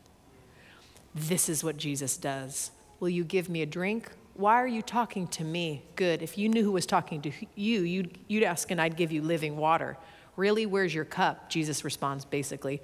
This 1.14 1.48
is 1.48 1.64
what 1.64 1.76
Jesus 1.76 2.16
does. 2.16 2.70
Will 3.00 3.08
you 3.08 3.24
give 3.24 3.48
me 3.48 3.62
a 3.62 3.66
drink? 3.66 4.10
Why 4.34 4.54
are 4.54 4.66
you 4.66 4.82
talking 4.82 5.26
to 5.28 5.44
me? 5.44 5.82
Good. 5.96 6.22
If 6.22 6.36
you 6.36 6.48
knew 6.48 6.62
who 6.62 6.72
was 6.72 6.86
talking 6.86 7.22
to 7.22 7.32
you, 7.54 7.80
you'd, 7.82 8.18
you'd 8.28 8.42
ask 8.42 8.70
and 8.70 8.80
I'd 8.80 8.96
give 8.96 9.12
you 9.12 9.22
living 9.22 9.56
water. 9.56 9.96
Really, 10.36 10.66
where's 10.66 10.94
your 10.94 11.06
cup? 11.06 11.48
Jesus 11.48 11.84
responds 11.84 12.24
basically, 12.24 12.82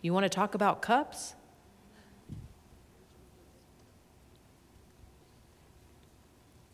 You 0.00 0.14
want 0.14 0.24
to 0.24 0.30
talk 0.30 0.54
about 0.54 0.80
cups? 0.80 1.34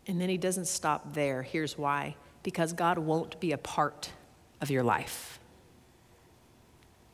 And 0.06 0.20
then 0.20 0.28
he 0.28 0.36
doesn't 0.36 0.66
stop 0.66 1.14
there. 1.14 1.42
Here's 1.42 1.78
why 1.78 2.16
because 2.42 2.74
God 2.74 2.98
won't 2.98 3.40
be 3.40 3.52
a 3.52 3.58
part 3.58 4.10
of 4.60 4.70
your 4.70 4.84
life, 4.84 5.40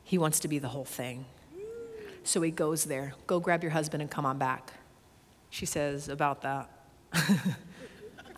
He 0.03 0.17
wants 0.17 0.41
to 0.41 0.47
be 0.47 0.59
the 0.59 0.67
whole 0.67 0.85
thing. 0.85 1.25
So 2.23 2.41
he 2.41 2.51
goes 2.51 2.85
there. 2.85 3.13
Go 3.25 3.39
grab 3.39 3.63
your 3.63 3.71
husband 3.71 4.01
and 4.01 4.11
come 4.11 4.27
on 4.27 4.37
back. 4.37 4.73
She 5.49 5.65
says, 5.65 6.07
About 6.07 6.43
that. 6.43 6.69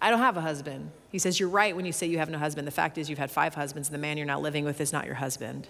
I 0.01 0.09
don't 0.09 0.19
have 0.19 0.37
a 0.37 0.41
husband. 0.41 0.91
He 1.09 1.19
says, 1.19 1.39
You're 1.39 1.49
right 1.49 1.75
when 1.75 1.85
you 1.85 1.91
say 1.91 2.07
you 2.07 2.17
have 2.19 2.29
no 2.29 2.37
husband. 2.37 2.65
The 2.65 2.71
fact 2.71 2.97
is, 2.97 3.09
you've 3.09 3.19
had 3.19 3.31
five 3.31 3.55
husbands, 3.55 3.89
and 3.89 3.93
the 3.93 3.99
man 3.99 4.17
you're 4.17 4.25
not 4.25 4.41
living 4.41 4.63
with 4.63 4.79
is 4.79 4.93
not 4.93 5.05
your 5.05 5.15
husband. 5.15 5.67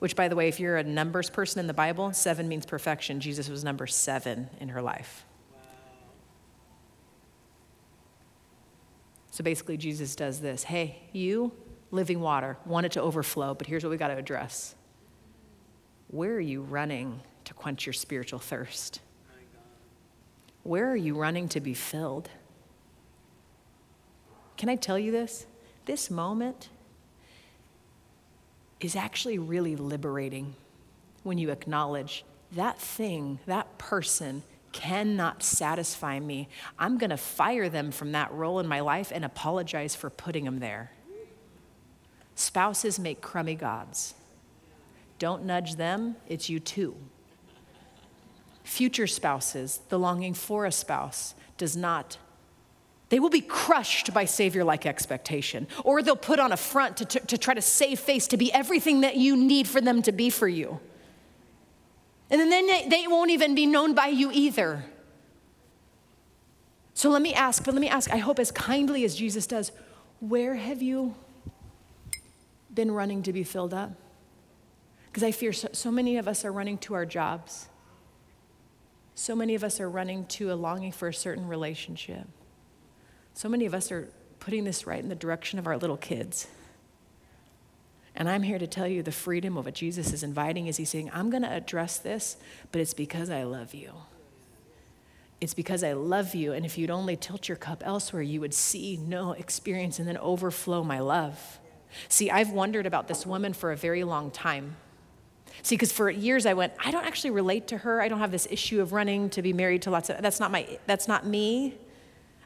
Which, 0.00 0.14
by 0.16 0.28
the 0.28 0.36
way, 0.36 0.48
if 0.48 0.60
you're 0.60 0.76
a 0.76 0.84
numbers 0.84 1.30
person 1.30 1.60
in 1.60 1.66
the 1.66 1.74
Bible, 1.74 2.12
seven 2.12 2.48
means 2.48 2.66
perfection. 2.66 3.20
Jesus 3.20 3.48
was 3.48 3.64
number 3.64 3.86
seven 3.86 4.48
in 4.60 4.70
her 4.70 4.82
life. 4.82 5.24
So 9.38 9.44
basically, 9.44 9.76
Jesus 9.76 10.16
does 10.16 10.40
this 10.40 10.64
Hey, 10.64 10.98
you, 11.12 11.52
living 11.92 12.18
water, 12.18 12.56
want 12.66 12.86
it 12.86 12.92
to 12.92 13.02
overflow, 13.02 13.54
but 13.54 13.68
here's 13.68 13.84
what 13.84 13.90
we 13.90 13.96
got 13.96 14.08
to 14.08 14.16
address. 14.16 14.74
Where 16.08 16.32
are 16.32 16.40
you 16.40 16.62
running 16.62 17.20
to 17.44 17.54
quench 17.54 17.86
your 17.86 17.92
spiritual 17.92 18.40
thirst? 18.40 18.98
Where 20.64 20.90
are 20.90 20.96
you 20.96 21.14
running 21.14 21.48
to 21.50 21.60
be 21.60 21.72
filled? 21.72 22.28
Can 24.56 24.68
I 24.68 24.74
tell 24.74 24.98
you 24.98 25.12
this? 25.12 25.46
This 25.84 26.10
moment 26.10 26.68
is 28.80 28.96
actually 28.96 29.38
really 29.38 29.76
liberating 29.76 30.56
when 31.22 31.38
you 31.38 31.50
acknowledge 31.50 32.24
that 32.56 32.80
thing, 32.80 33.38
that 33.46 33.78
person 33.78 34.42
cannot 34.72 35.42
satisfy 35.42 36.18
me. 36.20 36.48
I'm 36.78 36.98
going 36.98 37.10
to 37.10 37.16
fire 37.16 37.68
them 37.68 37.90
from 37.90 38.12
that 38.12 38.32
role 38.32 38.60
in 38.60 38.66
my 38.66 38.80
life 38.80 39.10
and 39.14 39.24
apologize 39.24 39.94
for 39.94 40.10
putting 40.10 40.44
them 40.44 40.60
there. 40.60 40.92
Spouses 42.34 42.98
make 42.98 43.20
crummy 43.20 43.54
gods. 43.54 44.14
Don't 45.18 45.44
nudge 45.44 45.76
them, 45.76 46.16
it's 46.28 46.48
you 46.48 46.60
too. 46.60 46.96
Future 48.62 49.06
spouses, 49.06 49.80
the 49.88 49.98
longing 49.98 50.34
for 50.34 50.64
a 50.64 50.72
spouse, 50.72 51.34
does 51.56 51.76
not 51.76 52.18
they 53.08 53.20
will 53.20 53.30
be 53.30 53.40
crushed 53.40 54.12
by 54.12 54.26
Savior 54.26 54.64
like 54.64 54.84
expectation, 54.84 55.66
or 55.84 56.02
they'll 56.02 56.16
put 56.16 56.38
on 56.38 56.52
a 56.52 56.56
front 56.56 56.98
to, 56.98 57.04
to, 57.06 57.20
to, 57.20 57.38
try 57.38 57.54
to 57.54 57.62
save 57.62 57.98
face, 58.00 58.26
to 58.28 58.36
be 58.36 58.52
everything 58.52 59.00
that 59.00 59.16
you 59.16 59.36
need 59.36 59.66
for 59.66 59.80
them 59.80 60.02
to 60.02 60.12
be 60.12 60.28
for 60.28 60.46
you. 60.46 60.80
And 62.30 62.40
then 62.40 62.88
they, 62.88 63.06
won't 63.06 63.30
even 63.30 63.54
be 63.54 63.66
known 63.66 63.94
by 63.94 64.08
you 64.08 64.30
either. 64.32 64.84
So 66.92 67.10
let 67.10 67.22
me 67.22 67.32
ask, 67.32 67.64
but 67.64 67.72
let 67.72 67.80
me 67.80 67.88
ask, 67.88 68.10
I 68.10 68.18
hope 68.18 68.38
as 68.38 68.50
kindly 68.50 69.04
as 69.04 69.14
Jesus 69.14 69.46
does, 69.46 69.72
where 70.20 70.56
have 70.56 70.82
you 70.82 71.14
been 72.74 72.90
running 72.90 73.22
to 73.22 73.32
be 73.32 73.44
filled 73.44 73.72
up? 73.72 73.92
Because 75.06 75.22
I 75.22 75.32
fear 75.32 75.52
so, 75.52 75.68
so 75.72 75.90
many 75.90 76.18
of 76.18 76.28
us 76.28 76.44
are 76.44 76.52
running 76.52 76.76
to 76.78 76.94
our 76.94 77.06
jobs. 77.06 77.68
So 79.14 79.34
many 79.34 79.54
of 79.54 79.64
us 79.64 79.80
are 79.80 79.88
running 79.88 80.26
to 80.26 80.52
a 80.52 80.54
longing 80.54 80.92
for 80.92 81.08
a 81.08 81.14
certain 81.14 81.48
relationship. 81.48 82.26
So 83.32 83.48
many 83.48 83.64
of 83.64 83.74
us 83.74 83.90
are 83.90 84.08
putting 84.38 84.64
this 84.64 84.86
right 84.86 85.02
in 85.02 85.08
the 85.08 85.14
direction 85.14 85.58
of 85.58 85.66
our 85.66 85.78
little 85.78 85.96
kids. 85.96 86.46
And 88.14 88.28
I'm 88.28 88.42
here 88.42 88.58
to 88.58 88.66
tell 88.66 88.86
you 88.86 89.02
the 89.02 89.12
freedom 89.12 89.56
of 89.56 89.64
what 89.64 89.74
Jesus 89.74 90.12
is 90.12 90.22
inviting 90.22 90.66
is 90.66 90.76
he's 90.76 90.88
saying, 90.88 91.10
I'm 91.12 91.30
going 91.30 91.42
to 91.42 91.52
address 91.52 91.98
this, 91.98 92.36
but 92.72 92.80
it's 92.80 92.94
because 92.94 93.30
I 93.30 93.44
love 93.44 93.74
you. 93.74 93.92
It's 95.40 95.54
because 95.54 95.84
I 95.84 95.92
love 95.92 96.34
you. 96.34 96.52
And 96.52 96.66
if 96.66 96.76
you'd 96.76 96.90
only 96.90 97.16
tilt 97.16 97.48
your 97.48 97.56
cup 97.56 97.82
elsewhere, 97.86 98.22
you 98.22 98.40
would 98.40 98.54
see, 98.54 98.96
no 98.96 99.32
experience, 99.32 99.98
and 99.98 100.08
then 100.08 100.18
overflow 100.18 100.82
my 100.82 100.98
love. 100.98 101.60
See, 102.08 102.30
I've 102.30 102.50
wondered 102.50 102.86
about 102.86 103.08
this 103.08 103.24
woman 103.24 103.52
for 103.52 103.70
a 103.70 103.76
very 103.76 104.02
long 104.04 104.30
time. 104.30 104.76
See, 105.62 105.76
because 105.76 105.92
for 105.92 106.10
years 106.10 106.44
I 106.44 106.54
went, 106.54 106.72
I 106.84 106.90
don't 106.90 107.06
actually 107.06 107.30
relate 107.30 107.68
to 107.68 107.78
her. 107.78 108.00
I 108.00 108.08
don't 108.08 108.18
have 108.18 108.30
this 108.30 108.48
issue 108.50 108.80
of 108.80 108.92
running 108.92 109.30
to 109.30 109.42
be 109.42 109.52
married 109.52 109.82
to 109.82 109.90
lots 109.90 110.10
of, 110.10 110.20
that's 110.20 110.40
not 110.40 110.50
my, 110.50 110.78
that's 110.86 111.08
not 111.08 111.26
me. 111.26 111.74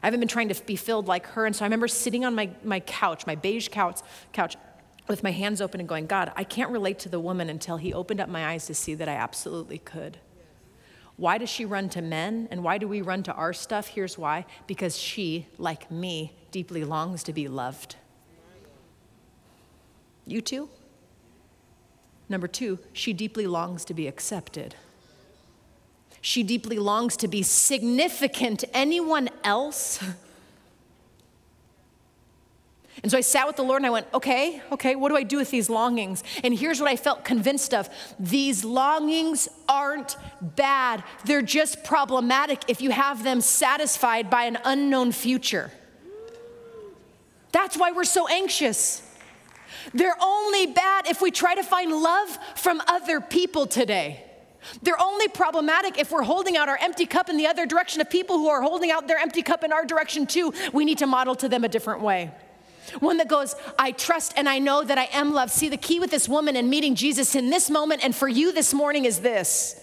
I 0.01 0.07
haven't 0.07 0.19
been 0.19 0.29
trying 0.29 0.49
to 0.49 0.63
be 0.63 0.75
filled 0.75 1.07
like 1.07 1.25
her. 1.27 1.45
And 1.45 1.55
so 1.55 1.63
I 1.63 1.65
remember 1.65 1.87
sitting 1.87 2.25
on 2.25 2.35
my, 2.35 2.49
my 2.63 2.79
couch, 2.81 3.25
my 3.25 3.35
beige 3.35 3.69
couch, 3.69 4.01
couch, 4.33 4.55
with 5.07 5.23
my 5.23 5.31
hands 5.31 5.61
open 5.61 5.79
and 5.79 5.89
going, 5.89 6.05
God, 6.05 6.31
I 6.35 6.43
can't 6.43 6.71
relate 6.71 6.99
to 6.99 7.09
the 7.09 7.19
woman 7.19 7.49
until 7.49 7.77
he 7.77 7.93
opened 7.93 8.21
up 8.21 8.29
my 8.29 8.45
eyes 8.47 8.65
to 8.67 8.73
see 8.73 8.95
that 8.95 9.09
I 9.09 9.13
absolutely 9.13 9.77
could. 9.77 10.17
Why 11.15 11.37
does 11.37 11.49
she 11.49 11.65
run 11.65 11.89
to 11.89 12.01
men 12.01 12.47
and 12.49 12.63
why 12.63 12.77
do 12.77 12.87
we 12.87 13.01
run 13.01 13.23
to 13.23 13.33
our 13.33 13.53
stuff? 13.53 13.87
Here's 13.87 14.17
why 14.17 14.45
because 14.65 14.97
she, 14.97 15.47
like 15.57 15.91
me, 15.91 16.33
deeply 16.51 16.83
longs 16.83 17.23
to 17.23 17.33
be 17.33 17.47
loved. 17.47 17.97
You 20.25 20.41
too? 20.41 20.69
Number 22.29 22.47
two, 22.47 22.79
she 22.93 23.13
deeply 23.13 23.45
longs 23.45 23.85
to 23.85 23.93
be 23.93 24.07
accepted. 24.07 24.75
She 26.21 26.41
deeply 26.41 26.79
longs 26.79 27.17
to 27.17 27.27
be 27.27 27.43
significant. 27.43 28.63
Anyone 28.73 29.29
else 29.43 30.01
and 33.03 33.11
so 33.11 33.17
I 33.17 33.21
sat 33.21 33.45
with 33.45 33.57
the 33.57 33.63
Lord 33.63 33.81
and 33.81 33.85
I 33.85 33.89
went, 33.89 34.07
okay, 34.13 34.61
okay, 34.71 34.95
what 34.95 35.09
do 35.09 35.17
I 35.17 35.23
do 35.23 35.35
with 35.35 35.51
these 35.51 35.69
longings? 35.69 36.23
And 36.41 36.57
here's 36.57 36.79
what 36.79 36.89
I 36.89 36.95
felt 36.95 37.25
convinced 37.25 37.73
of 37.73 37.89
these 38.17 38.63
longings 38.63 39.49
aren't 39.67 40.15
bad, 40.41 41.03
they're 41.25 41.41
just 41.41 41.83
problematic 41.83 42.63
if 42.69 42.81
you 42.81 42.91
have 42.91 43.25
them 43.25 43.41
satisfied 43.41 44.29
by 44.29 44.43
an 44.43 44.57
unknown 44.63 45.11
future. 45.11 45.69
That's 47.51 47.77
why 47.77 47.91
we're 47.91 48.05
so 48.05 48.25
anxious. 48.29 49.01
They're 49.93 50.15
only 50.21 50.67
bad 50.67 51.07
if 51.07 51.21
we 51.21 51.29
try 51.29 51.55
to 51.55 51.63
find 51.63 51.91
love 51.91 52.39
from 52.55 52.81
other 52.87 53.19
people 53.19 53.67
today. 53.67 54.23
They're 54.81 54.99
only 54.99 55.27
problematic 55.27 55.99
if 55.99 56.09
we're 56.09 56.23
holding 56.23 56.55
out 56.55 56.69
our 56.69 56.77
empty 56.77 57.05
cup 57.05 57.27
in 57.27 57.35
the 57.35 57.47
other 57.47 57.65
direction 57.65 57.99
of 57.99 58.09
people 58.09 58.37
who 58.37 58.47
are 58.47 58.61
holding 58.61 58.91
out 58.91 59.09
their 59.09 59.17
empty 59.17 59.41
cup 59.41 59.65
in 59.65 59.73
our 59.73 59.83
direction 59.83 60.25
too. 60.25 60.53
We 60.71 60.85
need 60.85 60.99
to 60.99 61.05
model 61.05 61.35
to 61.35 61.49
them 61.49 61.65
a 61.65 61.67
different 61.67 61.99
way. 61.99 62.31
One 62.99 63.17
that 63.17 63.27
goes, 63.27 63.55
I 63.77 63.91
trust 63.91 64.33
and 64.35 64.47
I 64.47 64.59
know 64.59 64.83
that 64.83 64.97
I 64.97 65.09
am 65.13 65.33
loved. 65.33 65.51
See, 65.51 65.69
the 65.69 65.77
key 65.77 65.99
with 65.99 66.11
this 66.11 66.27
woman 66.29 66.55
and 66.55 66.69
meeting 66.69 66.95
Jesus 66.95 67.35
in 67.35 67.49
this 67.49 67.69
moment 67.69 68.03
and 68.03 68.15
for 68.15 68.27
you 68.27 68.51
this 68.51 68.73
morning 68.73 69.05
is 69.05 69.19
this 69.19 69.79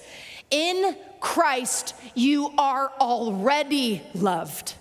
in 0.50 0.96
Christ, 1.20 1.94
you 2.14 2.52
are 2.58 2.90
already 3.00 4.02
loved. 4.14 4.74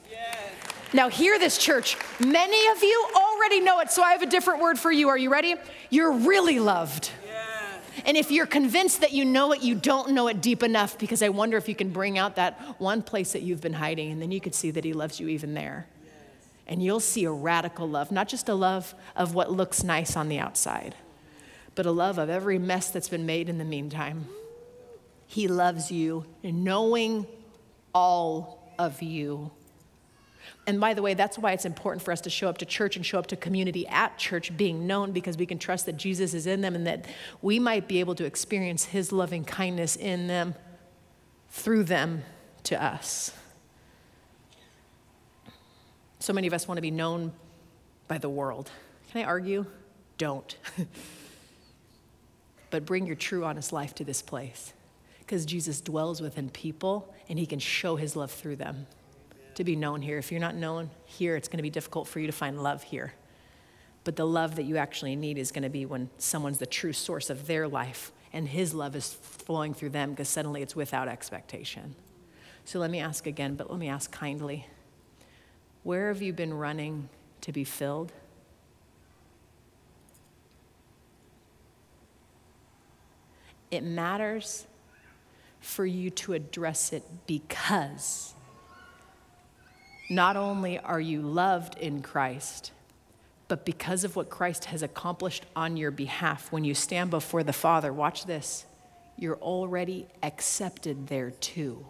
Now, 0.91 1.07
hear 1.09 1.37
this, 1.37 1.59
church. 1.59 1.97
Many 2.19 2.67
of 2.69 2.81
you 2.81 3.05
already 3.15 3.59
know 3.59 3.79
it, 3.79 3.91
so 3.91 4.01
I 4.01 4.13
have 4.13 4.23
a 4.23 4.25
different 4.25 4.59
word 4.61 4.79
for 4.79 4.91
you. 4.91 5.09
Are 5.09 5.17
you 5.17 5.31
ready? 5.31 5.55
You're 5.91 6.13
really 6.13 6.59
loved. 6.59 7.11
And 8.05 8.17
if 8.17 8.31
you're 8.31 8.47
convinced 8.47 9.01
that 9.01 9.11
you 9.11 9.25
know 9.25 9.51
it, 9.51 9.61
you 9.61 9.75
don't 9.75 10.11
know 10.11 10.29
it 10.29 10.41
deep 10.41 10.63
enough 10.63 10.97
because 10.97 11.21
I 11.21 11.29
wonder 11.29 11.57
if 11.57 11.67
you 11.67 11.75
can 11.75 11.89
bring 11.89 12.17
out 12.17 12.37
that 12.37 12.59
one 12.79 13.01
place 13.01 13.33
that 13.33 13.41
you've 13.41 13.61
been 13.61 13.73
hiding, 13.73 14.11
and 14.11 14.21
then 14.21 14.31
you 14.31 14.39
could 14.39 14.55
see 14.55 14.71
that 14.71 14.83
He 14.83 14.93
loves 14.93 15.19
you 15.19 15.27
even 15.27 15.53
there. 15.53 15.85
And 16.69 16.83
you'll 16.83 16.99
see 16.99 17.23
a 17.25 17.31
radical 17.31 17.89
love, 17.89 18.11
not 18.11 18.29
just 18.29 18.47
a 18.47 18.53
love 18.53 18.93
of 19.15 19.33
what 19.33 19.51
looks 19.51 19.83
nice 19.83 20.15
on 20.15 20.29
the 20.29 20.37
outside, 20.37 20.93
but 21.73 21.87
a 21.87 21.91
love 21.91 22.19
of 22.19 22.29
every 22.29 22.59
mess 22.59 22.91
that's 22.91 23.09
been 23.09 23.25
made 23.25 23.49
in 23.49 23.57
the 23.57 23.65
meantime. 23.65 24.27
He 25.25 25.47
loves 25.47 25.91
you, 25.91 26.25
knowing 26.43 27.25
all 27.93 28.71
of 28.77 29.01
you. 29.01 29.49
And 30.67 30.79
by 30.79 30.93
the 30.93 31.01
way, 31.01 31.15
that's 31.15 31.39
why 31.39 31.53
it's 31.53 31.65
important 31.65 32.03
for 32.03 32.11
us 32.11 32.21
to 32.21 32.29
show 32.29 32.47
up 32.47 32.59
to 32.59 32.65
church 32.65 32.95
and 32.95 33.03
show 33.03 33.17
up 33.17 33.25
to 33.27 33.35
community 33.35 33.87
at 33.87 34.19
church 34.19 34.55
being 34.55 34.85
known 34.85 35.11
because 35.11 35.37
we 35.37 35.47
can 35.47 35.57
trust 35.57 35.87
that 35.87 35.97
Jesus 35.97 36.35
is 36.35 36.45
in 36.45 36.61
them 36.61 36.75
and 36.75 36.85
that 36.85 37.05
we 37.41 37.57
might 37.57 37.87
be 37.87 37.99
able 37.99 38.13
to 38.13 38.25
experience 38.25 38.85
his 38.85 39.11
loving 39.11 39.43
kindness 39.43 39.95
in 39.95 40.27
them, 40.27 40.53
through 41.49 41.85
them 41.85 42.23
to 42.63 42.81
us. 42.81 43.31
So 46.19 46.33
many 46.33 46.47
of 46.47 46.53
us 46.53 46.67
want 46.67 46.77
to 46.77 46.81
be 46.81 46.91
known 46.91 47.31
by 48.07 48.17
the 48.17 48.29
world. 48.29 48.69
Can 49.11 49.21
I 49.21 49.25
argue? 49.25 49.65
Don't. 50.17 50.57
but 52.69 52.85
bring 52.85 53.05
your 53.05 53.15
true, 53.15 53.45
honest 53.45 53.71
life 53.71 53.95
to 53.95 54.03
this 54.03 54.21
place 54.21 54.73
because 55.19 55.45
Jesus 55.45 55.79
dwells 55.79 56.21
within 56.21 56.49
people 56.49 57.13
and 57.29 57.39
he 57.39 57.45
can 57.45 57.59
show 57.59 57.95
his 57.95 58.15
love 58.15 58.31
through 58.31 58.57
them 58.57 58.87
to 59.55 59.63
be 59.63 59.75
known 59.75 60.01
here. 60.01 60.17
If 60.17 60.31
you're 60.31 60.41
not 60.41 60.55
known 60.55 60.89
here, 61.05 61.35
it's 61.35 61.47
going 61.47 61.57
to 61.57 61.63
be 61.63 61.69
difficult 61.69 62.07
for 62.07 62.19
you 62.19 62.27
to 62.27 62.33
find 62.33 62.61
love 62.61 62.83
here. 62.83 63.13
But 64.03 64.15
the 64.15 64.27
love 64.27 64.55
that 64.55 64.63
you 64.63 64.77
actually 64.77 65.15
need 65.15 65.37
is 65.37 65.51
going 65.51 65.63
to 65.63 65.69
be 65.69 65.85
when 65.85 66.09
someone's 66.17 66.57
the 66.57 66.65
true 66.65 66.93
source 66.93 67.29
of 67.29 67.47
their 67.47 67.67
life 67.67 68.11
and 68.33 68.47
his 68.47 68.73
love 68.73 68.95
is 68.95 69.13
flowing 69.13 69.73
through 69.73 69.89
them 69.89 70.11
because 70.11 70.29
suddenly 70.29 70.61
it's 70.61 70.75
without 70.75 71.07
expectation. 71.07 71.95
So 72.65 72.79
let 72.79 72.91
me 72.91 72.99
ask 72.99 73.25
again, 73.25 73.55
but 73.55 73.69
let 73.69 73.79
me 73.79 73.87
ask 73.87 74.11
kindly 74.11 74.67
where 75.83 76.09
have 76.09 76.21
you 76.21 76.33
been 76.33 76.53
running 76.53 77.09
to 77.41 77.51
be 77.51 77.63
filled? 77.63 78.11
It 83.71 83.83
matters 83.83 84.65
for 85.61 85.85
you 85.85 86.09
to 86.09 86.33
address 86.33 86.93
it 86.93 87.03
because 87.27 88.33
not 90.09 90.35
only 90.35 90.79
are 90.79 90.99
you 90.99 91.21
loved 91.21 91.77
in 91.77 92.01
Christ, 92.01 92.71
but 93.47 93.65
because 93.65 94.03
of 94.03 94.15
what 94.15 94.29
Christ 94.29 94.65
has 94.65 94.81
accomplished 94.81 95.45
on 95.55 95.77
your 95.77 95.91
behalf, 95.91 96.51
when 96.51 96.63
you 96.63 96.73
stand 96.73 97.09
before 97.09 97.43
the 97.43 97.53
Father, 97.53 97.93
watch 97.93 98.25
this, 98.25 98.65
you're 99.17 99.37
already 99.37 100.07
accepted 100.23 101.07
there 101.07 101.31
too. 101.31 101.85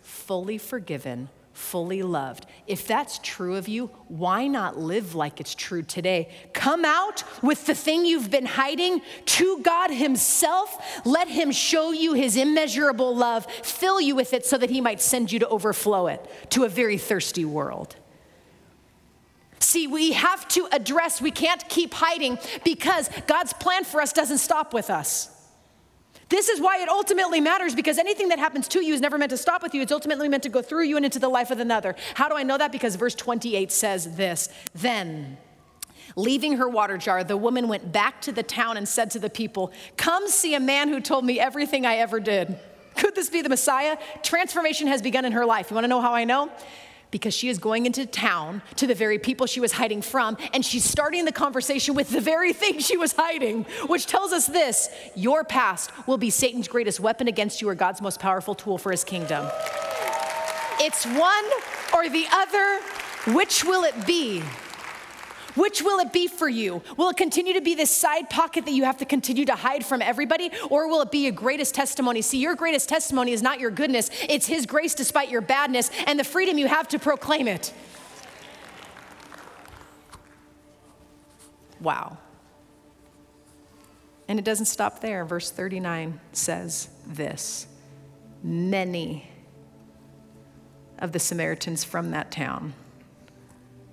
Fully 0.00 0.58
forgiven, 0.58 1.28
fully 1.56 2.02
loved. 2.02 2.46
If 2.66 2.86
that's 2.86 3.18
true 3.22 3.56
of 3.56 3.66
you, 3.66 3.86
why 4.08 4.46
not 4.46 4.78
live 4.78 5.14
like 5.14 5.40
it's 5.40 5.54
true 5.54 5.82
today? 5.82 6.28
Come 6.52 6.84
out 6.84 7.24
with 7.42 7.66
the 7.66 7.74
thing 7.74 8.04
you've 8.04 8.30
been 8.30 8.46
hiding 8.46 9.00
to 9.24 9.60
God 9.62 9.90
Himself. 9.90 11.00
Let 11.04 11.28
Him 11.28 11.50
show 11.50 11.92
you 11.92 12.12
His 12.12 12.36
immeasurable 12.36 13.16
love, 13.16 13.46
fill 13.46 14.00
you 14.00 14.14
with 14.14 14.32
it 14.34 14.44
so 14.44 14.58
that 14.58 14.70
He 14.70 14.80
might 14.80 15.00
send 15.00 15.32
you 15.32 15.38
to 15.38 15.48
overflow 15.48 16.08
it 16.08 16.24
to 16.50 16.64
a 16.64 16.68
very 16.68 16.98
thirsty 16.98 17.44
world. 17.44 17.96
See, 19.58 19.86
we 19.86 20.12
have 20.12 20.46
to 20.48 20.68
address, 20.72 21.20
we 21.20 21.30
can't 21.30 21.66
keep 21.68 21.94
hiding 21.94 22.38
because 22.64 23.08
God's 23.26 23.52
plan 23.54 23.84
for 23.84 24.00
us 24.00 24.12
doesn't 24.12 24.38
stop 24.38 24.74
with 24.74 24.90
us. 24.90 25.35
This 26.28 26.48
is 26.48 26.60
why 26.60 26.82
it 26.82 26.88
ultimately 26.88 27.40
matters 27.40 27.74
because 27.74 27.98
anything 27.98 28.28
that 28.28 28.38
happens 28.38 28.66
to 28.68 28.84
you 28.84 28.94
is 28.94 29.00
never 29.00 29.16
meant 29.16 29.30
to 29.30 29.36
stop 29.36 29.62
with 29.62 29.74
you. 29.74 29.82
It's 29.82 29.92
ultimately 29.92 30.28
meant 30.28 30.42
to 30.42 30.48
go 30.48 30.60
through 30.60 30.84
you 30.84 30.96
and 30.96 31.04
into 31.04 31.18
the 31.18 31.28
life 31.28 31.50
of 31.50 31.60
another. 31.60 31.94
How 32.14 32.28
do 32.28 32.34
I 32.34 32.42
know 32.42 32.58
that? 32.58 32.72
Because 32.72 32.96
verse 32.96 33.14
28 33.14 33.70
says 33.70 34.16
this 34.16 34.48
Then, 34.74 35.38
leaving 36.16 36.56
her 36.56 36.68
water 36.68 36.98
jar, 36.98 37.22
the 37.22 37.36
woman 37.36 37.68
went 37.68 37.92
back 37.92 38.20
to 38.22 38.32
the 38.32 38.42
town 38.42 38.76
and 38.76 38.88
said 38.88 39.10
to 39.12 39.20
the 39.20 39.30
people, 39.30 39.72
Come 39.96 40.26
see 40.28 40.54
a 40.54 40.60
man 40.60 40.88
who 40.88 41.00
told 41.00 41.24
me 41.24 41.38
everything 41.38 41.86
I 41.86 41.96
ever 41.96 42.18
did. 42.18 42.58
Could 42.96 43.14
this 43.14 43.30
be 43.30 43.42
the 43.42 43.48
Messiah? 43.48 43.98
Transformation 44.22 44.88
has 44.88 45.02
begun 45.02 45.24
in 45.24 45.32
her 45.32 45.46
life. 45.46 45.70
You 45.70 45.74
wanna 45.74 45.88
know 45.88 46.00
how 46.00 46.14
I 46.14 46.24
know? 46.24 46.50
Because 47.16 47.32
she 47.32 47.48
is 47.48 47.56
going 47.56 47.86
into 47.86 48.04
town 48.04 48.60
to 48.74 48.86
the 48.86 48.94
very 48.94 49.18
people 49.18 49.46
she 49.46 49.58
was 49.58 49.72
hiding 49.72 50.02
from, 50.02 50.36
and 50.52 50.62
she's 50.62 50.84
starting 50.84 51.24
the 51.24 51.32
conversation 51.32 51.94
with 51.94 52.10
the 52.10 52.20
very 52.20 52.52
thing 52.52 52.78
she 52.78 52.98
was 52.98 53.12
hiding, 53.12 53.64
which 53.86 54.04
tells 54.04 54.32
us 54.32 54.46
this 54.46 54.90
your 55.14 55.42
past 55.42 55.90
will 56.06 56.18
be 56.18 56.28
Satan's 56.28 56.68
greatest 56.68 57.00
weapon 57.00 57.26
against 57.26 57.62
you 57.62 57.70
or 57.70 57.74
God's 57.74 58.02
most 58.02 58.20
powerful 58.20 58.54
tool 58.54 58.76
for 58.76 58.90
his 58.90 59.02
kingdom. 59.02 59.48
It's 60.78 61.06
one 61.06 61.44
or 61.94 62.10
the 62.10 62.26
other. 62.30 62.80
Which 63.34 63.64
will 63.64 63.84
it 63.84 64.06
be? 64.06 64.42
Which 65.56 65.82
will 65.82 65.98
it 66.00 66.12
be 66.12 66.26
for 66.26 66.48
you? 66.48 66.82
Will 66.96 67.08
it 67.08 67.16
continue 67.16 67.54
to 67.54 67.60
be 67.60 67.74
this 67.74 67.90
side 67.90 68.30
pocket 68.30 68.66
that 68.66 68.72
you 68.72 68.84
have 68.84 68.98
to 68.98 69.04
continue 69.04 69.46
to 69.46 69.54
hide 69.54 69.84
from 69.84 70.02
everybody? 70.02 70.50
Or 70.70 70.88
will 70.88 71.00
it 71.00 71.10
be 71.10 71.24
your 71.24 71.32
greatest 71.32 71.74
testimony? 71.74 72.22
See, 72.22 72.38
your 72.38 72.54
greatest 72.54 72.88
testimony 72.88 73.32
is 73.32 73.42
not 73.42 73.58
your 73.58 73.70
goodness, 73.70 74.10
it's 74.28 74.46
His 74.46 74.66
grace 74.66 74.94
despite 74.94 75.30
your 75.30 75.40
badness 75.40 75.90
and 76.06 76.18
the 76.18 76.24
freedom 76.24 76.58
you 76.58 76.68
have 76.68 76.88
to 76.88 76.98
proclaim 76.98 77.48
it. 77.48 77.72
Wow. 81.80 82.18
And 84.28 84.38
it 84.38 84.44
doesn't 84.44 84.66
stop 84.66 85.00
there. 85.00 85.24
Verse 85.24 85.50
39 85.50 86.20
says 86.32 86.88
this 87.06 87.66
Many 88.42 89.30
of 90.98 91.12
the 91.12 91.18
Samaritans 91.18 91.84
from 91.84 92.10
that 92.10 92.30
town 92.30 92.74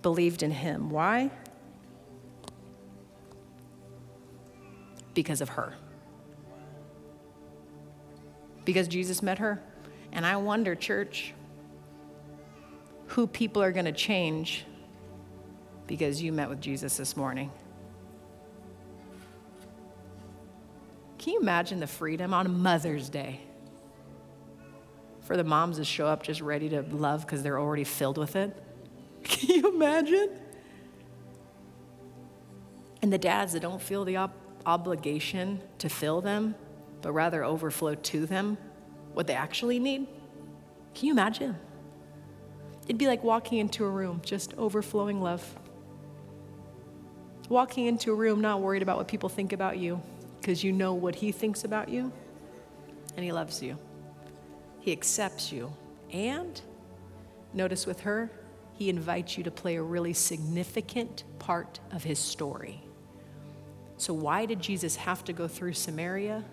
believed 0.01 0.43
in 0.43 0.51
him. 0.51 0.89
Why? 0.89 1.32
Because 5.14 5.41
of 5.41 5.49
her. 5.49 5.74
Because 8.66 8.88
Jesus 8.88 9.22
met 9.22 9.39
her. 9.39 9.61
And 10.11 10.26
I 10.26 10.38
wonder, 10.38 10.76
church, 10.76 11.34
who 13.07 13.28
people 13.28 13.61
are 13.61 13.72
going 13.72 13.86
to 13.86 13.91
change 13.91 14.66
because 15.88 16.22
you 16.22 16.32
met 16.32 16.49
with 16.49 16.61
Jesus 16.61 16.97
this 16.97 17.18
morning. 17.18 17.51
Can 21.18 21.34
you 21.34 21.39
imagine 21.39 21.80
the 21.80 21.88
freedom 21.88 22.34
on 22.34 22.61
Mother's 22.61 23.09
Day 23.09 23.39
for 25.22 25.38
the 25.38 25.43
moms 25.43 25.78
to 25.78 25.86
show 25.86 26.05
up 26.05 26.24
just 26.24 26.41
ready 26.41 26.70
to 26.70 26.82
love 26.82 27.26
because 27.26 27.43
they're 27.43 27.59
already 27.59 27.84
filled 27.84 28.18
with 28.18 28.36
it? 28.36 28.55
Can 29.24 29.49
you 29.49 29.74
imagine? 29.74 30.30
And 33.01 33.11
the 33.11 33.18
dads 33.18 33.53
that 33.53 33.61
don't 33.61 33.82
feel 33.82 34.05
the 34.05 34.18
op- 34.18 34.36
obligation 34.66 35.61
to 35.80 35.89
fill 35.89 36.22
them, 36.22 36.55
but 37.01 37.11
rather 37.11 37.43
overflow 37.43 37.95
to 37.95 38.26
them 38.26 38.57
what 39.14 39.28
they 39.28 39.34
actually 39.34 39.80
need? 39.80 40.07
Can 40.93 41.07
you 41.07 41.14
imagine? 41.14 41.55
It'd 42.86 42.97
be 42.97 43.07
like 43.07 43.24
walking 43.24 43.59
into 43.59 43.86
a 43.86 43.89
room, 43.89 44.22
just 44.26 44.53
overflowing 44.55 45.22
love. 45.22 45.57
Walking 47.49 47.86
into 47.86 48.11
a 48.11 48.16
room, 48.16 48.41
not 48.41 48.61
worried 48.61 48.82
about 48.82 48.97
what 48.97 49.07
people 49.07 49.30
think 49.30 49.53
about 49.53 49.78
you, 49.78 50.01
because 50.39 50.64
you 50.64 50.72
know 50.72 50.93
what 50.93 51.16
He 51.16 51.32
thinks 51.32 51.64
about 51.64 51.89
you, 51.89 52.11
and 53.16 53.24
He 53.24 53.32
loves 53.32 53.61
you. 53.61 53.78
He 54.80 54.91
accepts 54.91 55.51
you. 55.51 55.74
And 56.11 56.59
notice 57.53 57.86
with 57.86 58.01
her, 58.01 58.30
He 58.74 58.89
invites 58.89 59.38
you 59.38 59.43
to 59.45 59.51
play 59.51 59.76
a 59.76 59.84
really 59.84 60.14
significant 60.14 61.24
part 61.39 61.80
of 61.91 62.03
His 62.03 62.20
story. 62.20 62.83
So, 64.04 64.14
why 64.14 64.45
did 64.45 64.60
Jesus 64.60 64.97
have 64.97 65.24
to 65.24 65.32
go 65.32 65.47
through 65.47 65.72
Samaria? 65.72 66.43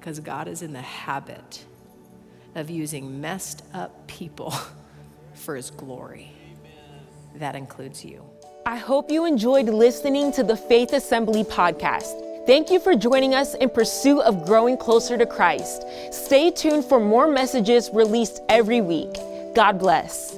Because 0.00 0.18
God 0.18 0.48
is 0.48 0.62
in 0.62 0.72
the 0.72 0.80
habit 0.80 1.62
of 2.54 2.70
using 2.70 3.20
messed 3.20 3.62
up 3.74 4.06
people 4.06 4.54
for 5.34 5.56
his 5.56 5.70
glory. 5.70 6.32
That 7.34 7.54
includes 7.54 8.02
you. 8.02 8.24
I 8.64 8.76
hope 8.76 9.10
you 9.10 9.26
enjoyed 9.26 9.66
listening 9.66 10.32
to 10.32 10.42
the 10.42 10.56
Faith 10.56 10.94
Assembly 10.94 11.44
podcast. 11.44 12.46
Thank 12.46 12.70
you 12.70 12.80
for 12.80 12.94
joining 12.94 13.34
us 13.34 13.54
in 13.56 13.68
pursuit 13.68 14.22
of 14.22 14.46
growing 14.46 14.78
closer 14.78 15.18
to 15.18 15.26
Christ. 15.26 15.84
Stay 16.12 16.50
tuned 16.50 16.86
for 16.86 16.98
more 16.98 17.28
messages 17.28 17.90
released 17.92 18.40
every 18.48 18.80
week. 18.80 19.12
God 19.54 19.78
bless. 19.78 20.34